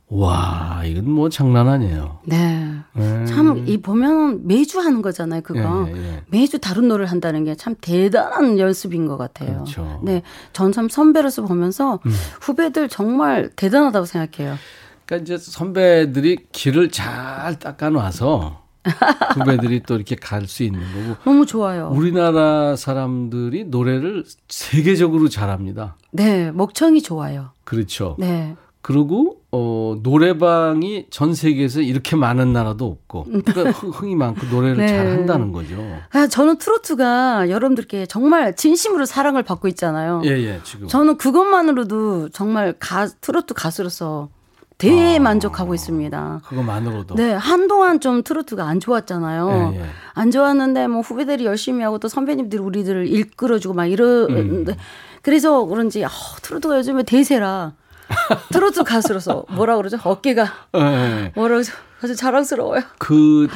와, 0.07 0.83
이건 0.85 1.11
뭐 1.11 1.29
장난 1.29 1.69
아니에요. 1.69 2.21
네. 2.25 2.73
네. 2.93 3.27
참, 3.27 3.65
이 3.67 3.79
보면 3.79 4.47
매주 4.47 4.79
하는 4.79 5.03
거잖아요, 5.03 5.41
그거. 5.43 5.87
예, 5.89 5.93
예, 5.93 5.97
예. 6.15 6.23
매주 6.29 6.61
다른 6.61 6.87
노래를 6.87 7.11
한다는 7.11 7.43
게 7.45 7.57
참 7.57 7.75
대단한 7.81 8.61
연습인 8.61 9.07
것 9.07 9.17
같아요. 9.17 9.55
그렇죠. 9.55 9.83
음. 10.03 10.05
네. 10.05 10.23
전참 10.53 10.89
선배로서 10.89 11.43
보면서 11.43 11.99
후배들 12.43 12.89
정말 12.89 13.51
대단하다고 13.57 14.07
생각해요. 14.07 14.57
그러니까 15.07 15.25
이제 15.25 15.39
선배들이 15.39 16.47
길을 16.53 16.91
잘 16.91 17.59
닦아놔서 17.59 18.63
후배들이 19.35 19.83
또 19.85 19.95
이렇게 19.97 20.15
갈 20.17 20.47
수 20.47 20.63
있는 20.63 20.81
거고 20.81 21.17
너무 21.25 21.47
좋아요. 21.47 21.91
우리나라 21.93 22.77
사람들이 22.77 23.65
노래를 23.65 24.25
세계적으로 24.49 25.29
잘합니다. 25.29 25.97
네. 26.13 26.51
목청이 26.51 27.03
좋아요. 27.03 27.51
그렇죠. 27.65 28.17
네. 28.19 28.57
그리고 28.83 29.41
어 29.51 29.97
노래방이 30.03 31.07
전 31.09 31.33
세계에서 31.35 31.81
이렇게 31.81 32.17
많은 32.17 32.53
나라도 32.53 32.85
없고 32.87 33.25
그러니까 33.25 33.71
흥- 33.71 33.89
흥이 33.91 34.15
많고 34.15 34.47
노래를 34.55 34.77
네. 34.85 34.87
잘 34.89 35.07
한다는 35.07 35.53
거죠. 35.53 35.77
아, 36.13 36.27
저는 36.27 36.59
트로트가 36.59 37.49
여러분들께 37.49 38.05
정말 38.05 38.55
진심으로 38.55 39.07
사랑을 39.07 39.43
받고 39.43 39.69
있잖아요. 39.69 40.21
예, 40.27 40.31
예, 40.33 40.61
지금. 40.65 40.87
저는 40.89 41.17
그것만으로도 41.17 42.29
정말 42.29 42.75
가, 42.79 43.07
트로트 43.07 43.55
가수로서 43.55 44.29
대만족하고 44.91 45.75
있습니다. 45.75 46.41
그거만으로도. 46.47 47.15
네, 47.15 47.33
한동안 47.33 48.01
좀 48.01 48.23
트로트가 48.23 48.65
안 48.65 48.81
좋았잖아요. 48.81 49.73
예, 49.75 49.81
예. 49.81 49.85
안 50.15 50.31
좋았는데 50.31 50.89
뭐 50.89 51.01
후배들이 51.01 51.45
열심히 51.45 51.83
하고 51.83 51.99
또 51.99 52.09
선배님들이 52.09 52.61
우리들을 52.63 53.07
이끌어주고 53.09 53.75
막 53.75 53.87
이러는데 53.87 54.73
음. 54.73 54.79
그래서 55.23 55.65
그런지 55.65 56.05
아, 56.05 56.11
트로트가 56.43 56.79
요즘에 56.79 57.03
대세라 57.03 57.73
트로트 58.53 58.85
가수로서 58.85 59.45
뭐라 59.51 59.77
그러죠? 59.77 59.99
어깨가 60.03 60.53
예, 60.77 60.81
예. 60.81 61.33
뭐라 61.35 61.55
그러죠? 61.55 61.73
아주 62.03 62.15
자랑스러워요. 62.15 62.83
그 62.99 63.49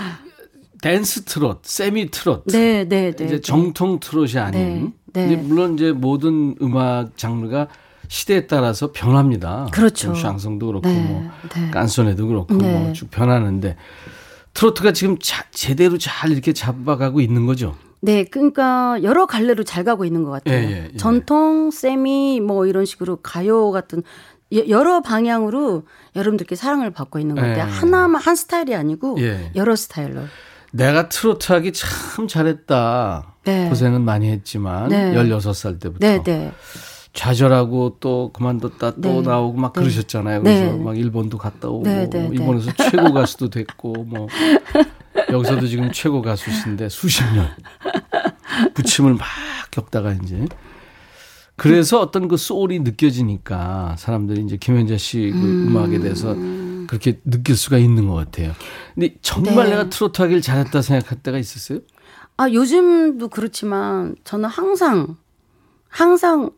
댄스 0.81 1.24
트롯, 1.24 1.61
세미 1.64 2.11
트롯. 2.11 2.45
네, 2.47 2.85
네, 2.85 3.11
네. 3.11 3.24
이제 3.24 3.37
네. 3.37 3.41
정통 3.41 4.01
트롯이 4.01 4.39
아닌 4.39 4.93
네, 5.12 5.26
네. 5.26 5.26
이제 5.26 5.37
물론 5.37 5.74
이제 5.74 5.93
모든 5.93 6.55
음악 6.62 7.16
장르가 7.16 7.68
시대에 8.09 8.47
따라서 8.47 8.91
변합니다. 8.93 9.69
그렇죠. 9.73 10.11
뭐 10.13 10.17
샹송도 10.21 10.67
그렇고 10.67 10.89
네, 10.89 10.99
뭐 11.09 11.31
네. 11.55 11.71
깐소네도 11.71 12.27
그렇고 12.27 12.55
네. 12.57 12.79
뭐쭉 12.85 13.11
변하는데 13.11 13.77
트로트가 14.55 14.93
지금 14.93 15.19
자- 15.19 15.45
제대로 15.51 15.99
잘 15.99 16.33
이렇게 16.33 16.53
잡아가고 16.53 17.21
있는 17.21 17.47
거죠. 17.47 17.77
네, 18.01 18.25
그러니까 18.25 18.99
여러 19.03 19.27
갈래로 19.27 19.65
잘 19.65 19.85
가고 19.85 20.05
있는 20.05 20.23
것 20.25 20.31
같아요. 20.31 20.57
예, 20.57 20.71
예, 20.71 20.91
예. 20.93 20.97
전통, 20.97 21.71
세미 21.71 22.41
뭐 22.41 22.67
이런 22.67 22.85
식으로 22.85 23.17
가요 23.17 23.71
같은 23.71 24.03
여- 24.55 24.69
여러 24.69 25.03
방향으로 25.03 25.83
여러분들께 26.17 26.55
사랑을 26.57 26.91
받고 26.91 27.19
있는 27.19 27.35
것 27.35 27.43
같아요. 27.43 27.59
예. 27.67 27.71
하나만 27.71 28.21
한 28.23 28.35
스타일이 28.37 28.75
아니고 28.75 29.17
예. 29.21 29.51
여러 29.55 29.77
스타일로. 29.77 30.23
내가 30.73 31.09
트로트 31.09 31.53
하기 31.53 31.73
참 31.73 32.29
잘했다. 32.29 33.35
네. 33.45 33.69
고생은 33.69 34.03
많이 34.05 34.31
했지만 34.31 34.89
네. 34.91 35.15
16살 35.15 35.81
때부터 35.81 35.99
네, 36.07 36.23
네. 36.23 36.53
좌절하고 37.19 37.97
또 37.99 38.31
그만뒀다 38.33 38.93
또 38.93 39.01
네. 39.01 39.23
나오고 39.23 39.59
막 39.59 39.73
네. 39.73 39.81
그러셨잖아요. 39.81 40.41
그래서 40.41 40.73
네. 40.73 40.79
막 40.79 40.97
일본도 40.97 41.37
갔다 41.37 41.69
오고 41.69 41.83
네, 41.83 42.09
네, 42.09 42.29
네. 42.29 42.29
일본에서 42.33 42.71
최고 42.77 43.12
가수도 43.12 43.51
됐고 43.51 44.05
뭐 44.05 44.29
여기서도 45.33 45.66
지금 45.66 45.91
최고 45.91 46.23
가수신데 46.23 46.89
수십 46.89 47.25
년 47.35 47.49
부침을 48.75 49.14
막 49.14 49.27
겪다가 49.73 50.12
이제 50.12 50.47
그래서 51.57 52.01
어떤 52.01 52.29
그 52.29 52.37
소울이 52.37 52.79
느껴지니까 52.79 53.97
사람들이 53.99 54.43
이제 54.43 54.57
김현자 54.57 54.97
씨그 54.97 55.37
음. 55.37 55.77
악에 55.77 55.99
대해서 55.99 56.37
그렇게 56.87 57.19
느낄 57.25 57.57
수가 57.57 57.79
있는 57.79 58.07
것 58.07 58.14
같아요. 58.14 58.53
근데 58.95 59.16
정말 59.23 59.64
네. 59.64 59.71
내가 59.71 59.89
트로트 59.89 60.23
하길 60.23 60.41
잘했다 60.41 60.83
생각할 60.83 61.19
때가 61.19 61.39
있었어요? 61.39 61.81
아, 62.37 62.49
요즘도 62.49 63.27
그렇지만 63.27 64.14
저는 64.23 64.49
항상 64.49 65.16
항상 65.89 66.53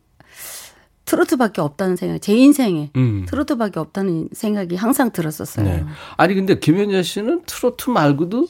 트로트밖에 1.05 1.61
없다는 1.61 1.95
생각, 1.95 2.21
제 2.21 2.35
인생에 2.35 2.91
음. 2.95 3.25
트로트밖에 3.27 3.79
없다는 3.79 4.29
생각이 4.31 4.75
항상 4.75 5.11
들었었어요. 5.11 5.65
네. 5.65 5.85
아니 6.17 6.35
근데 6.35 6.59
김현자 6.59 7.03
씨는 7.03 7.41
트로트 7.45 7.89
말고도 7.89 8.47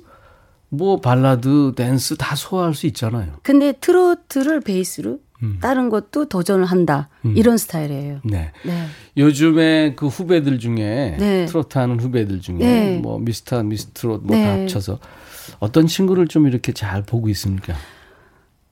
뭐 0.70 1.02
발라드, 1.02 1.74
댄스 1.76 2.16
다 2.18 2.36
소화할 2.36 2.74
수 2.74 2.88
있잖아요. 2.88 3.34
근데 3.44 3.74
트로트를 3.74 4.62
베이스로 4.62 5.20
음. 5.44 5.58
다른 5.60 5.90
것도 5.90 6.26
도전을 6.26 6.66
한다. 6.66 7.10
이런 7.24 7.58
스타일이에요. 7.58 8.20
네. 8.24 8.52
네. 8.64 8.86
요즘에 9.18 9.96
그 9.96 10.08
후배들 10.08 10.60
중에 10.60 11.18
네. 11.20 11.46
트로트 11.48 11.78
하는 11.78 12.00
후배들 12.00 12.42
중에 12.42 12.58
네. 12.58 13.00
뭐 13.00 13.20
미스터 13.20 13.64
미스트롯 13.64 14.24
뭐다 14.24 14.42
네. 14.42 14.60
합쳐서 14.62 15.00
어떤 15.60 15.88
친구를 15.88 16.28
좀 16.28 16.48
이렇게 16.48 16.72
잘 16.72 17.02
보고 17.02 17.28
있습니까? 17.30 17.74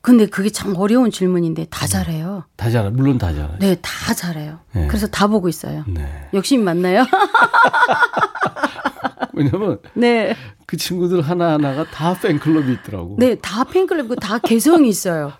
근데 0.01 0.25
그게 0.25 0.49
참 0.49 0.75
어려운 0.77 1.11
질문인데 1.11 1.67
다 1.69 1.85
잘해요. 1.85 2.45
다 2.55 2.69
잘해. 2.69 2.89
물론 2.89 3.17
다 3.17 3.33
잘해. 3.33 3.57
네, 3.59 3.75
다 3.81 4.13
잘해요. 4.13 4.59
네. 4.73 4.87
그래서 4.87 5.07
다 5.07 5.27
보고 5.27 5.49
있어요. 5.49 5.83
네. 5.87 6.29
욕심 6.33 6.63
많나요? 6.63 7.05
왜냐면 9.33 9.79
네. 9.93 10.35
그 10.65 10.77
친구들 10.77 11.21
하나하나가 11.21 11.83
다 11.85 12.13
팬클럽이 12.13 12.71
있더라고. 12.73 13.17
네, 13.19 13.35
다 13.35 13.63
팬클럽이고 13.65 14.15
다 14.15 14.37
개성이 14.39 14.87
있어요. 14.89 15.33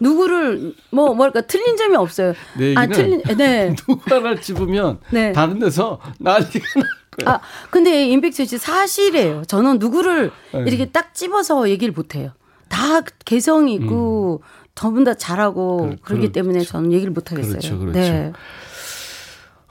누구를 0.00 0.74
뭐 0.90 1.14
뭐랄까 1.14 1.42
틀린 1.42 1.76
점이 1.76 1.96
없어요. 1.96 2.34
내 2.58 2.74
아, 2.76 2.86
틀린 2.86 3.22
네. 3.36 3.74
누구 3.86 4.14
하나 4.14 4.38
찝으면 4.38 4.98
네. 5.10 5.32
다른 5.32 5.58
데서 5.58 6.00
난리가 6.18 6.58
날 6.74 6.84
거야. 7.24 7.34
아, 7.34 7.40
근데 7.70 8.06
임백천 8.08 8.46
씨 8.46 8.58
사실이에요. 8.58 9.44
저는 9.46 9.78
누구를 9.78 10.30
네. 10.52 10.64
이렇게 10.66 10.90
딱 10.90 11.14
집어서 11.14 11.70
얘기를 11.70 11.94
못 11.94 12.14
해요. 12.14 12.32
다 12.72 13.02
개성이 13.26 13.74
있고 13.74 14.42
저분 14.74 15.04
다 15.04 15.12
잘하고 15.14 15.82
음. 15.84 15.90
그- 15.96 16.02
그렇기 16.02 16.20
그렇죠. 16.28 16.32
때문에 16.32 16.60
저는 16.64 16.90
얘기를 16.92 17.12
못 17.12 17.30
하겠어요. 17.30 17.52
그렇죠, 17.52 17.78
그렇죠. 17.78 17.98
네. 17.98 18.32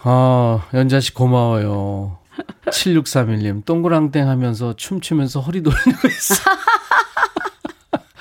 아, 0.04 0.66
연자 0.76 1.00
씨 1.00 1.12
고마워요. 1.14 2.20
7631님, 2.72 3.66
동그랑땡 3.66 4.28
하면서 4.30 4.74
춤추면서 4.76 5.42
허리 5.42 5.62
돌리는 5.64 6.00
거 6.00 6.08
있어. 6.08 6.36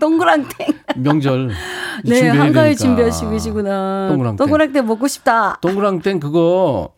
동그랑땡. 0.00 0.66
명절. 0.96 1.50
네, 2.04 2.28
한가위. 2.28 2.76
준비하시고 2.76 3.30
계시구나. 3.30 4.08
동그랑땡. 4.08 4.36
동그랑땡 4.36 4.86
먹고 4.86 5.06
싶다. 5.06 5.58
동그랑땡 5.60 6.18
그거 6.18 6.92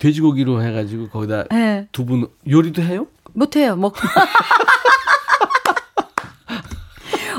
돼지고기로 0.00 0.62
해가지고 0.62 1.08
거기다 1.08 1.44
네. 1.50 1.88
두분 1.92 2.28
요리도 2.48 2.82
해요? 2.82 3.06
못해요. 3.34 3.76
먹. 3.76 3.94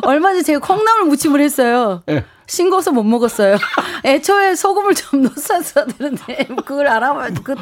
얼마 0.09 0.31
전에 0.31 0.41
제가 0.41 0.59
콩나물 0.65 1.07
무침을 1.07 1.39
했어요. 1.39 2.01
예. 2.09 2.25
싱거워서 2.47 2.91
못 2.91 3.03
먹었어요. 3.03 3.57
애초에 4.03 4.55
소금을 4.55 4.95
좀 4.95 5.21
넣었어야 5.21 5.85
되는데 5.85 6.47
그걸 6.65 6.87
알아봐야 6.87 7.29
그 7.43 7.55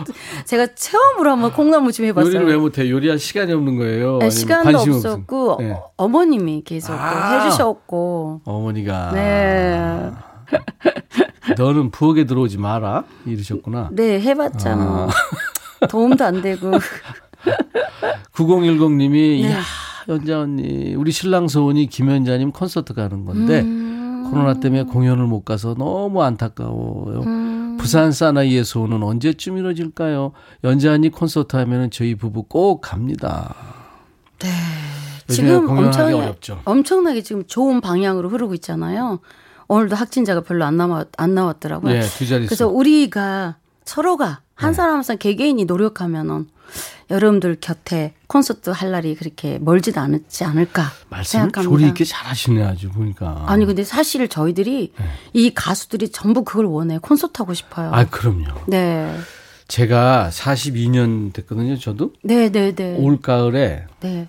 제가 0.46 0.68
처음으로 0.74 1.32
한번 1.32 1.52
콩나물 1.52 1.88
무침 1.88 2.06
해봤어요. 2.06 2.34
요리를 2.34 2.48
왜 2.48 2.58
못해? 2.58 2.90
요리할 2.90 3.20
시간이 3.20 3.52
없는 3.52 3.78
거예요? 3.78 4.20
네, 4.20 4.30
시간도 4.30 4.78
없었고 4.80 5.58
네. 5.60 5.72
어, 5.72 5.92
어머님이 5.98 6.64
계속 6.66 6.94
또 6.94 7.00
아. 7.02 7.44
해주셨고 7.44 8.44
어머니가 8.46 9.12
네. 9.14 10.10
너는 11.58 11.92
부엌에 11.92 12.26
들어오지 12.26 12.60
마라 12.60 13.04
이러셨구나. 13.26 13.90
네 13.92 14.22
해봤자 14.22 14.78
뭐 14.78 15.10
도움도 15.90 16.24
안 16.24 16.42
되고 16.42 16.72
9010님이 18.34 19.42
네. 19.44 19.52
야 19.52 19.60
연자 20.10 20.40
언니 20.40 20.96
우리 20.96 21.12
신랑 21.12 21.48
소원이 21.48 21.88
김연자님 21.88 22.52
콘서트 22.52 22.94
가는 22.94 23.26
건데 23.26 23.62
음. 23.62 24.28
코로나 24.30 24.60
때문에 24.60 24.84
공연을 24.84 25.26
못 25.26 25.44
가서 25.44 25.76
너무 25.76 26.22
안타까워요. 26.24 27.22
음. 27.22 27.78
부산 27.78 28.12
사나이의 28.12 28.66
소원은 28.66 29.04
언제쯤 29.04 29.58
이루어질까요? 29.58 30.32
연자 30.64 30.92
언니 30.94 31.10
콘서트 31.10 31.56
하면은 31.56 31.92
저희 31.92 32.16
부부 32.16 32.44
꼭 32.44 32.82
갑니다. 32.82 33.56
요즘에 35.30 35.48
지금 35.48 35.70
엄청 35.70 36.08
어렵죠. 36.08 36.62
엄청나게 36.66 37.22
지금 37.22 37.46
좋은 37.46 37.82
방향으로 37.82 38.30
흐르고 38.30 38.54
있잖아요. 38.56 39.20
오늘도 39.68 39.96
확진자가 39.96 40.42
별로 40.42 40.66
안 40.66 40.78
나왔 40.78 41.10
안 41.18 41.36
나왔더라고요. 41.36 41.94
네, 41.94 42.02
두 42.02 42.26
자릿수. 42.26 42.48
그래서 42.48 42.68
우리가 42.68 43.58
서로가 43.84 44.28
네. 44.28 44.36
한 44.56 44.74
사람 44.74 44.96
한 44.96 45.04
사람 45.04 45.18
개개인이 45.20 45.64
노력하면은 45.66 46.48
여러분들 47.10 47.58
곁에 47.62 48.14
콘서트 48.28 48.70
할 48.70 48.92
날이 48.92 49.16
그렇게 49.16 49.58
멀지도 49.60 50.00
않지 50.02 50.44
않을까 50.44 50.92
생각합니다. 51.24 51.62
조리 51.62 51.88
있게 51.88 52.04
잘하시네 52.04 52.64
아주 52.64 52.90
보니까. 52.90 53.46
아니 53.48 53.66
근데 53.66 53.84
사실 53.84 54.28
저희들이 54.28 54.94
이 55.34 55.54
가수들이 55.54 56.10
전부 56.10 56.44
그걸 56.44 56.66
원해요. 56.66 57.00
콘서트 57.02 57.34
하고 57.38 57.54
싶어요. 57.54 57.92
아 57.94 58.06
그럼요. 58.06 58.66
네. 58.68 59.18
제가 59.68 60.30
42년 60.32 61.34
됐거든요. 61.34 61.78
저도 61.78 62.14
네, 62.24 62.50
네, 62.50 62.74
네. 62.74 62.96
올 62.98 63.20
가을에 63.22 63.86
네. 64.00 64.28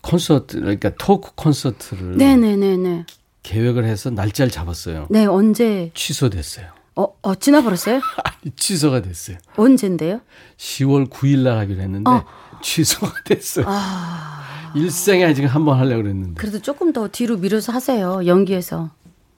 콘서트 0.00 0.60
그러니까 0.60 0.90
토크 0.98 1.32
콘서트를 1.34 2.16
네, 2.16 2.36
네, 2.36 2.56
네, 2.56 2.76
네. 2.76 3.04
계획을 3.42 3.84
해서 3.84 4.10
날짜를 4.10 4.50
잡았어요. 4.50 5.06
네, 5.10 5.26
언제 5.26 5.90
취소됐어요. 5.94 6.66
어, 6.96 7.06
어 7.22 7.34
지나버렸어요? 7.34 8.00
취소가 8.56 9.02
됐어요. 9.02 9.38
언젠데요? 9.56 10.20
10월 10.56 11.08
10월 11.08 11.10
9일 11.10 11.38
날 11.40 11.58
하기로 11.58 11.80
했는데 11.80 12.10
어. 12.10 12.24
취소가 12.62 13.12
됐어요. 13.24 13.66
아. 13.68 14.42
일생에 14.76 15.32
지금 15.34 15.48
한 15.48 15.64
번 15.64 15.78
하려고 15.78 16.02
그랬는데. 16.02 16.34
그래도 16.40 16.60
조금 16.60 16.92
더 16.92 17.08
뒤로 17.08 17.36
미뤄서 17.36 17.72
하세요. 17.72 18.26
연기해서. 18.26 18.90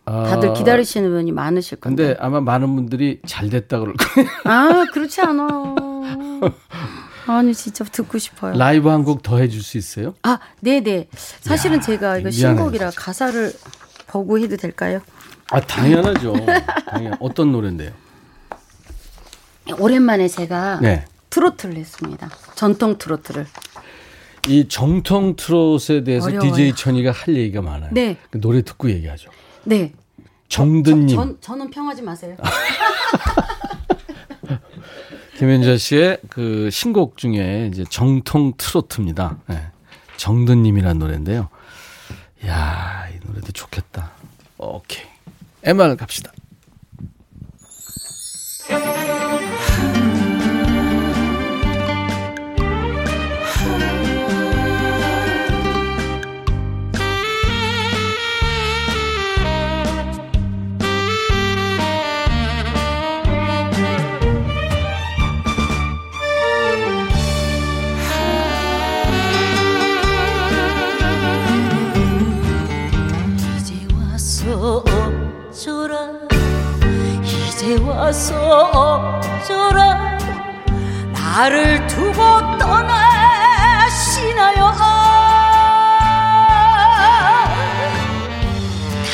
아, 0.07 0.23
다들 0.25 0.55
기다리시는 0.55 1.11
분이 1.11 1.33
많으실 1.33 1.81
건데. 1.81 2.05
근데 2.09 2.19
아마 2.21 2.41
많은 2.41 2.75
분들이 2.77 3.21
잘 3.27 3.51
됐다 3.51 3.81
그럴 3.81 3.95
거예요. 3.95 4.29
아, 4.45 4.85
그렇지 4.93 5.21
않아. 5.21 5.75
아니, 7.27 7.53
진짜 7.55 7.85
듣고 7.85 8.19
싶어요. 8.19 8.57
라이브 8.57 8.89
한 8.89 9.03
곡 9.05 9.23
더 9.23 9.39
해줄 9.39 9.63
수 9.63 9.77
있어요? 9.79 10.15
아, 10.23 10.39
네네. 10.61 11.09
사실은 11.41 11.81
제가 11.81 12.19
이거 12.19 12.31
신곡이라 12.31 12.93
가사를 12.95 13.53
보고 14.07 14.39
해도 14.39 14.57
될까요? 14.57 15.01
아 15.51 15.61
당연하죠. 15.61 16.35
당연. 16.91 17.17
어떤 17.21 17.53
노래인데요? 17.53 17.93
오랜만에 19.79 20.29
제가 20.29 20.81
네. 20.81 21.05
트로트를 21.31 21.77
했습니다. 21.77 22.29
전통 22.55 22.99
트로트를. 22.99 23.47
이 24.49 24.69
정통 24.69 25.35
트롯에 25.37 26.05
대해서 26.05 26.27
어려워요. 26.29 26.53
DJ 26.53 26.75
천이가 26.75 27.11
할 27.11 27.37
얘기가 27.37 27.63
많아요. 27.63 27.91
네. 27.93 28.17
그 28.31 28.41
노래 28.41 28.63
듣고 28.63 28.91
얘기하죠. 28.91 29.31
네. 29.65 29.93
정든님, 30.49 31.17
전, 31.17 31.39
저는 31.41 31.71
평하지 31.71 32.03
마세요. 32.03 32.37
김현자 35.37 35.77
씨의 35.77 36.19
그 36.31 36.71
신곡 36.71 37.17
중에 37.17 37.69
이제 37.73 37.85
정통 37.91 38.53
트로트입니다. 38.57 39.39
네. 39.49 39.67
정든님이라는 40.17 40.99
노래인데요. 40.99 41.49
야, 42.47 43.09
이 43.13 43.19
노래도 43.27 43.51
좋겠다. 43.53 44.13
오케이. 44.59 45.05
MR 45.67 45.97
갑시다. 45.97 46.33
가서 78.07 78.71
어쩌라 79.11 80.17
나를 81.13 81.85
두고 81.89 82.17
떠나시나요? 82.57 83.07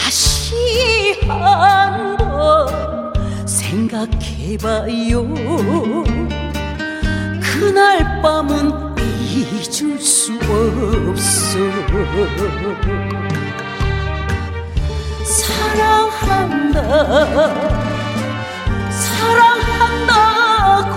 다시 0.05 1.19
한 1.27 2.19
번 2.19 3.47
생각해봐요. 3.47 5.25
그날 7.41 8.21
밤은 8.21 8.95
잊을 8.99 9.99
수 9.99 10.35
없어. 10.35 11.59
사랑한다 16.75 17.92
사랑한다고 19.23 20.91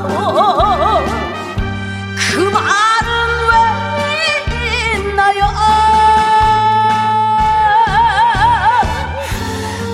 그 2.17 2.49
말은 2.49 3.07
왜 3.49 3.53
있나요 4.97 5.41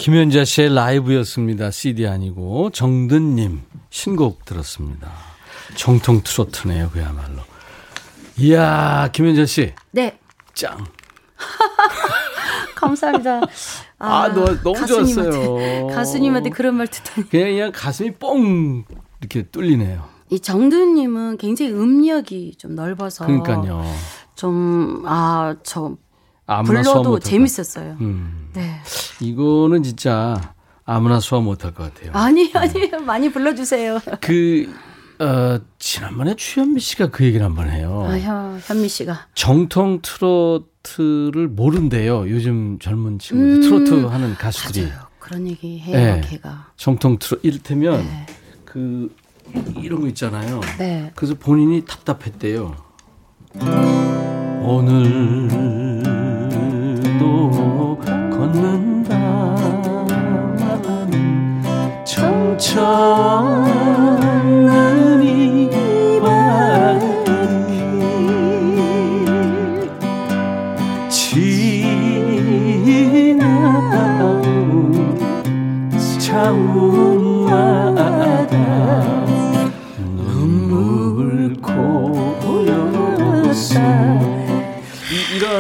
김연자 0.02 0.46
씨의 0.46 0.74
라이브였습니다. 0.74 1.70
CD 1.70 2.08
아니고 2.08 2.72
정든님 2.72 3.62
신곡 3.92 4.46
들었습니다. 4.46 5.12
정통 5.76 6.22
트로트네요, 6.24 6.90
그야말로. 6.90 7.44
이야, 8.40 9.10
김연자 9.14 9.46
씨, 9.46 9.74
네. 9.92 10.18
짱. 10.56 10.86
감사합니다. 12.76 13.42
아, 14.00 14.28
너 14.34 14.46
너무 14.64 14.74
가수님한테, 14.74 15.32
좋았어요. 15.32 15.88
가수님한테 15.90 16.50
그런 16.50 16.76
말 16.78 16.88
듣다니. 16.88 17.30
그냥, 17.30 17.48
그냥 17.50 17.72
가슴이 17.72 18.16
뻥 18.16 18.84
이렇게 19.20 19.44
뚫리네요. 19.44 20.04
이 20.32 20.40
정두님은 20.40 21.38
굉장히 21.38 21.74
음력이 21.74 22.56
좀 22.58 22.74
넓어서 22.74 23.28
그러니까요. 23.28 23.86
좀 24.36 25.04
아 25.06 25.56
저 25.62 25.96
불러도 26.64 27.20
재밌었어요. 27.20 27.94
것- 27.94 28.02
음, 28.02 28.50
네. 28.54 28.80
이거는 29.20 29.84
진짜 29.84 30.54
아무나 30.86 31.20
소화 31.20 31.42
못할 31.42 31.74
것 31.74 31.94
같아요. 31.94 32.12
아니 32.14 32.52
아니 32.54 32.90
많이 33.06 33.32
불러주세요. 33.32 34.00
그 34.20 34.68
어, 35.20 35.60
지난번에 35.80 36.36
추현미 36.36 36.80
씨가 36.80 37.12
그 37.12 37.24
얘기를 37.24 37.46
한 37.46 37.54
번 37.56 37.70
해요. 37.70 38.06
아, 38.10 38.18
현, 38.18 38.60
현미 38.60 38.88
씨가 38.90 39.28
정통 39.36 40.00
트로트를 40.02 41.48
모른대요. 41.48 42.28
요즘 42.30 42.80
젊은 42.80 43.20
친구들 43.20 43.54
음, 43.58 43.62
트로트 43.62 44.06
하는 44.08 44.34
가수들이 44.36 44.88
맞아요. 44.88 45.00
그런 45.20 45.48
얘기 45.48 45.80
해요. 45.80 46.16
네. 46.16 46.22
걔가. 46.28 46.72
정통 46.76 47.20
트로 47.20 47.40
이를테면 47.44 48.00
네. 48.04 48.26
그 48.66 49.16
이런 49.78 50.02
거 50.02 50.08
있잖아요. 50.08 50.60
네. 50.80 51.12
그래서 51.16 51.36
본인이 51.36 51.86
답답했대요. 51.86 52.76
오늘 54.64 55.48
청천 62.62 63.71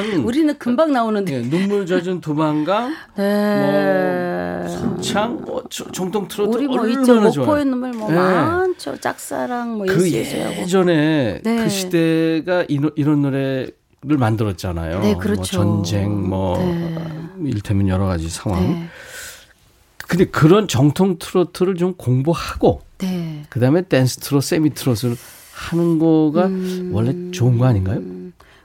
이- 0.05 0.07
이런 0.09 0.23
우리는 0.23 0.57
금방 0.57 0.91
나오는데. 0.91 1.33
예, 1.33 1.41
눈물 1.41 1.85
젖은 1.85 2.21
두만강 2.21 2.93
네. 3.17 4.67
참 5.01 5.43
어, 5.47 5.61
저- 5.69 5.89
정통 5.91 6.27
트로트 6.27 6.57
우리 6.57 6.67
뭐 6.67 6.87
있죠. 6.87 7.19
목포의 7.21 7.65
눈물 7.65 7.91
뭐 7.93 8.09
네. 8.09 8.15
많죠 8.17 8.97
짝사랑 8.99 9.77
뭐 9.77 9.85
그 9.87 10.11
예전에 10.11 11.41
네. 11.43 11.55
그 11.63 11.69
시대가 11.69 12.63
이, 12.67 12.79
노- 12.79 12.91
이런 12.95 13.21
노래 13.21 13.67
를 14.03 14.17
만들었잖아요. 14.17 14.99
네, 15.01 15.11
뭐 15.13 15.21
그렇죠. 15.21 15.43
전쟁 15.43 16.27
뭐 16.27 16.57
네. 16.57 16.95
일테면 17.51 17.87
여러 17.87 18.07
가지 18.07 18.29
상황. 18.29 18.59
네. 18.67 18.87
근데 20.07 20.25
그런 20.25 20.67
정통 20.67 21.17
트로트를 21.19 21.75
좀 21.75 21.93
공부하고 21.93 22.81
네. 22.97 23.43
그다음에 23.49 23.83
댄스 23.83 24.17
트롯, 24.17 24.43
세미 24.43 24.71
트롯을 24.73 25.15
하는 25.53 25.99
거가 25.99 26.47
음. 26.47 26.89
원래 26.91 27.13
좋은 27.31 27.59
거 27.59 27.65
아닌가요? 27.65 28.01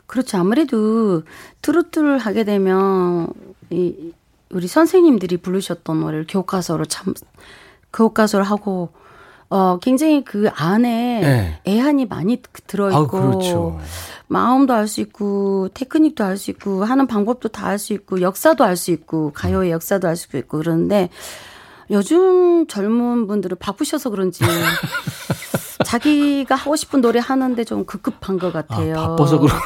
그렇죠. 0.07 0.39
아무래도 0.39 1.23
트로트를 1.63 2.19
하게 2.19 2.45
되면 2.45 3.29
이 3.71 4.13
우리 4.51 4.69
선생님들이 4.69 5.39
부르셨던 5.39 6.01
노래를 6.01 6.27
교과서로 6.29 6.85
참 6.85 7.15
교과서를 7.93 8.45
하고 8.45 8.91
어 9.49 9.79
굉장히 9.81 10.25
그 10.25 10.49
안에 10.55 11.21
네. 11.21 11.61
애한이 11.67 12.07
많이 12.07 12.43
들어 12.67 12.89
있고 12.91 12.97
아우, 12.99 13.07
그렇죠. 13.09 13.81
마음도 14.29 14.75
알 14.75 14.89
수 14.89 15.01
있고 15.01 15.69
테크닉도 15.75 16.25
알 16.25 16.37
수 16.37 16.51
있고 16.51 16.85
하는 16.85 17.07
방법도 17.07 17.49
다 17.51 17.69
알 17.69 17.79
수 17.79 17.93
있고 17.93 18.21
역사도 18.21 18.65
알 18.65 18.77
수 18.77 18.91
있고 18.91 19.33
가요의 19.33 19.71
역사도 19.71 20.09
알 20.09 20.17
수 20.17 20.37
있고 20.37 20.59
그러는데 20.59 21.11
요즘 21.91 22.67
젊은 22.67 23.27
분들은 23.29 23.57
바쁘셔서 23.61 24.11
그런지 24.11 24.43
자기가 25.85 26.55
하고 26.55 26.75
싶은 26.77 27.01
노래 27.01 27.21
하는데 27.21 27.63
좀 27.65 27.85
급급한 27.85 28.39
것 28.39 28.49
아, 28.57 28.63
같아요. 28.63 28.95
바빠서 28.95 29.39
그러나. 29.39 29.61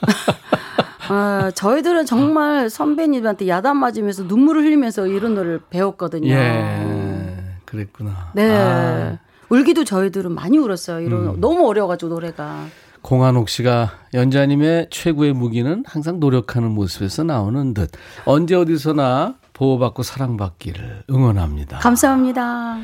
아, 1.10 1.50
저희들은 1.54 2.06
정말 2.06 2.68
선배님한테 2.68 3.48
야단 3.48 3.76
맞으면서 3.78 4.24
눈물을 4.24 4.62
흘리면서 4.62 5.06
이런 5.06 5.34
노래를 5.34 5.60
배웠거든요. 5.70 6.28
예. 6.28 7.36
그랬구나. 7.64 8.30
네. 8.34 8.50
아, 8.50 9.10
음. 9.12 9.18
울기도 9.48 9.84
저희들은 9.84 10.32
많이 10.32 10.58
울었어요. 10.58 11.00
이런 11.00 11.40
너무 11.40 11.66
어려워가지고 11.66 12.12
노래가. 12.12 12.66
공한옥 13.00 13.48
씨가 13.48 13.92
연자님의 14.12 14.88
최고의 14.90 15.32
무기는 15.32 15.82
항상 15.86 16.20
노력하는 16.20 16.72
모습에서 16.72 17.24
나오는 17.24 17.72
듯. 17.72 17.90
언제 18.26 18.54
어디서나 18.54 19.36
보호받고 19.54 20.02
사랑받기를 20.02 21.04
응원합니다. 21.10 21.78
감사합니다. 21.78 22.80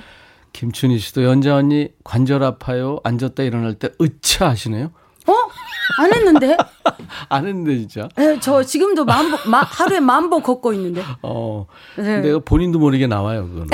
김춘희 0.52 0.98
씨도 0.98 1.24
연자 1.24 1.56
언니 1.56 1.88
관절 2.04 2.42
아파요. 2.42 2.98
앉았다 3.04 3.42
일어날 3.42 3.74
때 3.74 3.90
으차 4.00 4.48
하시네요. 4.48 4.86
어? 5.26 5.32
안 5.98 6.12
했는데? 6.12 6.56
안 7.28 7.46
했는데 7.46 7.76
진짜. 7.78 8.08
네, 8.16 8.38
저 8.40 8.62
지금도 8.62 9.04
만 9.04 9.30
보, 9.30 9.48
마, 9.48 9.58
하루에 9.60 10.00
만 10.00 10.30
보 10.30 10.40
걷고 10.40 10.72
있는데. 10.74 11.02
어. 11.22 11.66
네. 11.96 12.02
근데 12.22 12.38
본인도 12.38 12.78
모르게 12.78 13.06
나와요, 13.06 13.46
그거는. 13.48 13.68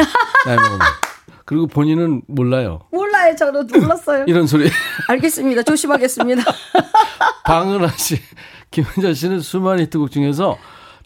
나이 0.47 0.57
먹으면. 0.57 0.79
그리고 1.45 1.67
본인은 1.67 2.23
몰라요. 2.29 2.81
몰라요, 2.93 3.35
저는 3.37 3.67
몰랐어요. 3.67 4.25
이런 4.29 4.47
소리. 4.47 4.71
알겠습니다. 5.09 5.63
조심하겠습니다. 5.65 6.43
방은하 7.45 7.89
씨, 7.97 8.21
김연자 8.71 9.15
씨는 9.15 9.41
수많은 9.41 9.83
히트곡 9.85 10.11
중에서 10.13 10.57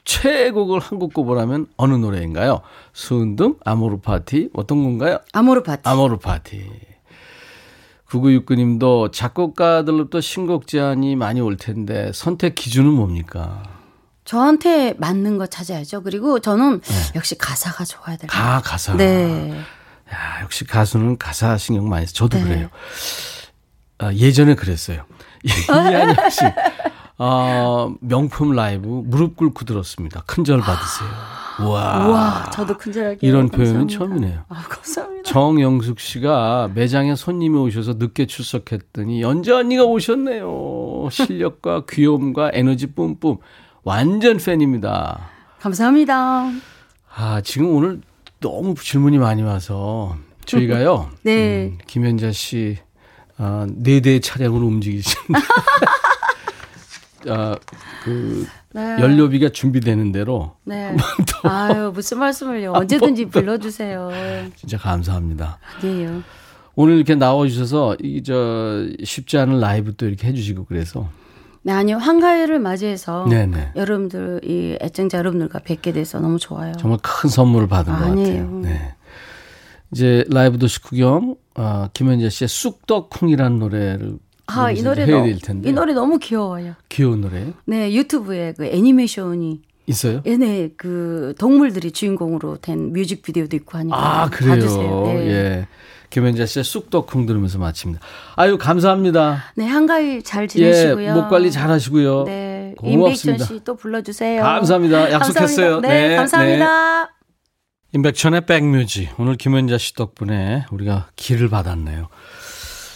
최애곡을 0.04 0.80
한 0.80 0.98
곡 0.98 1.14
꼽으라면 1.14 1.66
어느 1.78 1.94
노래인가요? 1.94 2.60
수은등, 2.92 3.56
아모르 3.64 4.00
파티, 4.00 4.50
어떤 4.52 4.82
건가요? 4.84 5.18
아모르 5.32 5.62
파티. 5.62 5.80
아모르 5.88 6.18
파티. 6.18 6.68
9969님도 8.14 9.12
작곡가들로부터 9.12 10.20
신곡 10.20 10.66
제안이 10.66 11.16
많이 11.16 11.40
올 11.40 11.56
텐데 11.56 12.10
선택 12.14 12.54
기준은 12.54 12.90
뭡니까? 12.92 13.62
저한테 14.24 14.94
맞는 14.98 15.36
거 15.38 15.46
찾아야죠. 15.46 16.02
그리고 16.02 16.38
저는 16.38 16.80
역시 17.14 17.36
가사가 17.36 17.84
좋아야 17.84 18.16
될것 18.16 18.30
같아요. 18.30 18.54
아, 18.56 18.60
가사. 18.62 18.94
네. 18.96 19.52
야, 20.12 20.42
역시 20.42 20.64
가수는 20.64 21.18
가사 21.18 21.58
신경 21.58 21.88
많이 21.88 22.06
써. 22.06 22.12
저도 22.14 22.38
네. 22.38 22.44
그래요. 22.44 22.68
아, 23.98 24.12
예전에 24.12 24.54
그랬어요. 24.54 25.04
이한영 25.44 26.30
씨. 26.30 26.40
아, 27.18 27.90
명품 28.00 28.52
라이브 28.52 28.86
무릎 29.04 29.36
꿇고 29.36 29.64
들었습니다. 29.66 30.22
큰 30.26 30.44
절 30.44 30.60
받으세요. 30.60 31.08
우와. 31.62 32.06
우와, 32.08 32.50
저도 32.50 32.76
큰절할게요. 32.76 33.28
이런 33.28 33.48
표현은 33.48 33.86
감사합니다. 33.86 33.98
처음이네요. 33.98 34.44
아, 34.48 34.62
감사합니다. 34.68 35.30
정영숙 35.30 36.00
씨가 36.00 36.70
매장에 36.74 37.14
손님이 37.14 37.58
오셔서 37.58 37.94
늦게 37.94 38.26
출석했더니 38.26 39.22
연자 39.22 39.56
언니가 39.56 39.84
오셨네요. 39.84 41.08
실력과 41.10 41.84
귀여움과 41.90 42.50
에너지 42.54 42.88
뿜뿜. 42.88 43.38
완전 43.84 44.38
팬입니다. 44.38 45.28
감사합니다. 45.60 46.50
아, 47.14 47.40
지금 47.42 47.74
오늘 47.74 48.00
너무 48.40 48.74
질문이 48.74 49.18
많이 49.18 49.42
와서 49.42 50.16
저희가요. 50.46 51.10
네. 51.22 51.66
음, 51.66 51.78
김현자 51.86 52.32
씨, 52.32 52.78
아, 53.38 53.66
네 53.70 54.00
대의 54.00 54.20
차량으로 54.20 54.66
움직이시는데. 54.66 55.40
아, 57.30 57.54
그, 58.02 58.46
네. 58.74 58.96
연료비가 59.00 59.50
준비되는 59.50 60.10
대로 60.10 60.56
네. 60.64 60.96
아유, 61.44 61.92
무슨 61.94 62.18
말씀을요. 62.18 62.72
언제든지 62.72 63.26
불러주세요. 63.26 64.10
진짜 64.56 64.76
감사합니다. 64.78 65.58
아니에요. 65.80 66.22
오늘 66.74 66.96
이렇게 66.96 67.14
나와주셔서, 67.14 67.98
이, 68.02 68.24
저, 68.24 68.84
쉽지 69.04 69.38
않은 69.38 69.60
라이브 69.60 69.94
또 69.94 70.06
이렇게 70.08 70.26
해주시고 70.26 70.64
그래서. 70.64 71.08
네, 71.62 71.72
아니요. 71.72 71.98
한가위를 71.98 72.58
맞이해서 72.58 73.26
네네. 73.30 73.72
여러분들, 73.76 74.40
이 74.42 74.76
애청자 74.82 75.18
여러분들과 75.18 75.60
뵙게 75.60 75.92
돼서 75.92 76.18
너무 76.18 76.40
좋아요. 76.40 76.72
정말 76.72 76.98
큰 77.00 77.30
선물을 77.30 77.68
받은 77.68 77.92
것 77.92 78.02
아니에요. 78.02 78.42
같아요. 78.44 78.60
네. 78.60 78.94
이제 79.92 80.24
라이브 80.30 80.58
도시 80.58 80.82
구경, 80.82 81.36
아, 81.54 81.88
김현자 81.94 82.28
씨의 82.28 82.48
쑥떡콩이라는 82.48 83.58
노래를 83.60 84.18
아, 84.46 84.70
이 84.70 84.82
노래 84.82 85.04
해야 85.06 85.22
될 85.22 85.38
텐데. 85.38 85.68
이 85.68 85.72
노래 85.72 85.92
너무 85.94 86.18
귀여워요. 86.18 86.74
귀여운 86.88 87.20
노래 87.22 87.52
네, 87.64 87.92
유튜브에 87.94 88.54
그 88.56 88.66
애니메이션이 88.66 89.62
있어요? 89.86 90.22
얘네 90.26 90.70
그 90.76 91.34
동물들이 91.38 91.90
주인공으로 91.92 92.58
된 92.58 92.92
뮤직비디오도 92.92 93.56
있고 93.56 93.78
하니까 93.78 93.96
아, 94.22 94.30
그래요. 94.30 94.54
봐주세요. 94.54 95.02
네. 95.06 95.26
예. 95.28 95.68
김현자 96.10 96.46
씨의 96.46 96.62
쑥떡콩 96.64 97.26
들으면서 97.26 97.58
마칩니다. 97.58 98.00
아유, 98.36 98.56
감사합니다. 98.56 99.44
네, 99.56 99.66
한가위 99.66 100.22
잘 100.22 100.46
지내시고요. 100.46 101.08
예, 101.08 101.12
목 101.12 101.28
관리 101.28 101.50
잘 101.50 101.70
하시고요. 101.70 102.24
네, 102.24 102.74
고맙습니다. 102.78 103.32
임백천 103.32 103.38
씨 103.58 103.64
또 103.64 103.74
불러주세요. 103.74 104.40
감사합니다. 104.42 105.10
약속했어요. 105.10 105.80
감사합니다. 105.80 105.88
네, 105.88 106.08
네, 106.08 106.16
감사합니다. 106.16 107.10
임백천의 107.94 108.46
백뮤지. 108.46 109.10
오늘 109.18 109.36
김현자 109.36 109.76
씨 109.78 109.94
덕분에 109.94 110.66
우리가 110.70 111.08
길을 111.16 111.48
받았네요. 111.48 112.08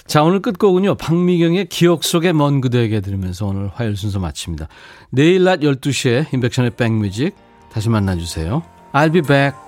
자, 0.09 0.23
오늘 0.23 0.41
끝곡은요. 0.41 0.95
박미경의 0.95 1.67
기억 1.67 2.03
속의 2.03 2.33
먼 2.33 2.63
그대에게 2.63 3.03
들으면서 3.03 3.45
오늘 3.47 3.69
화요일 3.69 3.95
순서 3.95 4.19
마칩니다. 4.19 4.67
내일 5.11 5.45
낮 5.45 5.61
12시에 5.61 6.33
임백천의 6.33 6.71
백뮤직 6.77 7.37
다시 7.71 7.91
만나주세요. 7.91 8.63
I'll 8.95 9.13
be 9.13 9.21
back. 9.21 9.68